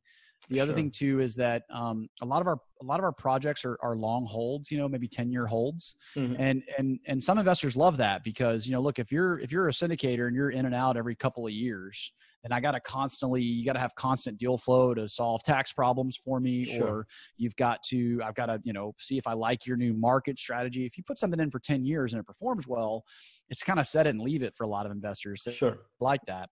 the 0.49 0.61
other 0.61 0.73
thing 0.73 0.91
too 0.91 1.21
is 1.21 1.35
that 1.37 1.65
um, 1.71 2.09
a 2.23 2.27
lot 2.27 2.41
of 2.41 2.47
our 2.47 2.59
a 2.83 2.85
lot 2.85 3.01
of 3.01 3.05
our 3.05 3.13
projects 3.13 3.65
are, 3.65 3.79
are 3.83 3.97
long 3.97 4.27
holds, 4.27 4.71
you 4.71 4.79
know, 4.79 4.89
maybe 4.89 5.09
10 5.09 5.31
year 5.33 5.47
holds. 5.47 5.97
Mm-hmm. 6.15 6.37
And 6.39 6.63
and 6.79 7.01
and 7.07 7.23
some 7.23 7.39
investors 7.39 7.77
love 7.77 7.97
that 7.97 8.23
because, 8.23 8.67
you 8.67 8.73
know, 8.73 8.81
look, 8.81 8.99
if 8.99 9.11
you're 9.11 9.41
if 9.41 9.51
you're 9.51 9.69
a 9.69 9.73
syndicator 9.73 10.27
and 10.27 10.37
you're 10.37 10.51
in 10.51 10.67
and 10.67 10.75
out 10.75 10.97
every 10.97 11.17
couple 11.17 11.47
of 11.47 11.53
years, 11.53 12.13
then 12.43 12.53
I 12.53 12.61
gotta 12.61 12.81
constantly 12.81 13.43
you 13.43 13.65
gotta 13.65 13.79
have 13.79 13.95
constant 13.95 14.39
deal 14.39 14.59
flow 14.59 14.95
to 14.95 15.09
solve 15.09 15.43
tax 15.43 15.73
problems 15.73 16.17
for 16.17 16.41
me. 16.41 16.65
Sure. 16.65 16.87
Or 16.87 17.07
you've 17.37 17.57
got 17.57 17.83
to 17.85 18.21
I've 18.25 18.35
got 18.35 18.47
to, 18.47 18.61
you 18.65 18.73
know, 18.73 18.95
see 18.99 19.19
if 19.19 19.27
I 19.27 19.33
like 19.33 19.67
your 19.67 19.77
new 19.77 19.95
market 19.95 20.39
strategy. 20.39 20.87
If 20.87 20.97
you 20.97 21.05
put 21.05 21.19
something 21.19 21.41
in 21.41 21.51
for 21.51 21.59
10 21.59 21.85
years 21.85 22.13
and 22.13 22.21
it 22.21 22.27
performs 22.27 22.67
well, 22.67 23.05
it's 23.49 23.63
kind 23.63 23.79
of 23.79 23.87
set 23.87 24.07
it 24.07 24.11
and 24.11 24.21
leave 24.21 24.43
it 24.43 24.55
for 24.55 24.65
a 24.65 24.69
lot 24.69 24.87
of 24.87 24.93
investors 24.93 25.47
sure. 25.51 25.79
like 26.01 26.21
that. 26.27 26.49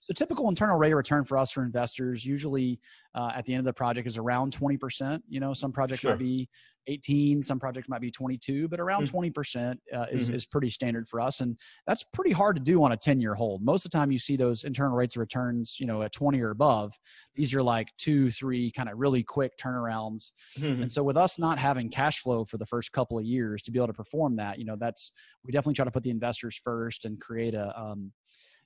So 0.00 0.12
typical 0.14 0.48
internal 0.48 0.78
rate 0.78 0.92
of 0.92 0.96
return 0.96 1.24
for 1.24 1.36
us 1.36 1.52
for 1.52 1.62
investors 1.62 2.24
usually 2.24 2.80
uh, 3.14 3.32
at 3.34 3.44
the 3.44 3.52
end 3.52 3.60
of 3.60 3.64
the 3.66 3.72
project 3.72 4.06
is 4.06 4.16
around 4.16 4.56
20%. 4.56 5.20
You 5.28 5.40
know, 5.40 5.52
some 5.52 5.72
projects 5.72 6.00
sure. 6.00 6.12
might 6.12 6.20
be 6.20 6.48
18, 6.86 7.42
some 7.42 7.58
projects 7.58 7.88
might 7.88 8.00
be 8.00 8.10
22, 8.10 8.68
but 8.68 8.80
around 8.80 9.08
mm-hmm. 9.08 9.40
20% 9.40 9.76
uh, 9.94 10.06
is, 10.10 10.26
mm-hmm. 10.26 10.36
is 10.36 10.46
pretty 10.46 10.70
standard 10.70 11.06
for 11.06 11.20
us. 11.20 11.40
And 11.40 11.58
that's 11.86 12.04
pretty 12.12 12.32
hard 12.32 12.56
to 12.56 12.62
do 12.62 12.82
on 12.82 12.92
a 12.92 12.96
10 12.96 13.20
year 13.20 13.34
hold. 13.34 13.62
Most 13.62 13.84
of 13.84 13.90
the 13.90 13.98
time 13.98 14.10
you 14.10 14.18
see 14.18 14.36
those 14.36 14.64
internal 14.64 14.96
rates 14.96 15.16
of 15.16 15.20
returns, 15.28 15.76
you 15.78 15.86
know, 15.86 16.02
at 16.02 16.12
20 16.12 16.40
or 16.40 16.50
above. 16.50 16.92
These 17.34 17.54
are 17.54 17.62
like 17.62 17.88
two, 17.98 18.30
three 18.30 18.70
kind 18.70 18.88
of 18.88 18.98
really 18.98 19.22
quick 19.22 19.52
turnarounds. 19.58 20.30
Mm-hmm. 20.58 20.82
And 20.82 20.90
so 20.90 21.02
with 21.02 21.16
us 21.16 21.38
not 21.38 21.58
having 21.58 21.90
cash 21.90 22.20
flow 22.20 22.44
for 22.44 22.56
the 22.56 22.66
first 22.66 22.92
couple 22.92 23.18
of 23.18 23.24
years 23.24 23.62
to 23.62 23.70
be 23.70 23.78
able 23.78 23.88
to 23.88 23.92
perform 23.92 24.36
that, 24.36 24.58
you 24.58 24.64
know, 24.64 24.76
that's, 24.78 25.12
we 25.44 25.52
definitely 25.52 25.74
try 25.74 25.84
to 25.84 25.90
put 25.90 26.02
the 26.02 26.10
investors 26.10 26.60
first 26.64 27.04
and 27.04 27.20
create 27.20 27.54
a, 27.54 27.78
um, 27.78 28.12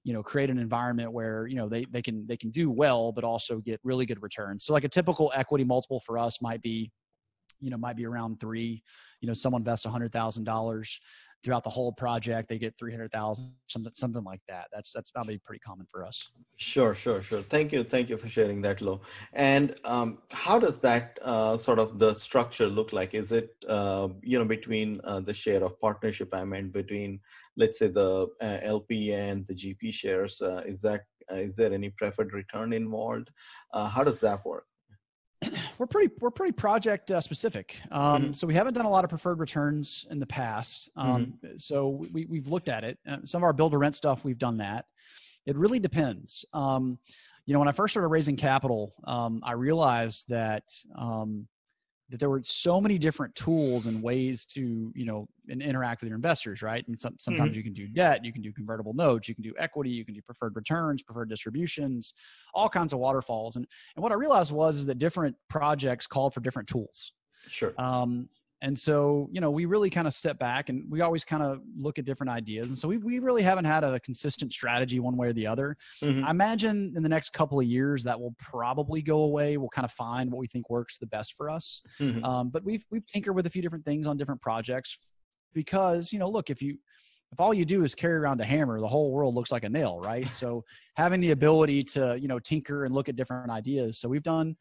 you 0.05 0.13
know 0.13 0.21
create 0.21 0.51
an 0.51 0.59
environment 0.59 1.13
where 1.13 1.47
you 1.47 1.55
know 1.55 1.69
they 1.69 1.85
they 1.93 2.03
can 2.03 2.27
they 2.27 2.37
can 2.37 2.51
do 2.51 2.73
well 2.73 3.13
but 3.13 3.23
also 3.23 3.61
get 3.61 3.79
really 3.85 4.05
good 4.05 4.21
returns 4.21 4.65
so 4.65 4.73
like 4.73 4.83
a 4.83 4.89
typical 4.89 5.31
equity 5.33 5.63
multiple 5.63 6.01
for 6.01 6.19
us 6.19 6.43
might 6.43 6.61
be 6.61 6.91
you 7.63 7.71
know 7.71 7.79
might 7.79 7.97
be 7.97 8.05
around 8.05 8.39
three 8.41 8.83
you 9.21 9.27
know 9.27 9.33
someone 9.33 9.61
invests 9.61 9.87
a 9.87 9.91
hundred 9.91 10.13
thousand 10.13 10.45
dollars 10.45 11.01
throughout 11.43 11.65
the 11.65 11.71
whole 11.71 11.93
project 11.93 12.49
they 12.49 12.59
get 12.59 12.77
300000 12.79 13.53
something 13.73 13.93
something 13.95 14.25
like 14.25 14.41
that. 14.49 14.69
That's 14.73 14.93
that's 14.93 15.11
probably 15.11 15.39
pretty 15.39 15.61
common 15.61 15.87
for 15.91 16.05
us. 16.05 16.31
Sure 16.57 16.95
sure 16.95 17.23
sure. 17.23 17.43
Thank 17.43 17.73
you 17.73 17.83
thank 17.83 18.09
you 18.11 18.17
for 18.17 18.29
sharing 18.29 18.61
that 18.63 18.81
Lo. 18.81 19.01
And 19.33 19.75
um, 19.85 20.19
how 20.31 20.59
does 20.59 20.81
that 20.81 21.19
uh, 21.23 21.57
sort 21.57 21.79
of 21.79 21.99
the 21.99 22.15
structure 22.15 22.67
look 22.67 22.93
like? 22.93 23.15
Is 23.15 23.33
it 23.33 23.51
uh, 23.69 24.09
you 24.23 24.39
know 24.39 24.45
between 24.45 25.01
uh, 25.05 25.21
the 25.21 25.35
share 25.35 25.63
of 25.65 25.81
partnership 25.81 26.29
i 26.33 26.45
meant 26.45 26.73
between 26.73 27.21
let's 27.57 27.79
say 27.79 27.89
the 27.89 28.29
uh, 28.41 28.59
lp 28.63 29.13
and 29.13 29.47
the 29.47 29.55
gp 29.55 29.93
shares 29.93 30.41
uh, 30.41 30.63
is 30.67 30.81
that 30.83 31.03
uh, 31.31 31.37
is 31.37 31.57
there 31.57 31.73
any 31.73 31.91
preferred 31.91 32.33
return 32.33 32.73
involved? 32.73 33.31
How 33.73 34.05
does 34.05 34.21
that 34.21 34.45
work 34.45 34.67
we're 35.79 35.87
pretty 35.87 36.13
we're 36.21 36.31
pretty 36.31 36.53
project 36.53 37.11
uh, 37.11 37.21
specific. 37.21 37.81
Um, 37.91 38.23
mm-hmm. 38.23 38.33
So 38.33 38.47
we 38.47 38.55
haven't 38.55 38.75
done 38.75 38.85
a 38.85 38.91
lot 38.91 39.05
of 39.05 39.11
preferred 39.11 39.39
returns 39.39 40.07
in 40.11 40.19
the 40.19 40.27
past. 40.27 40.91
Um, 40.97 41.35
mm-hmm. 41.45 41.57
So 41.57 41.89
we 42.13 42.27
we've 42.27 42.49
looked 42.49 42.69
at 42.69 42.85
it. 42.85 42.99
Uh, 43.09 43.19
some 43.25 43.41
of 43.41 43.45
our 43.45 43.53
build 43.53 43.73
to 43.73 43.79
rent 43.79 43.95
stuff 43.95 44.25
we've 44.25 44.39
done 44.39 44.59
that. 44.59 44.87
It 45.47 45.57
really 45.57 45.79
depends. 45.79 46.45
Um, 46.53 46.99
you 47.47 47.53
know, 47.53 47.59
when 47.59 47.69
I 47.69 47.73
first 47.73 47.93
started 47.93 48.09
raising 48.09 48.37
capital, 48.37 48.93
um, 49.05 49.41
I 49.43 49.53
realized 49.53 50.29
that 50.29 50.65
um, 50.97 51.49
that 52.13 52.21
there 52.21 52.29
were 52.29 52.43
so 52.45 52.79
many 52.79 52.99
different 52.99 53.35
tools 53.35 53.87
and 53.87 54.03
ways 54.03 54.45
to 54.45 54.93
you 54.95 55.07
know 55.07 55.27
interact 55.49 56.03
with 56.03 56.09
your 56.09 56.17
investors 56.17 56.63
right? 56.63 56.87
And 56.87 57.01
some, 57.01 57.17
sometimes 57.19 57.51
mm-hmm. 57.51 57.57
you 57.57 57.63
can 57.65 57.73
do 57.73 57.89
debt 57.89 58.25
you 58.25 58.33
can 58.33 58.43
do 58.43 58.53
convertible 58.53 58.93
notes 58.93 59.29
you 59.29 59.35
can 59.35 59.43
do 59.43 59.55
equity 59.59 59.91
you 59.91 60.05
can 60.05 60.15
do 60.15 60.21
preferred 60.21 60.55
returns 60.55 61.03
preferred 61.03 61.31
distributions 61.31 62.13
all 62.55 62.69
kinds 62.69 62.93
of 62.93 62.99
waterfalls. 62.99 63.57
And 63.57 63.67
and 63.97 64.03
what 64.03 64.13
i 64.13 64.15
realized 64.15 64.53
was 64.53 64.77
is 64.77 64.87
that 64.87 64.99
different 64.99 65.35
projects 65.49 66.07
called 66.07 66.35
for 66.35 66.41
different 66.41 66.69
tools. 66.69 67.13
Sure. 67.49 67.73
Um, 67.79 68.29
and 68.63 68.79
so, 68.79 69.29
you 69.33 69.41
know, 69.41 69.51
we 69.51 69.65
really 69.65 69.91
kind 69.91 70.07
of 70.07 70.15
step 70.15 70.39
back 70.39 70.69
and 70.69 70.89
we 70.89 71.01
always 71.01 71.25
kind 71.25 71.43
of 71.43 71.61
look 71.77 71.99
at 71.99 72.05
different 72.05 72.31
ideas. 72.31 72.71
And 72.71 72.79
so 72.79 72.87
we, 72.87 72.97
we 72.97 73.19
really 73.19 73.43
haven't 73.43 73.65
had 73.65 73.83
a 73.83 73.99
consistent 74.01 74.53
strategy 74.53 75.01
one 75.01 75.17
way 75.17 75.27
or 75.27 75.33
the 75.33 75.49
other. 75.49 75.77
Mm-hmm. 76.01 76.25
I 76.25 76.31
imagine 76.31 76.93
in 76.97 77.03
the 77.03 77.09
next 77.09 77.31
couple 77.31 77.59
of 77.59 77.67
years 77.67 78.05
that 78.05 78.19
will 78.19 78.37
probably 78.39 79.03
go 79.03 79.23
away. 79.23 79.57
We'll 79.57 79.69
kind 79.69 79.85
of 79.85 79.91
find 79.91 80.31
what 80.31 80.39
we 80.39 80.47
think 80.47 80.71
works 80.71 80.97
the 80.97 81.09
best 81.09 81.35
for 81.37 81.51
us. 81.51 81.83
Mm-hmm. 81.99 82.25
Um, 82.25 82.51
but 82.51 82.63
we've, 82.65 82.85
we've 82.93 83.05
tinkered 83.05 83.35
with 83.35 83.47
a 83.47 83.51
few 83.51 83.63
different 83.63 83.85
things 83.85 84.07
on 84.07 84.17
different 84.17 84.41
projects 84.41 84.97
because, 85.53 86.13
you 86.13 86.21
know, 86.21 86.31
look, 86.31 86.49
if 86.49 86.63
you, 86.63 86.79
if 87.33 87.41
all 87.41 87.53
you 87.53 87.65
do 87.65 87.83
is 87.83 87.97
carry 87.97 88.15
around 88.15 88.41
a 88.41 88.45
hammer, 88.45 88.79
the 88.79 88.87
whole 88.87 89.11
world 89.11 89.35
looks 89.35 89.51
like 89.51 89.65
a 89.65 89.69
nail, 89.69 89.99
right? 89.99 90.33
so 90.33 90.63
having 90.95 91.21
the 91.21 91.33
ability 91.33 91.83
to, 91.83 92.17
you 92.21 92.29
know, 92.29 92.39
tinker 92.39 92.85
and 92.85 92.95
look 92.95 93.09
at 93.09 93.17
different 93.17 93.51
ideas. 93.51 93.99
So 93.99 94.09
we've 94.09 94.23
done, 94.23 94.55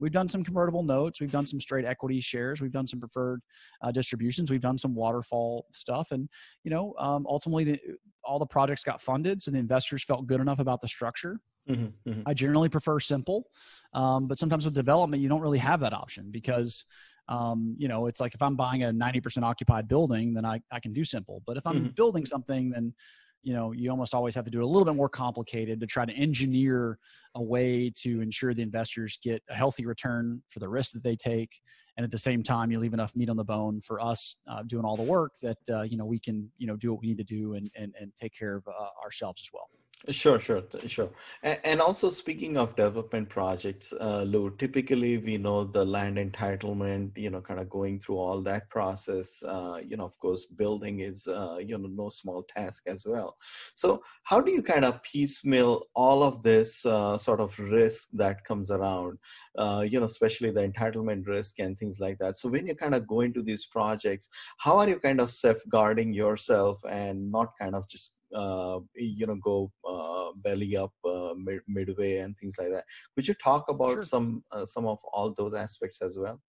We've 0.00 0.12
done 0.12 0.28
some 0.28 0.44
convertible 0.44 0.82
notes. 0.82 1.20
We've 1.20 1.30
done 1.30 1.46
some 1.46 1.60
straight 1.60 1.84
equity 1.84 2.20
shares. 2.20 2.60
We've 2.60 2.72
done 2.72 2.86
some 2.86 3.00
preferred 3.00 3.40
uh, 3.82 3.92
distributions. 3.92 4.50
We've 4.50 4.60
done 4.60 4.78
some 4.78 4.94
waterfall 4.94 5.66
stuff. 5.72 6.12
And, 6.12 6.28
you 6.64 6.70
know, 6.70 6.94
um, 6.98 7.26
ultimately 7.28 7.64
the, 7.64 7.80
all 8.24 8.38
the 8.38 8.46
projects 8.46 8.84
got 8.84 9.00
funded. 9.00 9.42
So 9.42 9.50
the 9.50 9.58
investors 9.58 10.04
felt 10.04 10.26
good 10.26 10.40
enough 10.40 10.58
about 10.58 10.80
the 10.80 10.88
structure. 10.88 11.40
Mm-hmm, 11.68 12.10
mm-hmm. 12.10 12.22
I 12.26 12.34
generally 12.34 12.68
prefer 12.68 13.00
simple. 13.00 13.46
Um, 13.92 14.26
but 14.26 14.38
sometimes 14.38 14.64
with 14.64 14.74
development, 14.74 15.22
you 15.22 15.28
don't 15.28 15.40
really 15.40 15.58
have 15.58 15.80
that 15.80 15.92
option 15.92 16.30
because 16.30 16.84
um, 17.28 17.76
you 17.78 17.88
know, 17.88 18.06
it's 18.06 18.20
like 18.20 18.34
if 18.34 18.40
I'm 18.40 18.56
buying 18.56 18.84
a 18.84 18.88
90% 18.88 19.42
occupied 19.42 19.86
building, 19.86 20.32
then 20.32 20.44
I, 20.44 20.60
I 20.72 20.80
can 20.80 20.92
do 20.92 21.04
simple. 21.04 21.42
But 21.46 21.56
if 21.56 21.66
I'm 21.66 21.76
mm-hmm. 21.76 21.88
building 21.94 22.24
something, 22.24 22.70
then 22.70 22.94
you 23.42 23.54
know 23.54 23.72
you 23.72 23.90
almost 23.90 24.14
always 24.14 24.34
have 24.34 24.44
to 24.44 24.50
do 24.50 24.62
a 24.62 24.66
little 24.66 24.84
bit 24.84 24.94
more 24.94 25.08
complicated 25.08 25.80
to 25.80 25.86
try 25.86 26.04
to 26.04 26.12
engineer 26.12 26.98
a 27.34 27.42
way 27.42 27.90
to 27.94 28.20
ensure 28.20 28.54
the 28.54 28.62
investors 28.62 29.18
get 29.22 29.42
a 29.48 29.54
healthy 29.54 29.86
return 29.86 30.42
for 30.50 30.58
the 30.58 30.68
risk 30.68 30.92
that 30.92 31.02
they 31.02 31.14
take. 31.14 31.60
And 31.96 32.04
at 32.04 32.10
the 32.10 32.18
same 32.18 32.42
time 32.42 32.70
you 32.70 32.78
leave 32.78 32.94
enough 32.94 33.14
meat 33.16 33.28
on 33.28 33.36
the 33.36 33.44
bone 33.44 33.80
for 33.80 34.00
us 34.00 34.36
uh, 34.46 34.62
doing 34.64 34.84
all 34.84 34.96
the 34.96 35.02
work 35.02 35.32
that 35.42 35.58
uh, 35.70 35.82
you 35.82 35.96
know 35.96 36.06
we 36.06 36.18
can 36.18 36.50
you 36.58 36.66
know 36.66 36.76
do 36.76 36.92
what 36.92 37.00
we 37.00 37.08
need 37.08 37.18
to 37.18 37.24
do 37.24 37.54
and 37.54 37.70
and, 37.74 37.94
and 38.00 38.12
take 38.20 38.32
care 38.32 38.56
of 38.56 38.66
uh, 38.68 39.04
ourselves 39.04 39.42
as 39.44 39.50
well 39.52 39.68
Sure, 40.10 40.38
sure, 40.38 40.62
sure. 40.86 41.10
And 41.42 41.80
also 41.80 42.08
speaking 42.10 42.56
of 42.56 42.76
development 42.76 43.28
projects, 43.28 43.92
uh, 43.92 44.22
Lou, 44.22 44.48
typically 44.56 45.18
we 45.18 45.38
know 45.38 45.64
the 45.64 45.84
land 45.84 46.18
entitlement, 46.18 47.18
you 47.18 47.30
know, 47.30 47.40
kind 47.40 47.58
of 47.58 47.68
going 47.68 47.98
through 47.98 48.16
all 48.16 48.40
that 48.42 48.70
process. 48.70 49.42
Uh, 49.42 49.80
you 49.84 49.96
know, 49.96 50.04
of 50.04 50.16
course, 50.20 50.44
building 50.46 51.00
is, 51.00 51.26
uh, 51.26 51.58
you 51.60 51.76
know, 51.76 51.88
no 51.88 52.08
small 52.10 52.44
task 52.44 52.84
as 52.86 53.06
well. 53.08 53.36
So 53.74 54.00
how 54.22 54.40
do 54.40 54.52
you 54.52 54.62
kind 54.62 54.84
of 54.84 55.02
piecemeal 55.02 55.82
all 55.94 56.22
of 56.22 56.42
this 56.44 56.86
uh, 56.86 57.18
sort 57.18 57.40
of 57.40 57.58
risk 57.58 58.08
that 58.14 58.44
comes 58.44 58.70
around, 58.70 59.18
uh, 59.58 59.84
you 59.86 59.98
know, 59.98 60.06
especially 60.06 60.52
the 60.52 60.66
entitlement 60.66 61.26
risk 61.26 61.58
and 61.58 61.76
things 61.76 61.98
like 61.98 62.18
that. 62.18 62.36
So 62.36 62.48
when 62.48 62.68
you 62.68 62.76
kind 62.76 62.94
of 62.94 63.08
go 63.08 63.22
into 63.22 63.42
these 63.42 63.66
projects, 63.66 64.28
how 64.58 64.78
are 64.78 64.88
you 64.88 65.00
kind 65.00 65.20
of 65.20 65.28
safeguarding 65.28 66.12
yourself 66.12 66.78
and 66.88 67.32
not 67.32 67.48
kind 67.60 67.74
of 67.74 67.88
just 67.88 68.17
uh, 68.34 68.80
you 68.94 69.26
know 69.26 69.36
go 69.36 69.70
uh, 69.88 70.32
belly 70.36 70.76
up 70.76 70.92
uh, 71.04 71.34
mid- 71.36 71.62
midway 71.66 72.18
and 72.18 72.36
things 72.36 72.56
like 72.58 72.70
that. 72.70 72.84
Could 73.14 73.28
you 73.28 73.34
talk 73.34 73.68
about 73.68 73.94
sure. 73.94 74.04
some 74.04 74.42
uh, 74.52 74.64
some 74.64 74.86
of 74.86 74.98
all 75.12 75.32
those 75.36 75.54
aspects 75.54 76.02
as 76.02 76.18
well? 76.18 76.40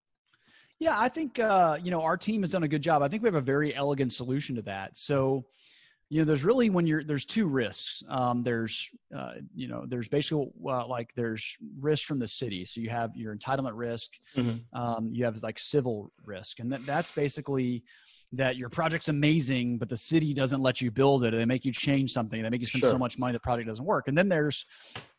Yeah 0.79 0.97
i 0.97 1.09
think 1.09 1.39
uh, 1.39 1.77
you 1.81 1.91
know 1.91 2.01
our 2.01 2.17
team 2.17 2.41
has 2.41 2.51
done 2.51 2.63
a 2.63 2.67
good 2.67 2.81
job. 2.83 3.01
I 3.01 3.07
think 3.07 3.23
we 3.23 3.27
have 3.27 3.35
a 3.35 3.41
very 3.41 3.75
elegant 3.75 4.13
solution 4.13 4.55
to 4.55 4.61
that. 4.63 4.97
So 4.97 5.45
you 6.09 6.19
know 6.19 6.25
there's 6.25 6.43
really 6.43 6.69
when 6.69 6.87
you're 6.87 7.03
there's 7.03 7.25
two 7.25 7.47
risks. 7.47 8.01
Um, 8.09 8.41
there's 8.41 8.89
uh, 9.15 9.33
you 9.53 9.67
know 9.67 9.85
there's 9.87 10.09
basically 10.09 10.51
uh, 10.65 10.87
like 10.87 11.11
there's 11.15 11.55
risk 11.79 12.07
from 12.07 12.17
the 12.17 12.27
city. 12.27 12.65
So 12.65 12.81
you 12.81 12.89
have 12.89 13.15
your 13.15 13.35
entitlement 13.35 13.73
risk 13.75 14.11
mm-hmm. 14.35 14.57
um, 14.79 15.09
you 15.13 15.23
have 15.25 15.41
like 15.43 15.59
civil 15.59 16.11
risk. 16.25 16.59
And 16.59 16.71
that, 16.71 16.85
that's 16.85 17.11
basically 17.11 17.83
that 18.31 18.57
your 18.57 18.69
project's 18.69 19.07
amazing, 19.07 19.77
but 19.77 19.89
the 19.89 19.97
city 19.97 20.33
doesn't 20.33 20.61
let 20.61 20.81
you 20.81 20.91
build 20.91 21.23
it, 21.23 21.33
or 21.33 21.37
they 21.37 21.45
make 21.45 21.65
you 21.65 21.71
change 21.71 22.11
something, 22.11 22.41
they 22.41 22.49
make 22.49 22.61
you 22.61 22.67
spend 22.67 22.83
sure. 22.83 22.91
so 22.91 22.97
much 22.97 23.17
money 23.17 23.33
the 23.33 23.39
project 23.39 23.67
doesn't 23.67 23.85
work. 23.85 24.07
And 24.07 24.17
then 24.17 24.29
there's 24.29 24.65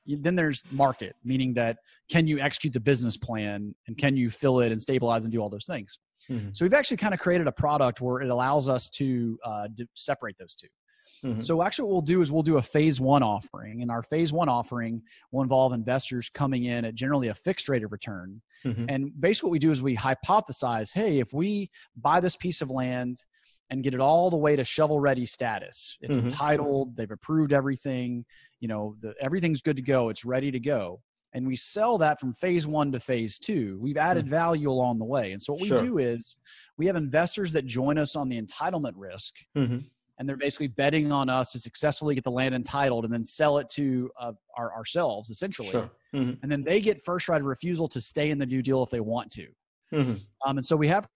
then 0.06 0.34
there's 0.34 0.62
market, 0.72 1.14
meaning 1.24 1.52
that 1.54 1.78
can 2.10 2.26
you 2.26 2.40
execute 2.40 2.72
the 2.72 2.80
business 2.80 3.16
plan 3.16 3.74
and 3.86 3.96
can 3.98 4.16
you 4.16 4.30
fill 4.30 4.60
it 4.60 4.72
and 4.72 4.80
stabilize 4.80 5.24
and 5.24 5.32
do 5.32 5.40
all 5.40 5.50
those 5.50 5.66
things. 5.66 5.98
Mm-hmm. 6.28 6.48
So 6.52 6.64
we've 6.64 6.74
actually 6.74 6.96
kind 6.96 7.14
of 7.14 7.20
created 7.20 7.46
a 7.46 7.52
product 7.52 8.00
where 8.00 8.20
it 8.20 8.30
allows 8.30 8.68
us 8.68 8.88
to 8.90 9.38
uh, 9.44 9.68
separate 9.94 10.36
those 10.38 10.54
2 10.54 10.66
mm-hmm. 11.24 11.40
So 11.40 11.62
actually, 11.62 11.86
what 11.86 11.92
we'll 11.92 12.02
do 12.02 12.20
is 12.20 12.30
we'll 12.30 12.42
do 12.42 12.56
a 12.56 12.62
phase 12.62 13.00
one 13.00 13.22
offering, 13.22 13.82
and 13.82 13.90
our 13.90 14.02
phase 14.02 14.32
one 14.32 14.48
offering 14.48 15.02
will 15.32 15.42
involve 15.42 15.72
investors 15.72 16.28
coming 16.28 16.64
in 16.64 16.84
at 16.84 16.94
generally 16.94 17.28
a 17.28 17.34
fixed 17.34 17.68
rate 17.68 17.84
of 17.84 17.92
return. 17.92 18.40
Mm-hmm. 18.64 18.86
And 18.88 19.20
basically, 19.20 19.48
what 19.48 19.52
we 19.52 19.58
do 19.58 19.70
is 19.70 19.82
we 19.82 19.96
hypothesize, 19.96 20.92
hey, 20.92 21.18
if 21.18 21.32
we 21.32 21.70
buy 21.96 22.20
this 22.20 22.36
piece 22.36 22.60
of 22.60 22.70
land 22.70 23.18
and 23.70 23.84
get 23.84 23.94
it 23.94 24.00
all 24.00 24.30
the 24.30 24.36
way 24.36 24.56
to 24.56 24.64
shovel 24.64 25.00
ready 25.00 25.26
status, 25.26 25.96
it's 26.00 26.16
mm-hmm. 26.16 26.26
entitled, 26.26 26.96
they've 26.96 27.10
approved 27.10 27.52
everything, 27.52 28.24
you 28.58 28.68
know, 28.68 28.96
the, 29.00 29.14
everything's 29.20 29.62
good 29.62 29.76
to 29.76 29.82
go, 29.82 30.08
it's 30.08 30.24
ready 30.24 30.50
to 30.50 30.60
go 30.60 31.00
and 31.32 31.46
we 31.46 31.56
sell 31.56 31.98
that 31.98 32.18
from 32.18 32.34
phase 32.34 32.66
one 32.66 32.92
to 32.92 33.00
phase 33.00 33.38
two. 33.38 33.78
We've 33.80 33.96
added 33.96 34.26
mm. 34.26 34.30
value 34.30 34.70
along 34.70 34.98
the 34.98 35.04
way. 35.04 35.32
And 35.32 35.40
so 35.40 35.52
what 35.52 35.62
we 35.62 35.68
do 35.68 35.98
is 35.98 36.36
we 36.76 36.86
have 36.86 36.96
investors 36.96 37.52
that 37.52 37.66
join 37.66 37.98
us 37.98 38.16
on 38.16 38.28
the 38.28 38.40
entitlement 38.40 38.94
risk. 38.96 39.34
And 40.20 40.28
they're 40.28 40.36
basically 40.36 40.68
betting 40.68 41.10
on 41.10 41.28
us 41.28 41.50
to 41.52 41.58
successfully 41.58 42.14
get 42.14 42.24
the 42.24 42.30
land 42.30 42.54
entitled 42.54 43.04
and 43.04 43.12
then 43.12 43.24
sell 43.24 43.56
it 43.58 43.68
to 43.70 44.10
uh, 44.20 44.32
our, 44.56 44.72
ourselves, 44.74 45.30
essentially. 45.30 45.70
Sure. 45.70 45.90
Mm-hmm. 46.14 46.34
And 46.42 46.52
then 46.52 46.62
they 46.62 46.80
get 46.80 47.02
first 47.02 47.28
right 47.28 47.40
of 47.40 47.46
refusal 47.46 47.88
to 47.88 48.00
stay 48.00 48.30
in 48.30 48.38
the 48.38 48.46
new 48.46 48.60
deal 48.60 48.82
if 48.82 48.90
they 48.90 49.00
want 49.00 49.30
to. 49.32 49.46
Mm-hmm. 49.92 50.14
Um, 50.46 50.58
and 50.58 50.64
so 50.64 50.76
we 50.76 50.88
have 50.88 51.08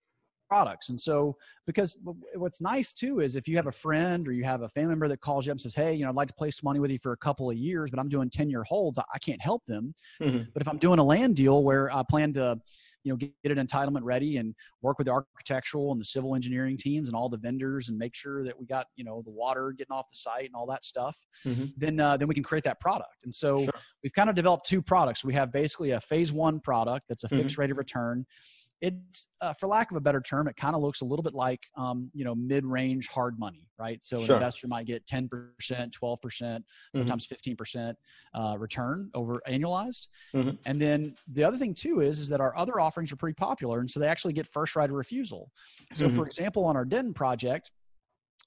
products. 0.49 0.89
And 0.89 1.01
so, 1.01 1.37
because 1.67 2.01
what's 2.35 2.61
nice 2.61 2.93
too 2.93 3.21
is 3.21 3.37
if 3.37 3.49
you 3.49 3.57
have 3.57 3.67
a 3.67 3.73
friend 3.73 4.27
or 4.27 4.33
you 4.33 4.45
have 4.45 4.63
a 4.63 4.69
family 4.69 4.91
member 4.91 5.09
that 5.09 5.21
calls 5.21 5.47
you 5.47 5.51
up 5.51 5.55
and 5.55 5.61
says, 5.61 5.75
Hey, 5.75 5.95
you 5.95 6.05
know, 6.05 6.11
I'd 6.11 6.15
like 6.15 6.29
to 6.29 6.35
place 6.35 6.63
money 6.63 6.81
with 6.81 6.91
you 6.91 6.99
for 6.99 7.13
a 7.13 7.17
couple 7.17 7.51
of 7.51 7.57
years, 7.57 7.91
but 7.91 7.99
I'm 7.99 8.09
doing 8.09 8.31
10 8.31 8.51
year 8.51 8.63
holds, 8.63 8.99
I 8.99 9.19
can't 9.19 9.41
help 9.41 9.63
them. 9.67 9.95
Mm-hmm. 10.21 10.51
But 10.53 10.63
if 10.63 10.69
I'm 10.69 10.79
doing 10.79 10.99
a 10.99 11.05
land 11.05 11.37
deal 11.37 11.63
where 11.63 11.95
I 11.95 12.03
plan 12.09 12.33
to, 12.35 12.59
you 13.05 13.13
know, 13.13 13.17
get, 13.17 13.31
get, 13.43 13.57
an 13.57 13.65
entitlement 13.65 14.01
ready 14.03 14.39
and 14.39 14.55
work 14.83 14.99
with 14.99 15.07
the 15.07 15.13
architectural 15.13 15.93
and 15.93 16.01
the 16.01 16.05
civil 16.05 16.35
engineering 16.35 16.77
teams 16.77 17.09
and 17.09 17.15
all 17.15 17.29
the 17.29 17.39
vendors 17.39 17.89
and 17.89 17.99
make 17.99 18.15
sure 18.15 18.45
that 18.45 18.59
we 18.59 18.67
got, 18.67 18.87
you 18.97 19.05
know, 19.05 19.23
the 19.23 19.31
water 19.31 19.73
getting 19.77 19.93
off 19.93 20.09
the 20.09 20.17
site 20.17 20.47
and 20.47 20.55
all 20.55 20.67
that 20.67 20.85
stuff, 20.85 21.17
mm-hmm. 21.47 21.65
then, 21.77 22.01
uh, 22.01 22.17
then 22.17 22.27
we 22.27 22.35
can 22.35 22.43
create 22.43 22.65
that 22.65 22.81
product. 22.81 23.23
And 23.25 23.33
so 23.33 23.65
sure. 23.65 23.75
we've 24.03 24.13
kind 24.13 24.29
of 24.29 24.35
developed 24.35 24.67
two 24.67 24.83
products. 24.83 25.25
We 25.25 25.35
have 25.35 25.53
basically 25.53 25.91
a 25.91 26.01
phase 26.01 26.33
one 26.33 26.61
product 26.61 27.07
that's 27.09 27.25
a 27.25 27.29
fixed 27.29 27.55
mm-hmm. 27.55 27.61
rate 27.61 27.71
of 27.71 27.79
return 27.79 28.25
it's 28.81 29.29
uh, 29.41 29.53
for 29.55 29.67
lack 29.67 29.91
of 29.91 29.97
a 29.97 30.01
better 30.01 30.21
term 30.21 30.49
it 30.49 30.57
kind 30.57 30.75
of 30.75 30.83
looks 30.83 31.01
a 31.01 31.05
little 31.05 31.23
bit 31.23 31.35
like 31.35 31.67
um, 31.77 32.11
you 32.13 32.25
know 32.25 32.35
mid-range 32.35 33.09
hard 33.09 33.39
money 33.39 33.69
right 33.79 34.03
so 34.03 34.19
sure. 34.19 34.37
an 34.37 34.43
investor 34.43 34.69
might 34.69 34.87
get 34.87 35.05
10% 35.07 35.29
12% 35.29 35.91
mm-hmm. 35.91 36.59
sometimes 36.97 37.27
mm-hmm. 37.27 37.63
15% 37.63 37.95
uh, 38.35 38.57
return 38.59 39.11
over 39.15 39.41
annualized 39.49 40.09
mm-hmm. 40.35 40.51
and 40.67 40.81
then 40.81 41.15
the 41.33 41.43
other 41.43 41.57
thing 41.57 41.75
too 41.75 42.01
is 42.01 42.21
is 42.21 42.29
that 42.29 42.41
our 42.41 42.57
other 42.57 42.81
offerings 42.81 43.13
are 43.13 43.17
pretty 43.17 43.35
popular 43.35 43.81
and 43.81 43.91
so 43.91 44.01
they 44.01 44.09
actually 44.09 44.33
get 44.33 44.47
first 44.47 44.77
right 44.77 44.91
of 44.91 44.97
refusal 44.97 45.51
so 45.93 46.07
mm-hmm. 46.07 46.17
for 46.17 46.27
example 46.27 46.65
on 46.65 46.77
our 46.77 46.85
denton 46.85 47.15
project 47.15 47.71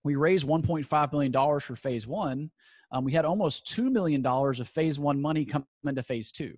we 0.03 0.15
raised 0.15 0.47
1.5 0.47 1.11
million 1.11 1.31
dollars 1.31 1.63
for 1.63 1.75
phase 1.75 2.05
one 2.05 2.51
um, 2.91 3.03
we 3.03 3.11
had 3.11 3.25
almost 3.25 3.65
$2 3.75 3.91
million 3.91 4.25
of 4.25 4.67
phase 4.67 4.97
one 4.97 5.21
money 5.21 5.43
come 5.45 5.65
into 5.85 6.03
phase 6.03 6.31
two 6.31 6.55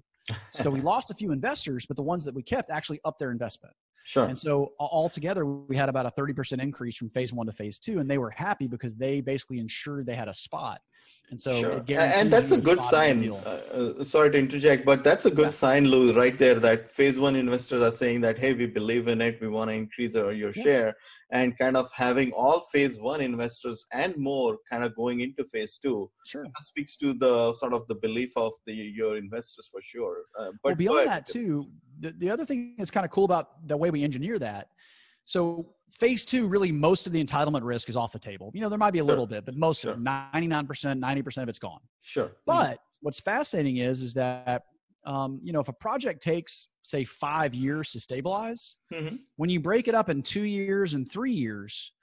so 0.51 0.69
we 0.69 0.82
lost 0.82 1.12
a 1.12 1.13
few 1.13 1.32
investors, 1.32 1.86
but 1.86 1.95
the 1.95 2.03
ones 2.03 2.23
that 2.25 2.36
we 2.36 2.43
kept 2.43 2.69
actually 2.69 2.99
upped 3.05 3.19
their 3.19 3.32
investment. 3.32 3.73
Sure. 4.05 4.25
And 4.25 4.38
so 4.38 4.73
altogether, 4.79 5.45
we 5.45 5.75
had 5.75 5.89
about 5.89 6.05
a 6.05 6.12
30% 6.12 6.62
increase 6.62 6.97
from 6.97 7.10
phase 7.10 7.32
one 7.32 7.45
to 7.45 7.51
phase 7.51 7.77
two, 7.77 7.99
and 7.99 8.10
they 8.10 8.17
were 8.17 8.32
happy 8.32 8.67
because 8.67 8.95
they 8.95 9.21
basically 9.21 9.60
ensured 9.60 10.05
they 10.05 10.15
had 10.15 10.27
a 10.27 10.34
spot. 10.34 10.82
And 11.30 11.39
so, 11.39 11.52
sure. 11.52 11.84
and 11.89 12.34
that's 12.34 12.52
a 12.52 12.58
good 12.58 12.84
sign. 12.84 13.32
Uh, 13.32 13.36
uh, 13.36 14.04
sorry 14.04 14.32
to 14.32 14.39
interject, 14.39 14.84
but 14.84 15.04
that's 15.04 15.26
a 15.26 15.32
good 15.32 15.48
yeah. 15.48 15.52
sign, 15.52 15.86
Lou, 15.86 16.12
right 16.12 16.36
there. 16.36 16.56
That 16.56 16.89
phase 16.89 17.19
one 17.19 17.36
investors 17.36 17.84
are 17.84 17.91
saying 17.91 18.22
that, 18.22 18.39
hey, 18.39 18.54
we 18.54 18.65
believe 18.65 19.08
in 19.08 19.22
it, 19.22 19.39
we 19.39 19.48
want 19.48 19.69
to 19.69 19.76
increase 19.76 20.15
our, 20.15 20.32
your 20.32 20.52
yeah. 20.56 20.63
share, 20.63 20.95
and 21.32 21.58
kind 21.58 21.78
of 21.78 21.89
having 21.93 22.32
all 22.32 22.62
phase 22.72 23.00
one 23.00 23.22
investors 23.22 23.86
and 23.93 24.15
more 24.17 24.58
kind 24.69 24.84
of 24.84 24.95
going 24.95 25.19
into 25.19 25.43
phase 25.45 25.78
two 25.82 26.10
sure 26.26 26.45
speaks 26.60 26.95
to 26.98 27.13
the 27.13 27.54
sort 27.54 27.74
of 27.74 27.88
the 27.88 27.95
belief 27.95 28.32
of 28.36 28.54
the 28.65 28.74
your 28.74 29.17
investors 29.17 29.69
for 29.72 29.82
sure 29.82 30.24
uh, 30.39 30.52
but 30.63 30.69
well, 30.69 30.76
beyond 30.76 31.08
that 31.08 31.26
too 31.26 31.67
the, 32.00 32.12
the 32.17 32.30
other 32.30 32.45
thing 32.45 32.76
that's 32.78 32.91
kind 32.91 33.06
of 33.06 33.12
cool 33.12 33.26
about 33.26 33.67
the 33.67 33.78
way 33.78 33.91
we 33.91 34.04
engineer 34.04 34.39
that 34.39 34.69
so 35.25 35.73
phase 35.99 36.25
two 36.25 36.47
really 36.47 36.71
most 36.71 37.08
of 37.08 37.13
the 37.13 37.23
entitlement 37.23 37.62
risk 37.63 37.89
is 37.89 37.95
off 37.95 38.12
the 38.12 38.19
table 38.19 38.51
you 38.53 38.62
know 38.62 38.69
there 38.69 38.77
might 38.77 38.91
be 38.91 38.99
a 38.99 39.03
little 39.03 39.27
bit 39.27 39.45
but 39.45 39.55
most 39.55 39.82
sure. 39.82 39.91
of 39.91 39.97
it 39.97 40.03
99% 40.03 40.47
90% 40.47 41.43
of 41.43 41.49
it's 41.49 41.60
gone 41.60 41.79
sure 42.01 42.32
but 42.45 42.79
what's 43.01 43.19
fascinating 43.19 43.77
is 43.77 44.01
is 44.01 44.13
that 44.13 44.63
um, 45.05 45.39
you 45.43 45.53
know, 45.53 45.60
if 45.60 45.69
a 45.69 45.73
project 45.73 46.21
takes, 46.21 46.67
say, 46.82 47.03
five 47.03 47.53
years 47.53 47.91
to 47.91 47.99
stabilize, 47.99 48.77
mm-hmm. 48.93 49.15
when 49.38 49.49
you 49.49 49.60
break 49.60 49.88
it 49.88 49.95
up 49.95 50.10
in 50.10 50.21
two 50.21 50.43
years 50.43 50.93
and 50.93 51.10
three 51.10 51.32
years, 51.32 51.93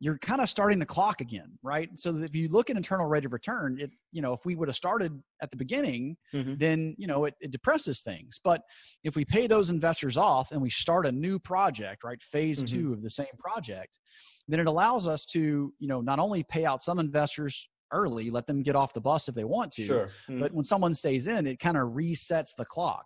you're 0.00 0.18
kind 0.18 0.40
of 0.40 0.48
starting 0.48 0.78
the 0.78 0.86
clock 0.86 1.20
again, 1.20 1.58
right? 1.62 1.88
So 1.94 2.16
if 2.18 2.34
you 2.34 2.48
look 2.48 2.70
at 2.70 2.76
internal 2.76 3.06
rate 3.06 3.24
of 3.24 3.32
return, 3.32 3.78
it, 3.80 3.90
you 4.12 4.22
know, 4.22 4.32
if 4.32 4.44
we 4.44 4.54
would 4.54 4.68
have 4.68 4.76
started 4.76 5.20
at 5.42 5.50
the 5.50 5.56
beginning, 5.56 6.16
mm-hmm. 6.32 6.54
then, 6.56 6.94
you 6.98 7.08
know, 7.08 7.24
it, 7.24 7.34
it 7.40 7.50
depresses 7.50 8.02
things. 8.02 8.40
But 8.42 8.62
if 9.02 9.16
we 9.16 9.24
pay 9.24 9.48
those 9.48 9.70
investors 9.70 10.16
off 10.16 10.52
and 10.52 10.62
we 10.62 10.70
start 10.70 11.06
a 11.06 11.12
new 11.12 11.38
project, 11.40 12.04
right, 12.04 12.22
phase 12.22 12.62
mm-hmm. 12.62 12.76
two 12.76 12.92
of 12.92 13.02
the 13.02 13.10
same 13.10 13.26
project, 13.38 13.98
then 14.46 14.60
it 14.60 14.68
allows 14.68 15.08
us 15.08 15.24
to, 15.26 15.72
you 15.78 15.88
know, 15.88 16.00
not 16.00 16.20
only 16.20 16.44
pay 16.44 16.64
out 16.64 16.82
some 16.82 17.00
investors 17.00 17.68
early, 17.92 18.30
let 18.30 18.46
them 18.46 18.62
get 18.62 18.76
off 18.76 18.92
the 18.92 19.00
bus 19.00 19.28
if 19.28 19.34
they 19.34 19.44
want 19.44 19.72
to. 19.72 19.84
Sure. 19.84 20.06
Mm-hmm. 20.28 20.40
But 20.40 20.52
when 20.52 20.64
someone 20.64 20.94
stays 20.94 21.26
in, 21.26 21.46
it 21.46 21.58
kind 21.58 21.76
of 21.76 21.88
resets 21.88 22.54
the 22.56 22.64
clock. 22.64 23.04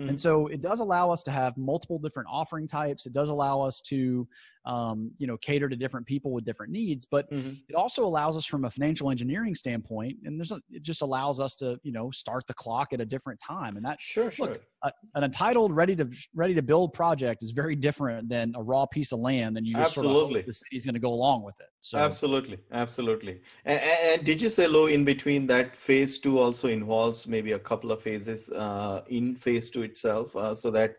Mm-hmm. 0.00 0.08
And 0.08 0.18
so 0.18 0.48
it 0.48 0.60
does 0.60 0.80
allow 0.80 1.10
us 1.10 1.22
to 1.22 1.30
have 1.30 1.56
multiple 1.56 1.98
different 1.98 2.28
offering 2.30 2.66
types. 2.66 3.06
It 3.06 3.12
does 3.12 3.28
allow 3.28 3.60
us 3.60 3.80
to, 3.82 4.26
um, 4.68 5.10
you 5.16 5.26
know, 5.26 5.36
cater 5.38 5.68
to 5.68 5.74
different 5.74 6.06
people 6.06 6.30
with 6.30 6.44
different 6.44 6.70
needs. 6.70 7.06
But 7.06 7.28
mm-hmm. 7.30 7.52
it 7.68 7.74
also 7.74 8.04
allows 8.04 8.36
us 8.36 8.44
from 8.44 8.66
a 8.66 8.70
financial 8.70 9.10
engineering 9.10 9.54
standpoint, 9.54 10.18
and 10.24 10.38
there's 10.38 10.52
a, 10.52 10.60
it 10.70 10.82
just 10.82 11.00
allows 11.00 11.40
us 11.40 11.54
to, 11.56 11.80
you 11.82 11.90
know, 11.90 12.10
start 12.10 12.46
the 12.46 12.54
clock 12.54 12.92
at 12.92 13.00
a 13.00 13.06
different 13.06 13.40
time. 13.40 13.76
And 13.76 13.84
that 13.84 13.98
sure, 14.00 14.30
sure. 14.30 14.56
a, 14.84 14.92
an 15.14 15.24
entitled, 15.24 15.74
ready 15.74 15.96
to 15.96 16.08
ready 16.34 16.54
to 16.54 16.62
build 16.62 16.92
project 16.92 17.42
is 17.42 17.50
very 17.50 17.74
different 17.74 18.28
than 18.28 18.52
a 18.56 18.62
raw 18.62 18.84
piece 18.86 19.12
of 19.12 19.20
land, 19.20 19.56
and 19.56 19.66
you 19.66 19.72
just 19.72 19.96
absolutely 19.96 20.32
sort 20.32 20.40
of 20.40 20.46
the 20.46 20.52
city's 20.52 20.84
going 20.84 20.94
to 20.94 21.00
go 21.00 21.12
along 21.12 21.42
with 21.42 21.58
it. 21.60 21.68
So 21.80 21.96
absolutely, 21.96 22.58
absolutely. 22.72 23.40
And, 23.64 23.80
and, 23.80 24.24
did 24.24 24.42
you 24.42 24.50
say, 24.50 24.66
Lo 24.66 24.86
in 24.86 25.04
between 25.04 25.46
that 25.46 25.76
phase 25.76 26.18
two 26.18 26.38
also 26.38 26.68
involves 26.68 27.26
maybe 27.26 27.52
a 27.52 27.58
couple 27.58 27.92
of 27.92 28.02
phases 28.02 28.50
uh, 28.50 29.02
in 29.08 29.34
phase 29.34 29.70
two 29.70 29.82
itself, 29.82 30.36
uh, 30.36 30.54
so 30.54 30.70
that 30.72 30.96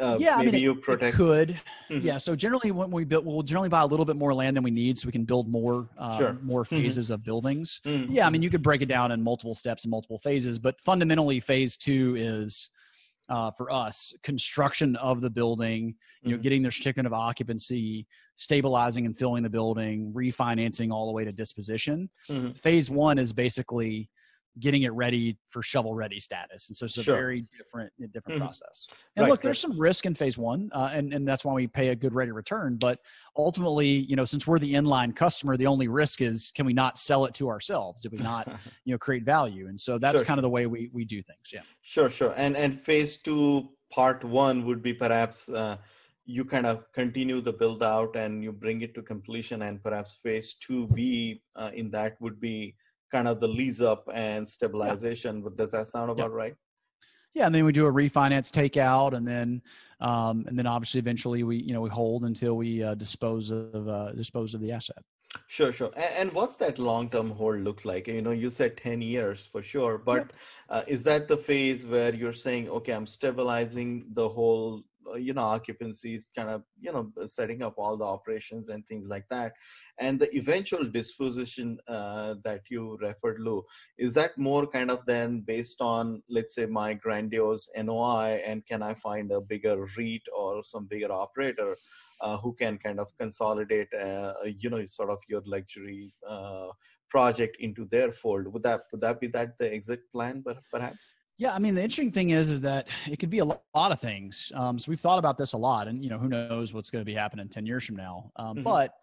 uh, 0.00 0.16
yeah, 0.20 0.38
maybe 0.38 0.48
I 0.48 0.52
mean, 0.52 0.62
you 0.62 0.74
protect. 0.74 1.16
could 1.16 1.60
mm-hmm. 1.88 2.04
yeah. 2.04 2.16
So 2.16 2.34
generally, 2.34 2.72
when 2.72 2.90
we 2.90 3.04
build, 3.12 3.26
we'll 3.26 3.42
generally 3.42 3.68
buy 3.68 3.82
a 3.82 3.86
little 3.86 4.06
bit 4.06 4.16
more 4.16 4.34
land 4.34 4.56
than 4.56 4.64
we 4.64 4.70
need, 4.70 4.98
so 4.98 5.06
we 5.06 5.12
can 5.12 5.24
build 5.24 5.48
more 5.48 5.88
uh, 5.98 6.18
sure. 6.18 6.38
more 6.42 6.62
mm-hmm. 6.62 6.76
phases 6.76 7.06
mm-hmm. 7.06 7.14
of 7.14 7.24
buildings. 7.24 7.80
Mm-hmm. 7.84 8.12
Yeah, 8.12 8.26
I 8.26 8.30
mean, 8.30 8.42
you 8.42 8.50
could 8.50 8.62
break 8.62 8.82
it 8.82 8.86
down 8.86 9.12
in 9.12 9.22
multiple 9.22 9.54
steps 9.54 9.84
and 9.84 9.90
multiple 9.90 10.18
phases, 10.18 10.58
but 10.58 10.80
fundamentally, 10.80 11.40
phase 11.40 11.76
two 11.76 12.16
is 12.16 12.70
uh, 13.28 13.50
for 13.52 13.70
us 13.72 14.12
construction 14.22 14.96
of 14.96 15.20
the 15.20 15.30
building 15.30 15.94
you 16.22 16.30
know 16.30 16.36
mm-hmm. 16.36 16.42
getting 16.42 16.60
their 16.60 16.72
certificate 16.72 17.06
of 17.06 17.12
occupancy 17.12 18.06
stabilizing 18.34 19.06
and 19.06 19.16
filling 19.16 19.42
the 19.42 19.48
building 19.48 20.12
refinancing 20.14 20.92
all 20.92 21.06
the 21.06 21.12
way 21.12 21.24
to 21.24 21.32
disposition 21.32 22.10
mm-hmm. 22.28 22.50
phase 22.50 22.90
one 22.90 23.18
is 23.18 23.32
basically 23.32 24.10
getting 24.60 24.82
it 24.82 24.92
ready 24.92 25.38
for 25.48 25.62
shovel 25.62 25.94
ready 25.94 26.20
status. 26.20 26.68
And 26.68 26.76
so 26.76 26.84
it's 26.84 26.96
a 26.98 27.02
sure. 27.02 27.14
very 27.14 27.44
different, 27.56 27.92
different 28.12 28.38
mm-hmm. 28.38 28.44
process. 28.44 28.86
And 29.16 29.24
right, 29.24 29.30
look, 29.30 29.42
there's 29.42 29.58
some 29.58 29.78
risk 29.78 30.04
in 30.04 30.14
phase 30.14 30.36
one, 30.36 30.70
uh, 30.72 30.90
and, 30.92 31.14
and 31.14 31.26
that's 31.26 31.44
why 31.44 31.54
we 31.54 31.66
pay 31.66 31.88
a 31.88 31.96
good 31.96 32.14
rate 32.14 32.28
of 32.28 32.36
return. 32.36 32.76
But 32.76 32.98
ultimately, 33.36 33.88
you 33.88 34.16
know, 34.16 34.24
since 34.24 34.46
we're 34.46 34.58
the 34.58 34.74
inline 34.74 35.14
customer, 35.16 35.56
the 35.56 35.66
only 35.66 35.88
risk 35.88 36.20
is 36.20 36.52
can 36.54 36.66
we 36.66 36.72
not 36.72 36.98
sell 36.98 37.24
it 37.24 37.34
to 37.34 37.48
ourselves? 37.48 38.02
Did 38.02 38.12
we 38.12 38.18
not, 38.18 38.46
you 38.84 38.92
know, 38.92 38.98
create 38.98 39.24
value? 39.24 39.68
And 39.68 39.80
so 39.80 39.98
that's 39.98 40.18
sure, 40.18 40.24
kind 40.24 40.38
of 40.38 40.42
the 40.42 40.50
way 40.50 40.66
we, 40.66 40.90
we 40.92 41.04
do 41.04 41.22
things. 41.22 41.50
Yeah. 41.52 41.60
Sure, 41.80 42.10
sure. 42.10 42.34
And, 42.36 42.56
and 42.56 42.78
phase 42.78 43.16
two, 43.18 43.70
part 43.90 44.24
one 44.24 44.66
would 44.66 44.82
be 44.82 44.92
perhaps, 44.92 45.48
uh, 45.48 45.76
you 46.24 46.44
kind 46.44 46.66
of 46.66 46.90
continue 46.92 47.40
the 47.40 47.52
build 47.52 47.82
out 47.82 48.14
and 48.14 48.44
you 48.44 48.52
bring 48.52 48.82
it 48.82 48.94
to 48.94 49.02
completion 49.02 49.62
and 49.62 49.82
perhaps 49.82 50.20
phase 50.22 50.54
2b 50.66 51.40
uh, 51.56 51.70
in 51.74 51.90
that 51.90 52.14
would 52.20 52.40
be 52.40 52.76
kind 53.12 53.28
of 53.28 53.38
the 53.38 53.48
lease 53.48 53.80
up 53.80 54.08
and 54.12 54.48
stabilization. 54.48 55.42
Yeah. 55.42 55.50
Does 55.56 55.70
that 55.72 55.86
sound 55.86 56.10
about 56.10 56.32
right? 56.32 56.54
Yeah, 57.34 57.46
and 57.46 57.54
then 57.54 57.64
we 57.64 57.72
do 57.72 57.86
a 57.86 57.92
refinance 57.92 58.50
takeout, 58.50 59.14
and 59.14 59.26
then 59.26 59.62
um, 60.00 60.44
and 60.46 60.58
then 60.58 60.66
obviously 60.66 60.98
eventually 60.98 61.44
we 61.44 61.56
you 61.58 61.72
know 61.72 61.80
we 61.80 61.88
hold 61.88 62.24
until 62.24 62.56
we 62.56 62.82
uh, 62.82 62.94
dispose 62.94 63.50
of 63.50 63.88
uh, 63.88 64.12
dispose 64.12 64.54
of 64.54 64.60
the 64.60 64.72
asset. 64.72 65.02
Sure, 65.46 65.72
sure. 65.72 65.90
And, 65.96 66.14
and 66.18 66.32
what's 66.32 66.56
that 66.56 66.78
long 66.78 67.08
term 67.08 67.30
hold 67.30 67.60
look 67.60 67.86
like? 67.86 68.06
You 68.06 68.20
know, 68.20 68.32
you 68.32 68.50
said 68.50 68.76
ten 68.76 69.00
years 69.00 69.46
for 69.46 69.62
sure, 69.62 69.96
but 69.96 70.32
uh, 70.68 70.82
is 70.86 71.02
that 71.04 71.26
the 71.26 71.36
phase 71.36 71.86
where 71.86 72.14
you're 72.14 72.34
saying, 72.34 72.68
okay, 72.68 72.92
I'm 72.92 73.06
stabilizing 73.06 74.04
the 74.12 74.28
whole 74.28 74.82
you 75.16 75.32
know 75.32 75.42
occupancies 75.42 76.30
kind 76.34 76.48
of 76.48 76.62
you 76.80 76.92
know 76.92 77.10
setting 77.26 77.62
up 77.62 77.74
all 77.76 77.96
the 77.96 78.04
operations 78.04 78.68
and 78.68 78.86
things 78.86 79.08
like 79.08 79.26
that 79.28 79.52
and 79.98 80.18
the 80.18 80.34
eventual 80.36 80.84
disposition 80.84 81.78
uh, 81.88 82.34
that 82.44 82.62
you 82.70 82.96
referred 83.00 83.40
lou 83.40 83.64
is 83.98 84.14
that 84.14 84.36
more 84.38 84.66
kind 84.66 84.90
of 84.90 85.04
then 85.06 85.40
based 85.40 85.80
on 85.80 86.22
let's 86.28 86.54
say 86.54 86.66
my 86.66 86.94
grandiose 86.94 87.70
noi 87.76 88.40
and 88.44 88.66
can 88.66 88.82
i 88.82 88.94
find 88.94 89.30
a 89.32 89.40
bigger 89.40 89.86
REIT 89.96 90.22
or 90.36 90.62
some 90.64 90.86
bigger 90.86 91.12
operator 91.12 91.76
uh, 92.22 92.36
who 92.38 92.54
can 92.54 92.78
kind 92.78 93.00
of 93.00 93.08
consolidate, 93.18 93.92
uh, 93.94 94.32
you 94.44 94.70
know, 94.70 94.84
sort 94.86 95.10
of 95.10 95.18
your 95.28 95.42
luxury 95.44 96.14
uh, 96.26 96.68
project 97.08 97.56
into 97.60 97.84
their 97.86 98.10
fold. 98.10 98.46
Would 98.46 98.62
that 98.62 98.82
would 98.92 99.00
that 99.02 99.20
be 99.20 99.26
that 99.28 99.58
the 99.58 99.72
exit 99.74 100.00
plan, 100.12 100.44
perhaps? 100.70 101.12
Yeah, 101.38 101.54
I 101.54 101.58
mean, 101.58 101.74
the 101.74 101.82
interesting 101.82 102.12
thing 102.12 102.30
is, 102.30 102.50
is 102.50 102.60
that 102.62 102.88
it 103.10 103.18
could 103.18 103.30
be 103.30 103.40
a 103.40 103.44
lot 103.44 103.60
of 103.74 104.00
things. 104.00 104.52
Um, 104.54 104.78
so 104.78 104.90
we've 104.90 105.00
thought 105.00 105.18
about 105.18 105.38
this 105.38 105.54
a 105.54 105.58
lot, 105.58 105.88
and 105.88 106.02
you 106.04 106.10
know, 106.10 106.18
who 106.18 106.28
knows 106.28 106.72
what's 106.72 106.90
going 106.90 107.00
to 107.00 107.06
be 107.06 107.14
happening 107.14 107.48
ten 107.48 107.66
years 107.66 107.84
from 107.84 107.96
now. 107.96 108.30
Um, 108.36 108.56
mm-hmm. 108.56 108.62
But 108.62 108.94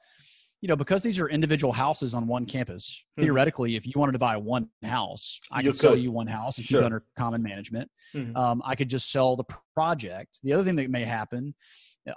you 0.61 0.67
know, 0.67 0.75
because 0.75 1.03
these 1.03 1.19
are 1.19 1.29
individual 1.29 1.71
houses 1.71 2.13
on 2.13 2.27
one 2.27 2.45
campus, 2.45 3.03
mm-hmm. 3.03 3.23
theoretically, 3.23 3.75
if 3.75 3.85
you 3.85 3.93
wanted 3.95 4.11
to 4.13 4.19
buy 4.19 4.37
one 4.37 4.69
house, 4.83 5.39
I 5.51 5.61
you 5.61 5.69
could 5.69 5.75
sell 5.75 5.95
you 5.95 6.11
one 6.11 6.27
house 6.27 6.57
and 6.57 6.65
sure. 6.65 6.79
keep 6.79 6.83
it 6.83 6.85
under 6.85 7.03
common 7.17 7.41
management. 7.41 7.89
Mm-hmm. 8.13 8.35
Um, 8.35 8.61
I 8.65 8.75
could 8.75 8.89
just 8.89 9.11
sell 9.11 9.35
the 9.35 9.45
project. 9.73 10.39
The 10.43 10.53
other 10.53 10.63
thing 10.63 10.75
that 10.75 10.89
may 10.89 11.05
happen, 11.05 11.55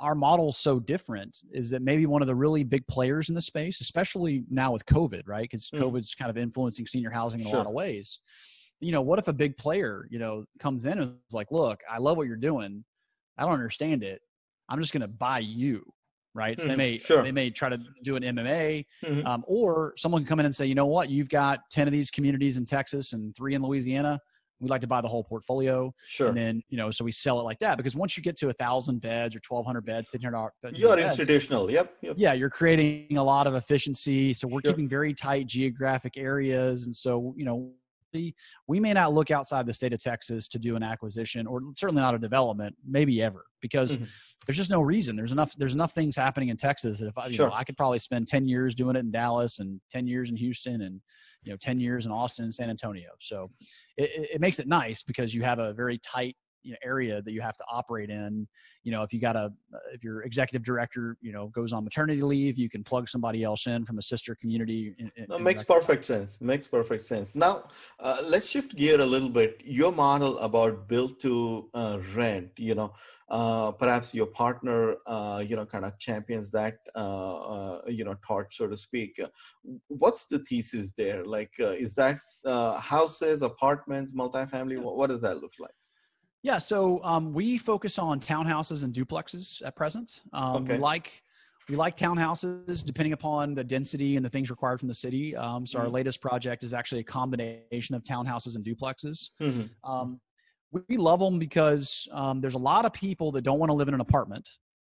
our 0.01 0.14
model 0.14 0.51
is 0.51 0.59
so 0.59 0.81
different, 0.81 1.37
is 1.53 1.70
that 1.70 1.83
maybe 1.83 2.07
one 2.07 2.20
of 2.20 2.29
the 2.29 2.35
really 2.35 2.64
big 2.64 2.87
players 2.88 3.29
in 3.29 3.35
the 3.35 3.42
space, 3.42 3.81
especially 3.81 4.44
now 4.51 4.72
with 4.72 4.85
COVID, 4.87 5.22
right? 5.27 5.42
Because 5.42 5.68
mm-hmm. 5.68 5.85
COVID's 5.85 6.14
kind 6.14 6.31
of 6.31 6.37
influencing 6.37 6.87
senior 6.87 7.11
housing 7.11 7.40
in 7.40 7.46
sure. 7.46 7.55
a 7.55 7.59
lot 7.59 7.66
of 7.66 7.72
ways. 7.72 8.18
You 8.83 8.92
know, 8.92 9.03
what 9.03 9.18
if 9.18 9.29
a 9.29 9.33
big 9.33 9.57
player, 9.57 10.07
you 10.11 10.18
know, 10.18 10.45
comes 10.59 10.85
in 10.85 10.99
and 10.99 11.03
is 11.03 11.35
like, 11.35 11.51
look, 11.51 11.81
I 11.90 11.99
love 11.99 12.16
what 12.16 12.27
you're 12.27 12.37
doing. 12.37 12.85
I 13.38 13.45
don't 13.45 13.53
understand 13.53 14.03
it. 14.03 14.21
I'm 14.68 14.81
just 14.81 14.92
going 14.92 15.03
to 15.03 15.09
buy 15.09 15.38
you 15.38 15.85
right? 16.35 16.59
So 16.59 16.66
mm, 16.66 16.68
they 16.68 16.73
mm-hmm. 16.73 16.79
may 16.79 16.99
sure. 16.99 17.23
they 17.23 17.33
may 17.33 17.51
try 17.51 17.68
to 17.68 17.79
do 18.03 18.16
an 18.16 18.25
M&A, 18.25 18.87
mm-hmm. 19.05 19.27
um, 19.27 19.45
or 19.47 19.95
someone 19.97 20.23
can 20.23 20.29
come 20.29 20.40
in 20.40 20.47
and 20.47 20.55
say, 20.55 20.66
you 20.66 20.75
know 20.75 20.87
what, 20.87 21.11
you've 21.11 21.29
got 21.29 21.61
ten 21.71 21.87
of 21.87 21.92
these 21.92 22.11
communities 22.11 22.57
in 22.57 22.64
Texas 22.64 23.12
and 23.12 23.35
three 23.37 23.55
in 23.55 23.62
Louisiana. 23.62 24.18
We'd 24.61 24.71
like 24.71 24.81
to 24.83 24.87
buy 24.87 25.01
the 25.01 25.09
whole 25.09 25.25
portfolio. 25.25 25.92
Sure. 26.07 26.29
And 26.29 26.37
then 26.37 26.62
you 26.68 26.77
know, 26.77 26.92
so 26.92 27.05
we 27.05 27.11
sell 27.11 27.40
it 27.40 27.42
like 27.42 27.59
that 27.59 27.77
because 27.77 27.97
once 27.97 28.16
you 28.16 28.23
get 28.23 28.37
to 28.37 28.49
a 28.49 28.53
thousand 28.53 29.01
beds 29.01 29.35
or 29.35 29.40
twelve 29.40 29.66
hundred 29.66 29.85
beds, 29.85 30.09
fifteen 30.11 30.33
hundred. 30.33 30.53
You're 30.79 30.99
institutional. 30.99 31.71
Yep, 31.71 31.95
yep. 32.01 32.14
Yeah, 32.16 32.33
you're 32.33 32.51
creating 32.51 33.16
a 33.16 33.25
lot 33.25 33.47
of 33.47 33.55
efficiency. 33.55 34.33
So 34.33 34.47
we're 34.47 34.61
sure. 34.64 34.73
keeping 34.73 34.88
very 34.88 35.14
tight 35.14 35.47
geographic 35.49 36.16
areas, 36.16 36.87
and 36.87 36.95
so 36.95 37.35
you 37.37 37.45
know 37.45 37.73
we 38.12 38.81
may 38.81 38.92
not 38.92 39.12
look 39.12 39.31
outside 39.31 39.66
the 39.66 39.72
state 39.72 39.92
of 39.92 40.03
Texas 40.03 40.48
to 40.48 40.59
do 40.59 40.77
an 40.77 40.83
acquisition 40.83 41.46
or 41.46 41.61
certainly 41.77 42.03
not 42.03 42.14
a 42.14 42.18
development, 42.18 42.77
maybe 42.87 43.22
ever, 43.22 43.44
because 43.61 43.96
mm-hmm. 43.96 44.05
there's 44.46 44.57
just 44.57 44.70
no 44.70 44.81
reason. 44.81 45.16
There's 45.16 45.33
enough 45.33 45.55
there's 45.57 45.75
enough 45.75 45.92
things 45.92 46.16
happening 46.16 46.48
in 46.48 46.57
Texas 46.57 46.98
that 46.98 47.09
if 47.09 47.18
I, 47.18 47.27
you 47.27 47.35
sure. 47.35 47.48
know, 47.48 47.55
I 47.55 47.64
could 47.64 47.77
probably 47.77 47.98
spend 47.98 48.29
10 48.29 48.46
years 48.46 48.75
doing 48.75 48.96
it 48.96 49.01
in 49.01 49.11
Dallas 49.11 49.59
and 49.59 49.81
10 49.90 50.07
years 50.07 50.31
in 50.31 50.37
Houston 50.37 50.83
and 50.83 51.01
you 51.42 51.53
know 51.53 51.57
10 51.57 51.81
years 51.81 52.07
in 52.07 52.12
Austin 52.12 52.44
and 52.44 52.55
San 52.55 52.70
Antonio. 52.70 53.11
So 53.20 53.51
it, 53.96 54.31
it 54.35 54.40
makes 54.40 54.59
it 54.59 54.68
nice 54.68 55.03
because 55.03 55.35
you 55.35 55.42
have 55.42 55.59
a 55.59 55.72
very 55.72 55.98
tight 55.98 56.37
you 56.62 56.72
know, 56.72 56.79
area 56.85 57.22
that 57.22 57.33
you 57.33 57.40
have 57.40 57.57
to 57.57 57.64
operate 57.70 58.11
in. 58.11 58.46
You 58.85 58.92
know, 58.92 59.03
if 59.03 59.12
you 59.12 59.20
got 59.20 59.37
a, 59.37 59.53
if 59.92 60.03
your 60.03 60.22
executive 60.22 60.64
director, 60.64 61.16
you 61.20 61.33
know, 61.33 61.48
goes 61.48 61.72
on 61.72 61.85
maternity 61.85 62.22
leave, 62.22 62.59
you 62.59 62.68
can 62.68 62.83
plug 62.85 63.09
somebody 63.09 63.42
else 63.42 63.66
in 63.66 63.85
from 63.85 63.98
a 63.98 64.03
sister 64.03 64.35
community. 64.35 64.94
In, 64.98 65.11
in, 65.16 65.27
no, 65.29 65.38
makes 65.38 65.62
perfect 65.62 66.05
sense. 66.05 66.37
Makes 66.40 66.66
perfect 66.66 67.05
sense. 67.05 67.35
Now, 67.35 67.64
uh, 68.01 68.18
let's 68.22 68.48
shift 68.48 68.77
gear 68.77 69.01
a 69.01 69.07
little 69.07 69.29
bit. 69.29 69.61
Your 69.64 69.92
model 69.92 70.38
about 70.38 70.88
build 70.88 71.20
to 71.20 71.68
uh, 71.75 71.98
rent, 72.14 72.51
you 72.57 72.75
know, 72.75 72.92
uh, 73.29 73.72
perhaps 73.72 74.14
your 74.14 74.27
partner, 74.27 74.96
uh, 75.07 75.42
you 75.46 75.57
know, 75.57 75.64
kind 75.64 75.85
of 75.85 75.98
champions 75.98 76.51
that, 76.51 76.77
uh, 76.94 76.98
uh, 76.98 77.81
you 77.87 78.05
know, 78.05 78.14
torch, 78.27 78.57
so 78.57 78.66
to 78.66 78.77
speak. 78.77 79.18
What's 79.88 80.27
the 80.27 80.40
thesis 80.40 80.92
there? 80.92 81.25
Like, 81.25 81.53
is 81.59 81.94
that 81.94 82.20
houses, 82.81 83.42
apartments, 83.42 84.12
multifamily? 84.12 84.79
What, 84.79 84.96
what 84.96 85.09
does 85.09 85.22
that 85.22 85.38
look 85.38 85.55
like? 85.59 85.72
Yeah, 86.42 86.59
so 86.59 87.02
um, 87.05 87.33
we 87.33 87.57
focus 87.57 87.98
on 87.98 88.18
townhouses 88.18 88.83
and 88.85 88.92
duplexes 88.92 89.62
at 89.64 89.76
present. 89.76 90.22
Um, 90.33 90.64
okay. 90.64 90.74
We 90.74 90.78
like 90.78 91.22
we 91.68 91.76
like 91.76 91.96
townhouses 91.96 92.85
depending 92.85 93.12
upon 93.12 93.55
the 93.55 93.62
density 93.62 94.16
and 94.16 94.24
the 94.24 94.31
things 94.31 94.50
required 94.50 94.81
from 94.81 94.88
the 94.88 94.94
city. 94.94 95.37
Um, 95.37 95.64
so 95.64 95.78
mm-hmm. 95.78 95.87
our 95.87 95.90
latest 95.90 96.20
project 96.20 96.64
is 96.64 96.74
actually 96.74 97.00
a 97.00 97.05
combination 97.05 97.94
of 97.94 98.02
townhouses 98.02 98.57
and 98.57 98.64
duplexes. 98.64 99.31
Mm-hmm. 99.40 99.90
Um, 99.90 100.20
we 100.88 100.96
love 100.96 101.20
them 101.20 101.38
because 101.38 102.09
um, 102.12 102.40
there's 102.40 102.55
a 102.55 102.59
lot 102.59 102.85
of 102.85 102.92
people 102.92 103.31
that 103.33 103.42
don't 103.42 103.59
want 103.59 103.70
to 103.70 103.74
live 103.74 103.88
in 103.88 103.94
an 103.94 104.00
apartment. 104.00 104.48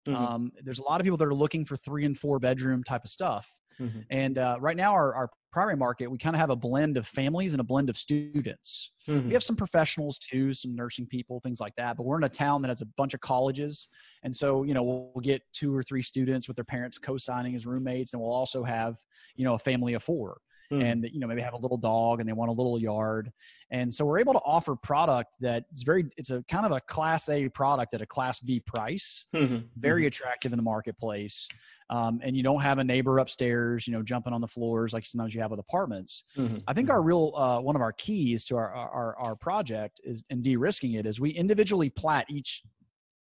Mm-hmm. 0.08 0.24
Um, 0.24 0.52
there's 0.64 0.80
a 0.80 0.84
lot 0.84 1.02
of 1.02 1.06
people 1.06 1.18
that 1.18 1.26
are 1.26 1.34
looking 1.34 1.66
for 1.66 1.78
three 1.78 2.06
and 2.06 2.18
four 2.18 2.38
bedroom 2.40 2.84
type 2.84 3.04
of 3.04 3.10
stuff. 3.10 3.52
Mm-hmm. 3.80 4.00
And 4.10 4.38
uh, 4.38 4.58
right 4.60 4.78
now, 4.78 4.94
our, 4.94 5.14
our 5.14 5.30
primary 5.52 5.78
market, 5.78 6.08
we 6.08 6.18
kind 6.18 6.36
of 6.36 6.40
have 6.40 6.50
a 6.50 6.56
blend 6.56 6.98
of 6.98 7.08
families 7.08 7.54
and 7.54 7.62
a 7.62 7.64
blend 7.64 7.90
of 7.90 7.98
students. 7.98 8.92
Mm-hmm. 9.08 9.28
We 9.28 9.34
have 9.34 9.44
some 9.44 9.56
professionals 9.56 10.18
too, 10.20 10.54
some 10.54 10.76
nursing 10.76 11.08
people, 11.08 11.40
things 11.40 11.60
like 11.60 11.74
that. 11.78 11.98
But 11.98 12.04
we're 12.04 12.18
in 12.18 12.24
a 12.24 12.30
town 12.30 12.62
that 12.62 12.70
has 12.70 12.82
a 12.82 12.88
bunch 12.98 13.14
of 13.14 13.22
colleges, 13.22 13.88
and 14.24 14.36
so 14.36 14.64
you 14.64 14.74
know 14.74 14.84
we'll, 14.84 15.12
we'll 15.16 15.22
get 15.22 15.42
two 15.54 15.76
or 15.76 15.84
three 15.84 16.02
students 16.02 16.48
with 16.48 16.56
their 16.56 16.66
parents 16.66 16.98
co-signing 16.98 17.56
as 17.56 17.66
roommates, 17.66 18.14
and 18.14 18.22
we'll 18.22 18.32
also 18.32 18.64
have 18.64 18.98
you 19.36 19.46
know 19.46 19.54
a 19.54 19.60
family 19.60 19.94
of 19.94 20.04
four 20.04 20.40
mm. 20.72 20.84
and 20.84 21.08
you 21.12 21.20
know 21.20 21.28
maybe 21.28 21.42
have 21.42 21.54
a 21.54 21.58
little 21.58 21.78
dog 21.78 22.20
and 22.20 22.28
they 22.28 22.34
want 22.34 22.50
a 22.50 22.54
little 22.54 22.80
yard 22.80 23.32
and 23.72 23.94
so 23.94 24.06
we're 24.06 24.20
able 24.20 24.34
to 24.34 24.40
offer 24.40 24.76
product 24.76 25.36
that 25.40 25.66
is 25.74 25.84
very 25.84 26.06
it's 26.18 26.30
a 26.30 26.44
kind 26.50 26.66
of 26.66 26.72
a 26.72 26.80
class 26.82 27.30
a 27.30 27.50
product 27.50 27.94
at 27.94 28.02
a 28.02 28.06
class 28.06 28.40
b 28.40 28.60
price 28.60 29.26
mm-hmm. 29.36 29.58
very 29.78 30.02
mm-hmm. 30.02 30.08
attractive 30.08 30.52
in 30.54 30.58
the 30.58 30.64
marketplace 30.64 31.48
um, 31.92 32.20
and 32.24 32.38
you 32.38 32.44
don't 32.44 32.62
have 32.62 32.78
a 32.78 32.84
neighbor 32.84 33.20
upstairs 33.20 33.88
you 33.88 33.94
know 33.94 34.04
jumping 34.04 34.34
on 34.34 34.42
the 34.42 34.48
floors 34.48 34.94
like 34.94 35.06
sometimes 35.06 35.34
you 35.34 35.42
have 35.42 35.52
with 35.52 35.60
apartments 35.60 36.24
mm-hmm. 36.38 36.58
i 36.68 36.74
think 36.74 36.90
our 36.90 37.00
mm-hmm. 37.00 37.08
real 37.08 37.34
uh, 37.36 37.60
one 37.60 37.76
of 37.76 37.82
our 37.82 37.94
keys 37.94 38.46
to 38.46 38.56
our, 38.56 38.72
our 38.72 39.16
our 39.18 39.36
project 39.36 40.00
is 40.04 40.24
in 40.30 40.42
de-risking 40.42 40.94
it 40.94 41.06
is 41.06 41.20
we 41.20 41.32
individually 41.32 41.90
plat 41.90 42.26
each 42.30 42.64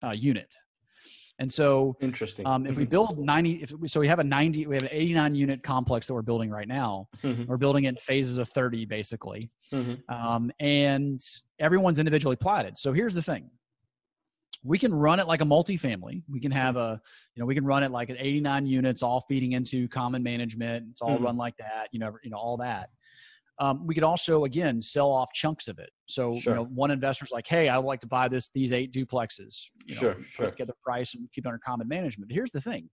uh, 0.02 0.12
unit 0.14 0.54
and 1.38 1.52
so, 1.52 1.96
interesting. 2.00 2.46
Um, 2.46 2.64
if 2.64 2.72
mm-hmm. 2.72 2.80
we 2.80 2.86
build 2.86 3.18
90, 3.18 3.62
if 3.62 3.72
we, 3.72 3.88
so 3.88 4.00
we 4.00 4.08
have 4.08 4.20
a 4.20 4.24
90, 4.24 4.66
we 4.66 4.74
have 4.74 4.84
an 4.84 4.88
89 4.90 5.34
unit 5.34 5.62
complex 5.62 6.06
that 6.06 6.14
we're 6.14 6.22
building 6.22 6.50
right 6.50 6.66
now. 6.66 7.08
Mm-hmm. 7.22 7.44
We're 7.44 7.58
building 7.58 7.84
it 7.84 7.88
in 7.90 7.96
phases 7.96 8.38
of 8.38 8.48
30, 8.48 8.86
basically. 8.86 9.50
Mm-hmm. 9.72 10.14
Um, 10.14 10.50
and 10.60 11.20
everyone's 11.58 11.98
individually 11.98 12.36
platted. 12.36 12.78
So 12.78 12.92
here's 12.92 13.14
the 13.14 13.22
thing 13.22 13.50
we 14.64 14.78
can 14.78 14.92
run 14.92 15.20
it 15.20 15.26
like 15.26 15.42
a 15.42 15.44
multifamily. 15.44 16.22
We 16.28 16.40
can 16.40 16.50
have 16.50 16.76
a, 16.76 17.00
you 17.34 17.40
know, 17.40 17.46
we 17.46 17.54
can 17.54 17.64
run 17.64 17.82
it 17.82 17.90
like 17.90 18.08
an 18.08 18.16
89 18.18 18.66
units, 18.66 19.02
all 19.02 19.20
feeding 19.28 19.52
into 19.52 19.86
common 19.88 20.22
management. 20.22 20.86
It's 20.90 21.02
all 21.02 21.16
mm-hmm. 21.16 21.24
run 21.24 21.36
like 21.36 21.56
that, 21.58 21.88
you 21.92 22.00
know, 22.00 22.16
you 22.24 22.30
know, 22.30 22.38
all 22.38 22.56
that. 22.56 22.90
Um, 23.58 23.86
we 23.86 23.94
could 23.94 24.04
also 24.04 24.44
again 24.44 24.82
sell 24.82 25.10
off 25.10 25.32
chunks 25.32 25.68
of 25.68 25.78
it. 25.78 25.90
So 26.06 26.38
sure. 26.38 26.52
you 26.52 26.56
know, 26.58 26.64
one 26.66 26.90
investor's 26.90 27.32
like, 27.32 27.46
"Hey, 27.46 27.68
I 27.68 27.78
would 27.78 27.86
like 27.86 28.00
to 28.00 28.06
buy 28.06 28.28
this 28.28 28.50
these 28.52 28.72
eight 28.72 28.92
duplexes." 28.92 29.70
You 29.86 29.94
know, 29.94 30.00
sure, 30.00 30.16
sure. 30.30 30.50
Get 30.52 30.66
the 30.66 30.74
price 30.84 31.14
and 31.14 31.30
keep 31.32 31.46
it 31.46 31.48
under 31.48 31.58
common 31.58 31.88
management. 31.88 32.28
But 32.28 32.34
here's 32.34 32.50
the 32.50 32.60
thing: 32.60 32.88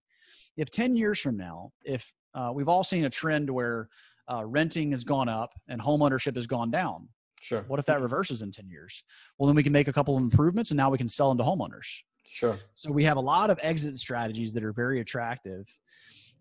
if 0.56 0.70
ten 0.70 0.96
years 0.96 1.20
from 1.20 1.36
now, 1.36 1.70
if 1.84 2.12
uh, 2.34 2.50
we've 2.54 2.68
all 2.68 2.84
seen 2.84 3.04
a 3.04 3.10
trend 3.10 3.50
where 3.50 3.88
uh, 4.30 4.44
renting 4.44 4.90
has 4.90 5.04
gone 5.04 5.28
up 5.28 5.52
and 5.68 5.80
home 5.80 6.02
ownership 6.02 6.36
has 6.36 6.46
gone 6.46 6.70
down. 6.70 7.08
Sure. 7.40 7.64
What 7.68 7.78
if 7.78 7.86
that 7.86 8.00
reverses 8.00 8.42
in 8.42 8.50
10 8.50 8.68
years? 8.68 9.04
Well, 9.38 9.46
then 9.46 9.56
we 9.56 9.62
can 9.62 9.72
make 9.72 9.88
a 9.88 9.92
couple 9.92 10.16
of 10.16 10.22
improvements 10.22 10.70
and 10.70 10.78
now 10.78 10.90
we 10.90 10.98
can 10.98 11.08
sell 11.08 11.28
them 11.28 11.38
to 11.38 11.44
homeowners. 11.44 11.86
Sure. 12.26 12.56
So 12.72 12.90
we 12.90 13.04
have 13.04 13.18
a 13.18 13.20
lot 13.20 13.50
of 13.50 13.58
exit 13.62 13.98
strategies 13.98 14.54
that 14.54 14.64
are 14.64 14.72
very 14.72 15.00
attractive. 15.00 15.66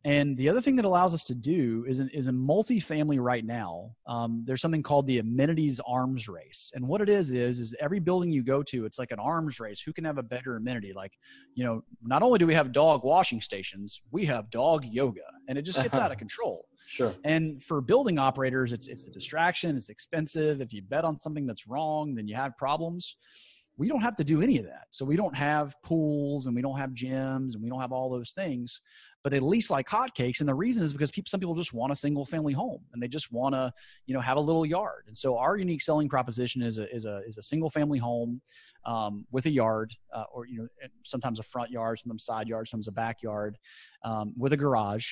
And 0.05 0.35
the 0.35 0.49
other 0.49 0.59
thing 0.59 0.75
that 0.75 0.85
allows 0.85 1.13
us 1.13 1.23
to 1.25 1.35
do 1.35 1.85
is 1.87 2.01
in, 2.01 2.09
is 2.09 2.27
in 2.27 2.35
multifamily 2.35 3.21
right 3.21 3.45
now. 3.45 3.95
Um, 4.05 4.43
there's 4.45 4.61
something 4.61 4.83
called 4.83 5.07
the 5.07 5.19
amenities 5.19 5.79
arms 5.87 6.27
race, 6.27 6.73
and 6.75 6.85
what 6.85 6.99
it 6.99 7.07
is 7.07 7.31
is 7.31 7.59
is 7.59 7.73
every 7.79 7.99
building 7.99 8.29
you 8.29 8.43
go 8.43 8.63
to, 8.63 8.85
it's 8.85 8.99
like 8.99 9.11
an 9.11 9.19
arms 9.19 9.61
race. 9.61 9.79
Who 9.79 9.93
can 9.93 10.03
have 10.03 10.17
a 10.17 10.23
better 10.23 10.57
amenity? 10.57 10.91
Like, 10.91 11.13
you 11.55 11.63
know, 11.63 11.83
not 12.01 12.21
only 12.21 12.37
do 12.37 12.45
we 12.45 12.53
have 12.53 12.73
dog 12.73 13.05
washing 13.05 13.39
stations, 13.39 14.01
we 14.11 14.25
have 14.25 14.49
dog 14.49 14.83
yoga, 14.83 15.21
and 15.47 15.57
it 15.57 15.61
just 15.61 15.81
gets 15.81 15.97
out 15.97 16.11
of 16.11 16.17
control. 16.23 16.65
Sure. 16.85 17.13
And 17.23 17.63
for 17.63 17.79
building 17.79 18.19
operators, 18.19 18.73
it's 18.73 18.89
it's 18.89 19.07
a 19.07 19.11
distraction. 19.11 19.77
It's 19.77 19.89
expensive. 19.89 20.59
If 20.59 20.73
you 20.73 20.81
bet 20.81 21.05
on 21.05 21.17
something 21.17 21.45
that's 21.45 21.65
wrong, 21.65 22.13
then 22.13 22.27
you 22.27 22.35
have 22.35 22.57
problems 22.57 23.15
we 23.77 23.87
don't 23.87 24.01
have 24.01 24.15
to 24.15 24.23
do 24.23 24.41
any 24.41 24.59
of 24.59 24.65
that. 24.65 24.85
So 24.91 25.03
we 25.03 25.15
don't 25.15 25.35
have 25.35 25.75
pools 25.81 26.45
and 26.45 26.55
we 26.55 26.61
don't 26.61 26.77
have 26.77 26.91
gyms 26.91 27.53
and 27.53 27.63
we 27.63 27.69
don't 27.69 27.81
have 27.81 27.91
all 27.91 28.09
those 28.09 28.31
things, 28.31 28.79
but 29.23 29.33
at 29.33 29.41
least 29.41 29.71
like 29.71 29.87
hotcakes. 29.87 30.41
And 30.41 30.49
the 30.49 30.53
reason 30.53 30.83
is 30.83 30.91
because 30.91 31.09
people, 31.09 31.29
some 31.29 31.39
people 31.39 31.55
just 31.55 31.73
want 31.73 31.91
a 31.91 31.95
single 31.95 32.25
family 32.25 32.53
home 32.53 32.81
and 32.91 33.01
they 33.01 33.07
just 33.07 33.31
want 33.31 33.55
to, 33.55 33.71
you 34.05 34.13
know, 34.13 34.19
have 34.19 34.37
a 34.37 34.41
little 34.41 34.65
yard. 34.65 35.05
And 35.07 35.17
so 35.17 35.37
our 35.37 35.57
unique 35.57 35.81
selling 35.81 36.09
proposition 36.09 36.61
is 36.61 36.77
a, 36.77 36.93
is 36.93 37.05
a, 37.05 37.21
is 37.25 37.37
a 37.37 37.41
single 37.41 37.69
family 37.69 37.99
home 37.99 38.41
um, 38.85 39.25
with 39.31 39.45
a 39.45 39.51
yard 39.51 39.95
uh, 40.13 40.25
or, 40.31 40.45
you 40.45 40.59
know, 40.59 40.67
sometimes 41.03 41.39
a 41.39 41.43
front 41.43 41.71
yard, 41.71 41.99
sometimes 41.99 42.25
side 42.25 42.47
yard, 42.47 42.67
sometimes 42.67 42.89
a 42.89 42.91
backyard 42.91 43.57
um, 44.03 44.33
with 44.37 44.51
a 44.53 44.57
garage. 44.57 45.07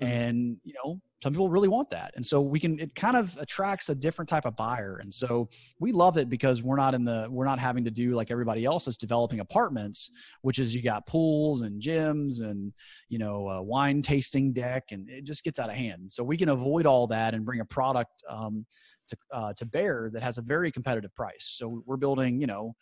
Mm-hmm. 0.00 0.12
And, 0.12 0.56
you 0.64 0.72
know, 0.82 1.00
some 1.22 1.32
people 1.32 1.50
really 1.50 1.68
want 1.68 1.90
that. 1.90 2.12
And 2.16 2.24
so 2.24 2.40
we 2.40 2.58
can 2.58 2.78
it 2.80 2.94
kind 2.94 3.16
of 3.16 3.36
attracts 3.38 3.88
a 3.90 3.94
different 3.94 4.28
type 4.28 4.46
of 4.46 4.56
buyer. 4.56 4.98
And 5.02 5.12
so 5.12 5.48
we 5.78 5.92
love 5.92 6.16
it 6.16 6.28
because 6.28 6.62
we're 6.62 6.76
not 6.76 6.94
in 6.94 7.04
the 7.04 7.28
we're 7.30 7.44
not 7.44 7.58
having 7.58 7.84
to 7.84 7.90
do 7.90 8.12
like 8.12 8.30
everybody 8.30 8.64
else 8.64 8.88
is 8.88 8.96
developing 8.96 9.40
apartments 9.40 10.10
which 10.42 10.58
is 10.58 10.74
you 10.74 10.82
got 10.82 11.06
pools 11.06 11.60
and 11.62 11.80
gyms 11.80 12.40
and 12.40 12.72
you 13.08 13.18
know 13.18 13.48
a 13.48 13.62
wine 13.62 14.00
tasting 14.02 14.52
deck 14.52 14.84
and 14.92 15.08
it 15.10 15.24
just 15.24 15.44
gets 15.44 15.58
out 15.58 15.68
of 15.68 15.76
hand. 15.76 16.10
So 16.10 16.24
we 16.24 16.36
can 16.36 16.48
avoid 16.48 16.86
all 16.86 17.06
that 17.08 17.34
and 17.34 17.44
bring 17.44 17.60
a 17.60 17.64
product 17.64 18.10
um, 18.28 18.64
to 19.08 19.16
uh, 19.32 19.52
to 19.54 19.66
bear 19.66 20.10
that 20.12 20.22
has 20.22 20.38
a 20.38 20.42
very 20.42 20.72
competitive 20.72 21.14
price. 21.14 21.54
So 21.58 21.82
we're 21.86 21.96
building 21.96 22.40
you 22.40 22.46
know 22.46 22.74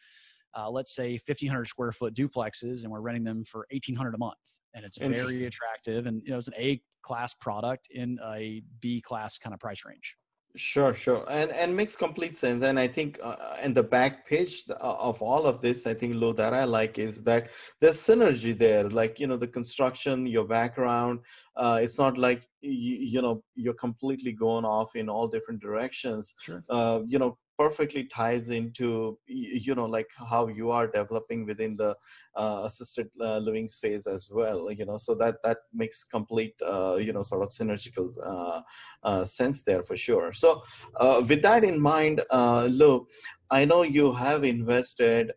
uh, 0.57 0.70
let's 0.70 0.95
say 0.95 1.12
1500 1.12 1.66
square 1.66 1.93
foot 1.93 2.14
duplexes 2.14 2.82
and 2.82 2.91
we're 2.91 3.01
renting 3.01 3.24
them 3.24 3.45
for 3.45 3.66
1800 3.70 4.14
a 4.14 4.18
month. 4.18 4.39
And 4.74 4.84
it's 4.84 4.97
very 4.97 5.47
attractive 5.47 6.07
and 6.07 6.22
you 6.24 6.30
know 6.30 6.39
it's 6.39 6.49
an 6.49 6.55
a 6.57 6.80
class 7.03 7.34
product 7.34 7.88
in 7.90 8.18
a 8.24 8.62
b 8.80 9.01
class 9.01 9.38
kind 9.38 9.55
of 9.55 9.61
price 9.61 9.84
range. 9.84 10.16
Sure 10.57 10.94
sure. 10.94 11.24
And 11.28 11.51
and 11.51 11.76
makes 11.76 11.94
complete 11.94 12.36
sense. 12.36 12.62
And 12.62 12.78
i 12.78 12.88
think 12.88 13.18
uh, 13.22 13.36
and 13.62 13.74
the 13.74 13.82
back 13.82 14.26
page 14.26 14.64
uh, 14.70 14.74
of 14.80 15.20
all 15.22 15.46
of 15.46 15.61
this 15.61 15.86
i 15.86 15.94
think 15.94 16.14
lo 16.16 16.32
that 16.32 16.55
i 16.55 16.64
like 16.64 16.99
is 16.99 17.22
that 17.24 17.51
there's 17.80 17.99
synergy 17.99 18.59
there. 18.59 18.88
Like 18.88 19.20
you 19.20 19.26
know 19.26 19.36
the 19.36 19.46
construction 19.46 20.26
your 20.26 20.44
background 20.44 21.20
uh, 21.57 21.80
it's 21.82 21.99
not 21.99 22.16
like 22.16 22.49
you, 22.61 22.96
you 22.96 23.22
know 23.22 23.42
you're 23.57 23.74
completely 23.74 24.32
going 24.32 24.64
off 24.64 24.96
in 24.96 25.09
all 25.09 25.28
different 25.28 25.61
directions. 25.61 26.34
Sure. 26.40 26.62
uh, 26.70 27.01
you 27.07 27.18
know 27.18 27.36
perfectly 27.59 28.04
ties 28.04 28.50
into 28.50 29.18
you 29.26 29.74
know 29.74 29.84
like 29.84 30.09
how 30.30 30.46
you 30.46 30.70
are 30.70 30.86
developing 30.86 31.44
within 31.44 31.76
the 31.76 31.94
uh, 32.36 32.62
assisted 32.64 33.11
uh, 33.20 33.38
living 33.38 33.68
phase 33.68 34.06
as 34.06 34.28
well 34.30 34.70
you 34.70 34.86
know 34.86 34.96
so 34.96 35.14
that 35.14 35.36
that 35.42 35.59
makes 35.74 36.04
complete 36.04 36.54
uh, 36.64 36.96
you 36.96 37.12
know 37.12 37.22
sort 37.22 37.42
of 37.42 37.48
synergical 37.48 38.09
uh, 38.24 38.61
uh, 39.02 39.24
sense 39.24 39.64
there 39.64 39.82
for 39.82 39.96
sure 39.96 40.32
so 40.32 40.62
uh, 41.00 41.20
with 41.28 41.42
that 41.42 41.64
in 41.64 41.80
mind 41.80 42.22
Lou 42.32 43.06
I 43.50 43.64
know 43.64 43.82
you 43.82 44.12
have 44.12 44.44
invested 44.44 45.32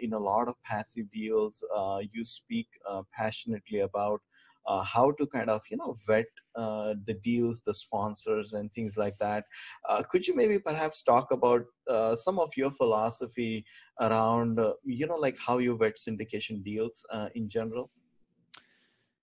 in 0.00 0.12
a 0.12 0.18
lot 0.18 0.48
of 0.48 0.54
passive 0.62 1.10
deals. 1.10 1.64
you 2.12 2.24
speak 2.24 2.68
passionately 3.12 3.80
about 3.80 4.20
uh, 4.66 4.82
how 4.82 5.10
to 5.12 5.26
kind 5.26 5.50
of 5.50 5.62
you 5.70 5.76
know 5.76 5.96
vet 6.06 6.26
uh, 6.56 6.94
the 7.06 7.14
deals 7.14 7.62
the 7.62 7.74
sponsors 7.74 8.52
and 8.52 8.72
things 8.72 8.96
like 8.96 9.16
that 9.18 9.44
uh, 9.88 10.02
could 10.10 10.26
you 10.26 10.34
maybe 10.34 10.58
perhaps 10.58 11.02
talk 11.02 11.30
about 11.30 11.64
uh, 11.88 12.14
some 12.16 12.38
of 12.38 12.50
your 12.56 12.70
philosophy 12.70 13.64
around 14.00 14.58
uh, 14.58 14.72
you 14.84 15.06
know 15.06 15.16
like 15.16 15.38
how 15.38 15.58
you 15.58 15.76
vet 15.76 15.96
syndication 15.96 16.62
deals 16.62 17.04
uh, 17.12 17.28
in 17.34 17.48
general 17.48 17.90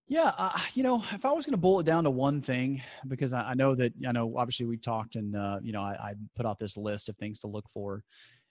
yeah, 0.10 0.52
you 0.74 0.84
know, 0.84 1.02
if 1.14 1.24
I 1.26 1.32
was 1.32 1.46
going 1.46 1.54
to 1.54 1.58
boil 1.58 1.80
it 1.80 1.86
down 1.86 2.04
to 2.04 2.12
one 2.12 2.42
thing, 2.42 2.84
because 3.08 3.34
I, 3.34 3.42
I 3.52 3.54
know 3.54 3.74
that 3.76 3.94
I 4.08 4.12
know 4.12 4.36
obviously 4.38 4.66
we 4.66 4.78
talked 4.78 5.16
and 5.16 5.34
you 5.64 5.72
know 5.72 5.80
I, 5.80 5.94
I 5.94 6.14
put 6.36 6.46
out 6.46 6.60
this 6.60 6.76
list 6.76 7.08
of 7.08 7.16
things 7.16 7.40
to 7.40 7.48
look 7.48 7.66
for, 7.74 8.04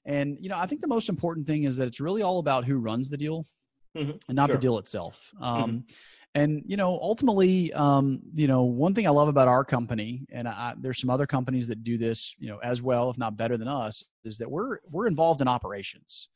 and 0.06 0.38
you 0.40 0.48
know 0.48 0.56
I 0.56 0.66
think 0.66 0.80
the 0.80 0.88
most 0.88 1.10
important 1.10 1.46
thing 1.46 1.64
is 1.64 1.76
that 1.76 1.86
it's 1.86 2.00
really 2.00 2.22
all 2.22 2.38
about 2.38 2.64
who 2.64 2.78
runs 2.78 3.10
the 3.10 3.18
deal, 3.18 3.46
mm-hmm. 3.96 4.12
and 4.28 4.34
not 4.34 4.48
sure. 4.48 4.56
the 4.56 4.62
deal 4.62 4.78
itself. 4.78 5.30
Um, 5.40 5.62
mm-hmm 5.62 5.78
and 6.34 6.62
you 6.66 6.76
know 6.76 6.98
ultimately 7.02 7.72
um, 7.74 8.20
you 8.34 8.46
know 8.46 8.62
one 8.62 8.94
thing 8.94 9.06
i 9.06 9.10
love 9.10 9.28
about 9.28 9.48
our 9.48 9.64
company 9.64 10.26
and 10.30 10.48
I, 10.48 10.74
there's 10.78 11.00
some 11.00 11.10
other 11.10 11.26
companies 11.26 11.68
that 11.68 11.84
do 11.84 11.98
this 11.98 12.34
you 12.38 12.48
know 12.48 12.58
as 12.58 12.82
well 12.82 13.10
if 13.10 13.18
not 13.18 13.36
better 13.36 13.56
than 13.56 13.68
us 13.68 14.04
is 14.24 14.38
that 14.38 14.50
we're 14.50 14.78
we're 14.90 15.06
involved 15.06 15.40
in 15.40 15.48
operations 15.48 16.28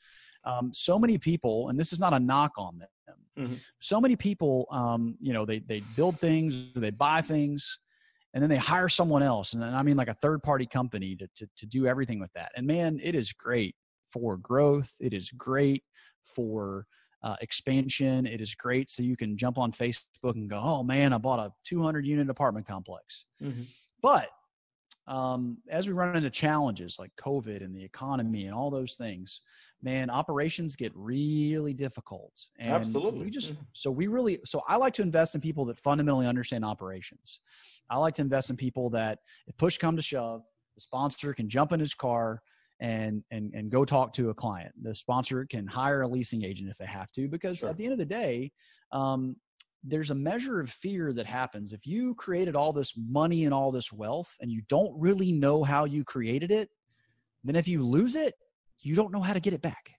um, 0.44 0.72
so 0.72 0.98
many 0.98 1.18
people 1.18 1.68
and 1.68 1.78
this 1.78 1.92
is 1.92 1.98
not 1.98 2.12
a 2.12 2.20
knock 2.20 2.52
on 2.56 2.78
them 2.78 2.88
mm-hmm. 3.38 3.54
so 3.80 4.00
many 4.00 4.16
people 4.16 4.66
um, 4.70 5.16
you 5.20 5.32
know 5.32 5.44
they 5.44 5.60
they 5.60 5.80
build 5.96 6.18
things 6.18 6.72
they 6.74 6.90
buy 6.90 7.20
things 7.20 7.78
and 8.34 8.42
then 8.42 8.50
they 8.50 8.56
hire 8.56 8.88
someone 8.88 9.22
else 9.22 9.54
and 9.54 9.64
i 9.64 9.82
mean 9.82 9.96
like 9.96 10.08
a 10.08 10.14
third 10.14 10.42
party 10.42 10.66
company 10.66 11.16
to, 11.16 11.26
to, 11.34 11.48
to 11.56 11.66
do 11.66 11.86
everything 11.86 12.20
with 12.20 12.32
that 12.34 12.52
and 12.56 12.66
man 12.66 13.00
it 13.02 13.14
is 13.14 13.32
great 13.32 13.74
for 14.10 14.36
growth 14.36 14.94
it 15.00 15.12
is 15.12 15.30
great 15.30 15.82
for 16.22 16.86
uh, 17.22 17.36
expansion. 17.40 18.26
It 18.26 18.40
is 18.40 18.54
great. 18.54 18.90
So 18.90 19.02
you 19.02 19.16
can 19.16 19.36
jump 19.36 19.58
on 19.58 19.72
Facebook 19.72 20.02
and 20.22 20.48
go, 20.48 20.60
oh 20.62 20.82
man, 20.82 21.12
I 21.12 21.18
bought 21.18 21.38
a 21.38 21.52
200 21.64 22.06
unit 22.06 22.30
apartment 22.30 22.66
complex. 22.66 23.24
Mm-hmm. 23.42 23.62
But 24.02 24.28
um, 25.08 25.58
as 25.68 25.86
we 25.86 25.92
run 25.92 26.16
into 26.16 26.30
challenges 26.30 26.96
like 26.98 27.12
COVID 27.16 27.64
and 27.64 27.74
the 27.74 27.84
economy 27.84 28.46
and 28.46 28.54
all 28.54 28.70
those 28.70 28.94
things, 28.94 29.40
man, 29.82 30.10
operations 30.10 30.74
get 30.74 30.92
really 30.94 31.72
difficult. 31.74 32.32
And 32.58 32.72
Absolutely. 32.72 33.24
We 33.24 33.30
just, 33.30 33.54
mm-hmm. 33.54 33.62
so 33.72 33.90
we 33.90 34.08
really, 34.08 34.40
so 34.44 34.62
I 34.66 34.76
like 34.76 34.94
to 34.94 35.02
invest 35.02 35.34
in 35.34 35.40
people 35.40 35.64
that 35.66 35.78
fundamentally 35.78 36.26
understand 36.26 36.64
operations. 36.64 37.40
I 37.88 37.98
like 37.98 38.14
to 38.14 38.22
invest 38.22 38.50
in 38.50 38.56
people 38.56 38.90
that 38.90 39.20
if 39.46 39.56
push 39.56 39.78
come 39.78 39.94
to 39.96 40.02
shove, 40.02 40.42
the 40.74 40.80
sponsor 40.80 41.32
can 41.34 41.48
jump 41.48 41.72
in 41.72 41.78
his 41.78 41.94
car 41.94 42.42
and 42.80 43.22
and 43.30 43.54
and 43.54 43.70
go 43.70 43.84
talk 43.84 44.12
to 44.14 44.30
a 44.30 44.34
client. 44.34 44.72
The 44.82 44.94
sponsor 44.94 45.46
can 45.46 45.66
hire 45.66 46.02
a 46.02 46.08
leasing 46.08 46.44
agent 46.44 46.70
if 46.70 46.76
they 46.76 46.86
have 46.86 47.10
to, 47.12 47.28
because 47.28 47.58
sure. 47.58 47.70
at 47.70 47.76
the 47.76 47.84
end 47.84 47.92
of 47.92 47.98
the 47.98 48.06
day, 48.06 48.52
um, 48.92 49.36
there's 49.82 50.10
a 50.10 50.14
measure 50.14 50.60
of 50.60 50.70
fear 50.70 51.12
that 51.12 51.26
happens 51.26 51.72
if 51.72 51.86
you 51.86 52.14
created 52.16 52.56
all 52.56 52.72
this 52.72 52.94
money 52.96 53.44
and 53.44 53.54
all 53.54 53.70
this 53.70 53.92
wealth 53.92 54.34
and 54.40 54.50
you 54.50 54.60
don't 54.68 54.92
really 54.98 55.32
know 55.32 55.62
how 55.62 55.84
you 55.84 56.04
created 56.04 56.50
it. 56.50 56.68
Then 57.44 57.56
if 57.56 57.68
you 57.68 57.86
lose 57.86 58.16
it, 58.16 58.34
you 58.80 58.96
don't 58.96 59.12
know 59.12 59.20
how 59.20 59.32
to 59.32 59.40
get 59.40 59.52
it 59.52 59.62
back. 59.62 59.92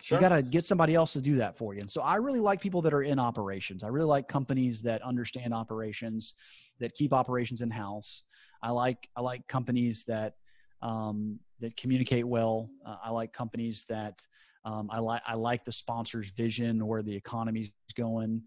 Sure. 0.00 0.18
You 0.18 0.20
got 0.20 0.36
to 0.36 0.42
get 0.42 0.64
somebody 0.64 0.94
else 0.94 1.14
to 1.14 1.20
do 1.20 1.36
that 1.36 1.56
for 1.56 1.74
you. 1.74 1.80
And 1.80 1.90
so 1.90 2.02
I 2.02 2.16
really 2.16 2.38
like 2.38 2.60
people 2.60 2.82
that 2.82 2.92
are 2.92 3.02
in 3.02 3.18
operations. 3.18 3.82
I 3.82 3.88
really 3.88 4.06
like 4.06 4.28
companies 4.28 4.82
that 4.82 5.02
understand 5.02 5.54
operations, 5.54 6.34
that 6.80 6.94
keep 6.94 7.12
operations 7.12 7.62
in 7.62 7.70
house. 7.70 8.22
I 8.62 8.70
like 8.70 9.08
I 9.16 9.22
like 9.22 9.46
companies 9.48 10.04
that 10.04 10.34
um, 10.82 11.38
that 11.60 11.76
communicate 11.76 12.26
well. 12.26 12.68
Uh, 12.84 12.96
I 13.04 13.10
like 13.10 13.32
companies 13.32 13.86
that 13.88 14.20
um, 14.64 14.88
I 14.90 14.98
like. 14.98 15.22
I 15.26 15.34
like 15.34 15.64
the 15.64 15.72
sponsor's 15.72 16.30
vision 16.30 16.86
where 16.86 17.02
the 17.02 17.14
economy's 17.14 17.70
going, 17.94 18.42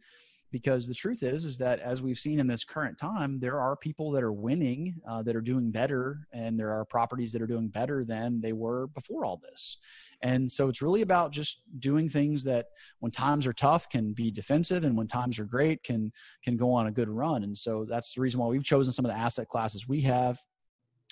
because 0.52 0.88
the 0.88 0.94
truth 0.94 1.24
is, 1.24 1.46
is 1.46 1.58
that 1.60 1.80
as 1.80 2.02
we've 2.02 2.20
seen 2.20 2.40
in 2.40 2.48
this 2.48 2.64
current 2.64 2.98
time, 2.98 3.40
there 3.40 3.60
are 3.60 3.76
people 3.76 4.12
that 4.12 4.24
are 4.24 4.34
winning, 4.34 4.96
uh, 5.08 5.22
that 5.24 5.36
are 5.36 5.42
doing 5.42 5.72
better, 5.72 6.28
and 6.34 6.60
there 6.60 6.72
are 6.72 6.84
properties 6.84 7.32
that 7.32 7.42
are 7.42 7.48
doing 7.48 7.68
better 7.68 8.04
than 8.04 8.42
they 8.42 8.52
were 8.52 8.88
before 8.88 9.26
all 9.26 9.40
this. 9.42 9.78
And 10.22 10.52
so 10.52 10.68
it's 10.68 10.82
really 10.82 11.02
about 11.02 11.32
just 11.32 11.62
doing 11.80 12.10
things 12.10 12.44
that, 12.44 12.66
when 13.00 13.12
times 13.12 13.48
are 13.48 13.54
tough, 13.54 13.90
can 13.90 14.12
be 14.12 14.30
defensive, 14.32 14.84
and 14.84 14.98
when 14.98 15.08
times 15.08 15.40
are 15.40 15.46
great, 15.46 15.84
can 15.84 16.12
can 16.44 16.58
go 16.58 16.74
on 16.74 16.88
a 16.88 16.92
good 16.92 17.10
run. 17.10 17.44
And 17.44 17.58
so 17.58 17.86
that's 17.86 18.14
the 18.14 18.22
reason 18.22 18.40
why 18.40 18.48
we've 18.48 18.64
chosen 18.64 18.92
some 18.92 19.06
of 19.06 19.12
the 19.12 19.18
asset 19.18 19.48
classes 19.48 19.88
we 19.88 20.02
have 20.02 20.38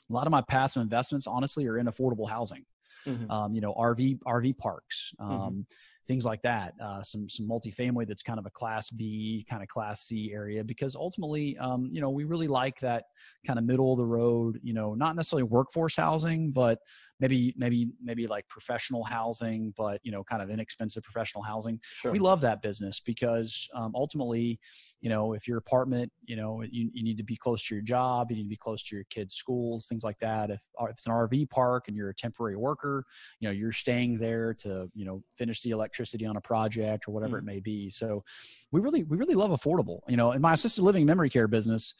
a 0.10 0.14
lot 0.14 0.26
of 0.26 0.32
my 0.32 0.42
passive 0.42 0.82
investments 0.82 1.28
honestly 1.28 1.66
are 1.68 1.78
in 1.78 1.88
affordable 1.88 2.30
housing 2.30 2.64
mm-hmm. 3.06 3.30
um, 3.32 3.54
you 3.54 3.62
know 3.62 3.74
rv 3.74 4.20
rv 4.28 4.58
parks 4.58 5.14
mm-hmm. 5.20 5.32
um, 5.32 5.40
mm-hmm 5.40 5.62
things 6.08 6.26
like 6.26 6.42
that. 6.42 6.74
Uh, 6.84 7.04
some 7.04 7.28
some 7.30 7.48
multifamily 7.48 8.08
that's 8.08 8.24
kind 8.24 8.40
of 8.40 8.46
a 8.46 8.50
class 8.50 8.90
B, 8.90 9.46
kind 9.50 9.62
of 9.62 9.68
class 9.68 10.08
C 10.08 10.32
area, 10.34 10.64
because 10.64 10.96
ultimately, 10.96 11.58
um, 11.60 11.90
you 11.92 12.02
know, 12.02 12.10
we 12.10 12.24
really 12.24 12.48
like 12.48 12.80
that 12.80 13.04
kind 13.46 13.60
of 13.60 13.66
middle 13.66 13.92
of 13.92 13.98
the 13.98 14.06
road. 14.06 14.60
You 14.64 14.74
know, 14.74 14.94
not 14.94 15.16
necessarily 15.16 15.44
workforce 15.44 15.96
housing, 15.96 16.52
but 16.52 16.80
maybe 17.20 17.54
maybe 17.58 17.90
maybe 18.02 18.26
like 18.26 18.48
professional 18.48 19.04
housing, 19.04 19.74
but 19.78 20.00
you 20.04 20.12
know, 20.12 20.24
kind 20.24 20.42
of 20.42 20.50
inexpensive 20.50 21.04
professional 21.04 21.44
housing. 21.44 21.80
Sure. 21.84 22.12
We 22.12 22.20
love 22.20 22.42
that 22.42 22.62
business 22.62 23.00
because 23.00 23.68
um, 23.76 23.92
ultimately, 23.94 24.60
you 25.02 25.10
know, 25.10 25.34
if 25.34 25.48
your 25.48 25.58
apartment, 25.58 26.12
you 26.26 26.36
know, 26.36 26.64
you, 26.64 26.90
you 26.94 27.04
need 27.04 27.18
to 27.18 27.24
be 27.24 27.36
close 27.36 27.66
to 27.68 27.76
your 27.76 27.84
job, 27.84 28.32
you 28.32 28.38
need 28.38 28.44
to 28.44 28.50
be 28.50 28.58
close 28.58 28.82
to 28.84 28.96
your 28.96 29.06
kids' 29.10 29.36
schools, 29.36 29.88
things 29.88 30.04
like 30.04 30.18
that. 30.20 30.50
If, 30.50 30.62
if 30.82 30.90
it's 30.90 31.06
an 31.06 31.14
RV 31.14 31.50
park 31.50 31.88
and 31.88 31.96
you're 31.96 32.10
a 32.10 32.16
temporary 32.16 32.56
worker, 32.56 33.06
you 33.40 33.48
know, 33.48 33.52
you're 33.52 33.72
staying 33.72 34.18
there 34.18 34.54
to 34.56 34.90
you 34.94 35.06
know 35.06 35.24
finish 35.36 35.62
the 35.62 35.72
electricity 35.72 35.98
electricity 35.98 36.26
on 36.26 36.38
a 36.38 36.42
project 36.42 37.08
or 37.08 37.12
whatever 37.12 37.38
mm. 37.38 37.40
it 37.40 37.46
may 37.46 37.60
be. 37.60 37.90
So 37.90 38.24
we 38.72 38.82
really 38.82 39.04
we 39.04 39.18
really 39.18 39.36
love 39.36 39.52
affordable. 39.52 40.00
You 40.08 40.18
know, 40.18 40.32
in 40.32 40.42
my 40.42 40.54
assisted 40.54 40.84
living 40.84 41.06
memory 41.06 41.30
care 41.30 41.48
business, 41.48 41.94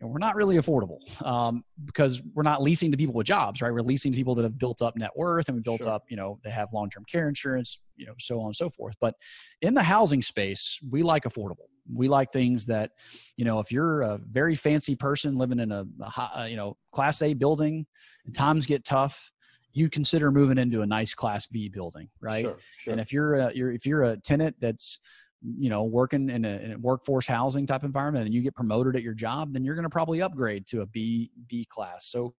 and 0.00 0.10
we're 0.10 0.18
not 0.18 0.34
really 0.34 0.56
affordable 0.56 0.98
um, 1.24 1.64
because 1.84 2.22
we're 2.34 2.42
not 2.42 2.62
leasing 2.62 2.90
to 2.90 2.96
people 2.96 3.14
with 3.14 3.26
jobs, 3.26 3.62
right? 3.62 3.72
We're 3.72 3.80
leasing 3.80 4.12
to 4.12 4.16
people 4.16 4.34
that 4.34 4.42
have 4.42 4.58
built 4.58 4.82
up 4.82 4.96
net 4.96 5.10
worth 5.16 5.48
and 5.48 5.56
we 5.56 5.62
built 5.62 5.84
sure. 5.84 5.92
up, 5.92 6.04
you 6.08 6.16
know, 6.16 6.38
they 6.44 6.50
have 6.50 6.68
long 6.72 6.90
term 6.90 7.04
care 7.10 7.28
insurance, 7.28 7.78
you 7.96 8.06
know, 8.06 8.14
so 8.18 8.40
on 8.40 8.46
and 8.46 8.56
so 8.56 8.70
forth. 8.70 8.94
But 9.00 9.14
in 9.62 9.74
the 9.74 9.82
housing 9.82 10.22
space, 10.22 10.78
we 10.90 11.02
like 11.02 11.24
affordable. 11.24 11.68
We 11.92 12.08
like 12.08 12.32
things 12.32 12.66
that, 12.66 12.90
you 13.36 13.44
know, 13.44 13.60
if 13.60 13.70
you're 13.70 14.02
a 14.02 14.18
very 14.18 14.54
fancy 14.54 14.96
person 14.96 15.36
living 15.36 15.60
in 15.60 15.70
a, 15.72 15.86
a 16.00 16.40
uh, 16.40 16.46
you 16.48 16.56
know, 16.56 16.76
class 16.92 17.22
A 17.22 17.32
building 17.34 17.86
and 18.24 18.34
times 18.34 18.66
get 18.66 18.84
tough, 18.84 19.30
you 19.72 19.90
consider 19.90 20.32
moving 20.32 20.58
into 20.58 20.82
a 20.82 20.86
nice 20.86 21.14
class 21.14 21.46
B 21.46 21.68
building, 21.68 22.08
right? 22.20 22.44
Sure, 22.44 22.56
sure. 22.78 22.92
And 22.92 23.00
if 23.00 23.12
you're 23.12 23.34
a, 23.34 23.52
you're 23.54 23.72
if 23.72 23.84
you're 23.84 24.04
a 24.04 24.16
tenant 24.16 24.56
that's 24.58 24.98
you 25.42 25.68
know 25.68 25.84
working 25.84 26.30
in 26.30 26.44
a, 26.44 26.56
in 26.56 26.72
a, 26.72 26.78
workforce 26.78 27.26
housing 27.26 27.66
type 27.66 27.84
environment 27.84 28.24
and 28.24 28.34
you 28.34 28.40
get 28.40 28.54
promoted 28.54 28.96
at 28.96 29.02
your 29.02 29.12
job, 29.12 29.52
then 29.52 29.64
you're 29.64 29.74
going 29.74 29.84
to 29.84 29.90
probably 29.90 30.22
upgrade 30.22 30.66
to 30.68 30.80
a 30.80 30.86
B 30.86 31.30
B 31.46 31.66
class. 31.68 32.06
So 32.06 32.34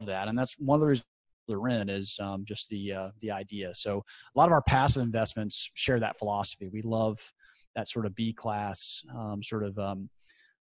that 0.00 0.28
and 0.28 0.38
that's 0.38 0.58
one 0.58 0.76
of 0.76 0.80
the 0.80 0.86
reasons 0.86 1.06
the 1.48 1.56
rent 1.56 1.90
is 1.90 2.18
um, 2.20 2.44
just 2.44 2.68
the 2.68 2.92
uh, 2.92 3.10
the 3.20 3.30
idea. 3.30 3.74
So 3.74 4.04
a 4.34 4.38
lot 4.38 4.48
of 4.48 4.52
our 4.52 4.62
passive 4.62 5.02
investments 5.02 5.70
share 5.74 6.00
that 6.00 6.18
philosophy. 6.18 6.68
We 6.68 6.82
love 6.82 7.32
that 7.74 7.88
sort 7.88 8.06
of 8.06 8.14
B 8.14 8.32
class 8.32 9.04
um, 9.16 9.42
sort 9.42 9.64
of 9.64 9.78
um, 9.78 10.08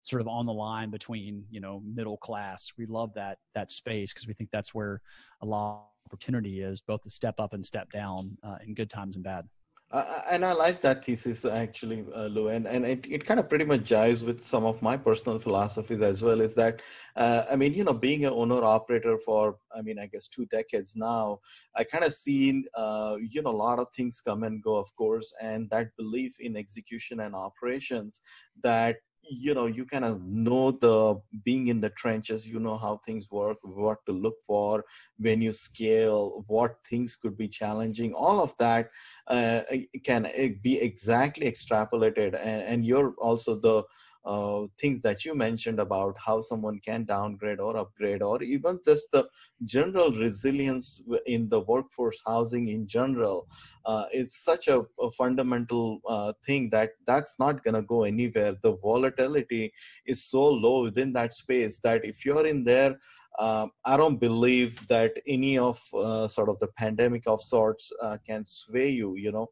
sort 0.00 0.20
of 0.20 0.28
on 0.28 0.46
the 0.46 0.52
line 0.52 0.90
between 0.90 1.44
you 1.50 1.60
know 1.60 1.82
middle 1.84 2.16
class. 2.16 2.72
We 2.76 2.86
love 2.86 3.12
that 3.14 3.38
that 3.54 3.70
space 3.70 4.12
because 4.12 4.26
we 4.26 4.34
think 4.34 4.50
that's 4.52 4.74
where 4.74 5.00
a 5.42 5.46
lot 5.46 5.86
of 6.06 6.12
opportunity 6.12 6.60
is, 6.60 6.80
both 6.80 7.02
to 7.02 7.10
step 7.10 7.40
up 7.40 7.52
and 7.52 7.64
step 7.64 7.90
down 7.90 8.36
uh, 8.42 8.56
in 8.66 8.74
good 8.74 8.90
times 8.90 9.16
and 9.16 9.24
bad. 9.24 9.46
Uh, 9.90 10.20
and 10.30 10.44
I 10.44 10.52
like 10.52 10.82
that 10.82 11.02
thesis 11.02 11.46
actually, 11.46 12.04
uh, 12.14 12.26
Lou, 12.26 12.48
and, 12.48 12.66
and 12.66 12.84
it, 12.84 13.06
it 13.10 13.24
kind 13.24 13.40
of 13.40 13.48
pretty 13.48 13.64
much 13.64 13.80
jives 13.80 14.22
with 14.22 14.42
some 14.42 14.66
of 14.66 14.82
my 14.82 14.98
personal 14.98 15.38
philosophies 15.38 16.02
as 16.02 16.22
well. 16.22 16.42
Is 16.42 16.54
that, 16.56 16.82
uh, 17.16 17.44
I 17.50 17.56
mean, 17.56 17.72
you 17.72 17.84
know, 17.84 17.94
being 17.94 18.26
an 18.26 18.34
owner 18.34 18.62
operator 18.62 19.16
for, 19.16 19.56
I 19.74 19.80
mean, 19.80 19.98
I 19.98 20.04
guess 20.04 20.28
two 20.28 20.44
decades 20.46 20.94
now, 20.94 21.40
I 21.74 21.84
kind 21.84 22.04
of 22.04 22.12
seen, 22.12 22.66
uh, 22.76 23.16
you 23.18 23.40
know, 23.40 23.50
a 23.50 23.62
lot 23.66 23.78
of 23.78 23.86
things 23.96 24.20
come 24.20 24.42
and 24.42 24.62
go, 24.62 24.76
of 24.76 24.94
course, 24.94 25.32
and 25.40 25.70
that 25.70 25.96
belief 25.96 26.38
in 26.38 26.54
execution 26.54 27.20
and 27.20 27.34
operations 27.34 28.20
that 28.62 28.96
you 29.30 29.54
know 29.54 29.66
you 29.66 29.84
kind 29.84 30.04
of 30.04 30.22
know 30.22 30.70
the 30.70 31.20
being 31.44 31.68
in 31.68 31.80
the 31.80 31.90
trenches 31.90 32.46
you 32.46 32.58
know 32.58 32.76
how 32.76 32.96
things 33.04 33.30
work 33.30 33.58
what 33.62 33.98
to 34.06 34.12
look 34.12 34.36
for 34.46 34.84
when 35.18 35.42
you 35.42 35.52
scale 35.52 36.44
what 36.46 36.76
things 36.88 37.16
could 37.16 37.36
be 37.36 37.48
challenging 37.48 38.12
all 38.14 38.40
of 38.40 38.56
that 38.58 38.90
uh, 39.28 39.60
can 40.04 40.26
eh, 40.34 40.50
be 40.62 40.80
exactly 40.80 41.46
extrapolated. 41.46 42.34
And, 42.34 42.62
and 42.62 42.84
you're 42.84 43.14
also 43.18 43.58
the 43.58 43.82
uh, 44.28 44.66
things 44.78 45.00
that 45.00 45.24
you 45.24 45.34
mentioned 45.34 45.80
about 45.80 46.14
how 46.24 46.38
someone 46.40 46.78
can 46.80 47.04
downgrade 47.04 47.60
or 47.60 47.76
upgrade 47.78 48.22
or 48.22 48.42
even 48.42 48.78
just 48.84 49.10
the 49.10 49.26
general 49.64 50.10
resilience 50.12 51.02
in 51.24 51.48
the 51.48 51.60
workforce 51.60 52.20
housing 52.26 52.68
in 52.68 52.86
general 52.86 53.48
uh, 53.86 54.04
is 54.12 54.36
such 54.36 54.68
a, 54.68 54.84
a 55.00 55.10
fundamental 55.12 56.00
uh, 56.06 56.32
thing 56.44 56.68
that 56.68 56.90
that's 57.06 57.38
not 57.38 57.64
going 57.64 57.74
to 57.74 57.82
go 57.82 58.02
anywhere. 58.04 58.54
The 58.60 58.76
volatility 58.76 59.72
is 60.04 60.22
so 60.24 60.44
low 60.46 60.82
within 60.82 61.14
that 61.14 61.32
space 61.32 61.80
that 61.80 62.04
if 62.04 62.26
you're 62.26 62.46
in 62.46 62.64
there 62.64 62.98
uh, 63.38 63.66
I 63.84 63.96
don't 63.96 64.18
believe 64.18 64.86
that 64.88 65.12
any 65.26 65.58
of 65.58 65.80
uh, 65.94 66.28
sort 66.28 66.48
of 66.48 66.58
the 66.58 66.68
pandemic 66.76 67.24
of 67.26 67.40
sorts 67.40 67.90
uh, 68.02 68.18
can 68.26 68.44
sway 68.44 68.88
you. 68.90 69.16
You 69.16 69.32
know, 69.32 69.48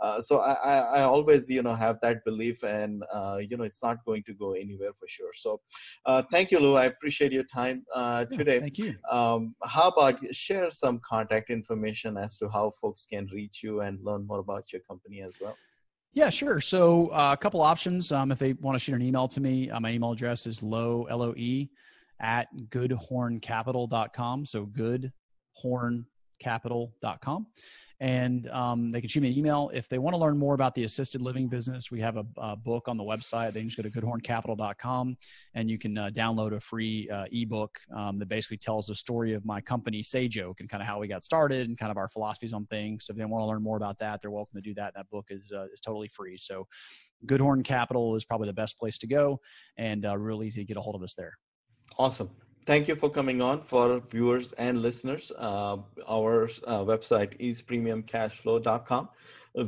uh, 0.00 0.20
so 0.20 0.38
I, 0.38 0.52
I, 0.52 0.78
I, 0.78 1.02
always 1.02 1.48
you 1.48 1.62
know 1.62 1.74
have 1.74 1.98
that 2.02 2.24
belief 2.24 2.62
and 2.62 3.02
uh, 3.12 3.38
you 3.38 3.56
know 3.56 3.64
it's 3.64 3.82
not 3.82 4.04
going 4.04 4.22
to 4.24 4.34
go 4.34 4.52
anywhere 4.52 4.92
for 4.98 5.06
sure 5.06 5.32
so 5.34 5.60
uh, 6.06 6.22
thank 6.30 6.50
you 6.50 6.58
lou 6.58 6.74
i 6.76 6.86
appreciate 6.86 7.32
your 7.32 7.44
time 7.44 7.84
uh, 7.94 8.24
yeah, 8.30 8.36
today 8.36 8.60
thank 8.60 8.78
you 8.78 8.94
um, 9.10 9.54
how 9.64 9.88
about 9.88 10.18
share 10.34 10.70
some 10.70 11.00
contact 11.06 11.50
information 11.50 12.16
as 12.16 12.38
to 12.38 12.48
how 12.48 12.70
folks 12.80 13.06
can 13.06 13.26
reach 13.32 13.62
you 13.62 13.80
and 13.80 13.98
learn 14.02 14.26
more 14.26 14.38
about 14.38 14.72
your 14.72 14.82
company 14.82 15.22
as 15.22 15.38
well 15.40 15.56
yeah, 16.12 16.28
sure. 16.28 16.60
So 16.60 17.06
uh, 17.12 17.34
a 17.34 17.36
couple 17.36 17.60
options. 17.60 18.10
Um, 18.10 18.32
if 18.32 18.40
they 18.40 18.54
want 18.54 18.74
to 18.74 18.80
shoot 18.80 18.96
an 18.96 19.02
email 19.02 19.28
to 19.28 19.40
me, 19.40 19.70
my 19.78 19.92
email 19.92 20.10
address 20.10 20.44
is 20.44 20.60
low, 20.60 21.06
L-O-E, 21.08 21.70
at 22.20 22.48
goodhorncapital.com. 22.68 24.46
So 24.46 24.66
goodhorncapital.com 24.66 27.46
and 28.00 28.48
um, 28.48 28.88
they 28.88 29.00
can 29.00 29.10
shoot 29.10 29.20
me 29.20 29.30
an 29.30 29.38
email 29.38 29.70
if 29.74 29.88
they 29.88 29.98
want 29.98 30.14
to 30.14 30.20
learn 30.20 30.38
more 30.38 30.54
about 30.54 30.74
the 30.74 30.84
assisted 30.84 31.20
living 31.20 31.48
business. 31.48 31.90
We 31.90 32.00
have 32.00 32.16
a, 32.16 32.24
a 32.38 32.56
book 32.56 32.88
on 32.88 32.96
the 32.96 33.04
website. 33.04 33.52
They 33.52 33.60
can 33.60 33.68
just 33.68 33.76
go 33.76 33.82
to 33.82 33.90
goodhorncapital.com 33.90 35.16
and 35.54 35.70
you 35.70 35.78
can 35.78 35.98
uh, 35.98 36.10
download 36.10 36.54
a 36.54 36.60
free 36.60 37.10
uh, 37.10 37.26
ebook 37.30 37.78
um, 37.94 38.16
that 38.16 38.26
basically 38.26 38.56
tells 38.56 38.86
the 38.86 38.94
story 38.94 39.34
of 39.34 39.44
my 39.44 39.60
company 39.60 40.02
Sajoke 40.02 40.60
and 40.60 40.70
kind 40.70 40.82
of 40.82 40.86
how 40.86 40.98
we 40.98 41.08
got 41.08 41.22
started 41.22 41.68
and 41.68 41.78
kind 41.78 41.90
of 41.90 41.98
our 41.98 42.08
philosophies 42.08 42.54
on 42.54 42.64
things. 42.66 43.04
So 43.04 43.12
if 43.12 43.18
they 43.18 43.24
want 43.26 43.42
to 43.42 43.46
learn 43.46 43.62
more 43.62 43.76
about 43.76 43.98
that 43.98 44.22
they're 44.22 44.30
welcome 44.30 44.56
to 44.56 44.62
do 44.62 44.72
that. 44.74 44.94
That 44.94 45.10
book 45.10 45.26
is, 45.28 45.52
uh, 45.54 45.66
is 45.70 45.80
totally 45.80 46.08
free. 46.08 46.38
So 46.38 46.66
goodhorn 47.26 47.62
capital 47.62 48.16
is 48.16 48.24
probably 48.24 48.46
the 48.46 48.54
best 48.54 48.78
place 48.78 48.96
to 48.98 49.06
go 49.06 49.40
and 49.76 50.06
uh, 50.06 50.16
real 50.16 50.42
easy 50.42 50.62
to 50.62 50.66
get 50.66 50.78
a 50.78 50.80
hold 50.80 50.96
of 50.96 51.02
us 51.02 51.14
there 51.14 51.34
awesome 51.98 52.30
thank 52.66 52.88
you 52.88 52.94
for 52.94 53.10
coming 53.10 53.40
on 53.42 53.60
for 53.60 53.98
viewers 54.00 54.52
and 54.52 54.80
listeners. 54.80 55.32
Uh, 55.36 55.78
our 56.06 56.44
uh, 56.66 56.84
website 56.84 57.34
is 57.38 57.62
premiumcashflow.com 57.62 59.08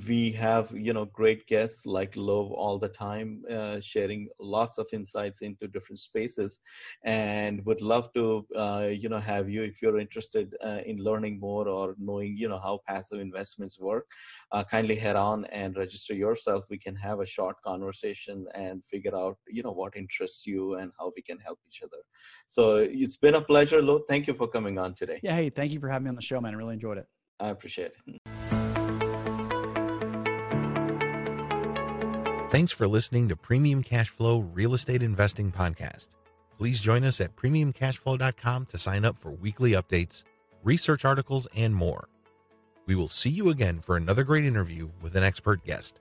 we 0.06 0.30
have 0.30 0.70
you 0.72 0.92
know 0.92 1.06
great 1.06 1.46
guests 1.46 1.86
like 1.86 2.16
love 2.16 2.52
all 2.52 2.78
the 2.78 2.88
time 2.88 3.42
uh, 3.50 3.80
sharing 3.80 4.28
lots 4.38 4.78
of 4.78 4.86
insights 4.92 5.42
into 5.42 5.66
different 5.66 5.98
spaces 5.98 6.60
and 7.04 7.64
would 7.66 7.82
love 7.82 8.12
to 8.12 8.46
uh, 8.56 8.88
you 8.90 9.08
know 9.08 9.18
have 9.18 9.48
you 9.48 9.62
if 9.62 9.82
you're 9.82 9.98
interested 9.98 10.54
uh, 10.64 10.80
in 10.86 10.98
learning 10.98 11.40
more 11.40 11.68
or 11.68 11.94
knowing 11.98 12.36
you 12.36 12.48
know 12.48 12.58
how 12.58 12.80
passive 12.86 13.18
investments 13.18 13.80
work 13.80 14.06
uh, 14.52 14.62
kindly 14.62 14.94
head 14.94 15.16
on 15.16 15.44
and 15.46 15.76
register 15.76 16.14
yourself. 16.14 16.64
We 16.70 16.78
can 16.78 16.94
have 16.96 17.20
a 17.20 17.26
short 17.26 17.60
conversation 17.62 18.46
and 18.54 18.84
figure 18.84 19.16
out 19.16 19.38
you 19.48 19.62
know 19.62 19.72
what 19.72 19.96
interests 19.96 20.46
you 20.46 20.74
and 20.74 20.92
how 20.98 21.12
we 21.16 21.22
can 21.22 21.38
help 21.38 21.58
each 21.66 21.82
other. 21.82 22.02
So 22.46 22.76
it's 22.76 23.16
been 23.16 23.34
a 23.34 23.40
pleasure 23.40 23.82
lo 23.82 24.00
thank 24.08 24.26
you 24.26 24.34
for 24.34 24.46
coming 24.46 24.78
on 24.78 24.94
today. 24.94 25.18
Yeah 25.22 25.34
hey 25.34 25.50
thank 25.50 25.72
you 25.72 25.80
for 25.80 25.88
having 25.88 26.04
me 26.04 26.10
on 26.10 26.16
the 26.16 26.22
show 26.22 26.40
man. 26.40 26.54
I 26.54 26.56
really 26.56 26.74
enjoyed 26.74 26.98
it. 26.98 27.06
I 27.40 27.48
appreciate 27.48 27.92
it 28.06 28.51
Thanks 32.52 32.70
for 32.70 32.86
listening 32.86 33.30
to 33.30 33.36
Premium 33.36 33.82
Cashflow 33.82 34.46
Real 34.54 34.74
Estate 34.74 35.02
Investing 35.02 35.50
Podcast. 35.50 36.08
Please 36.58 36.82
join 36.82 37.02
us 37.02 37.18
at 37.18 37.34
premiumcashflow.com 37.34 38.66
to 38.66 38.76
sign 38.76 39.06
up 39.06 39.16
for 39.16 39.32
weekly 39.32 39.70
updates, 39.70 40.24
research 40.62 41.06
articles, 41.06 41.48
and 41.56 41.74
more. 41.74 42.10
We 42.84 42.94
will 42.94 43.08
see 43.08 43.30
you 43.30 43.48
again 43.48 43.80
for 43.80 43.96
another 43.96 44.22
great 44.22 44.44
interview 44.44 44.90
with 45.00 45.14
an 45.16 45.22
expert 45.22 45.64
guest. 45.64 46.00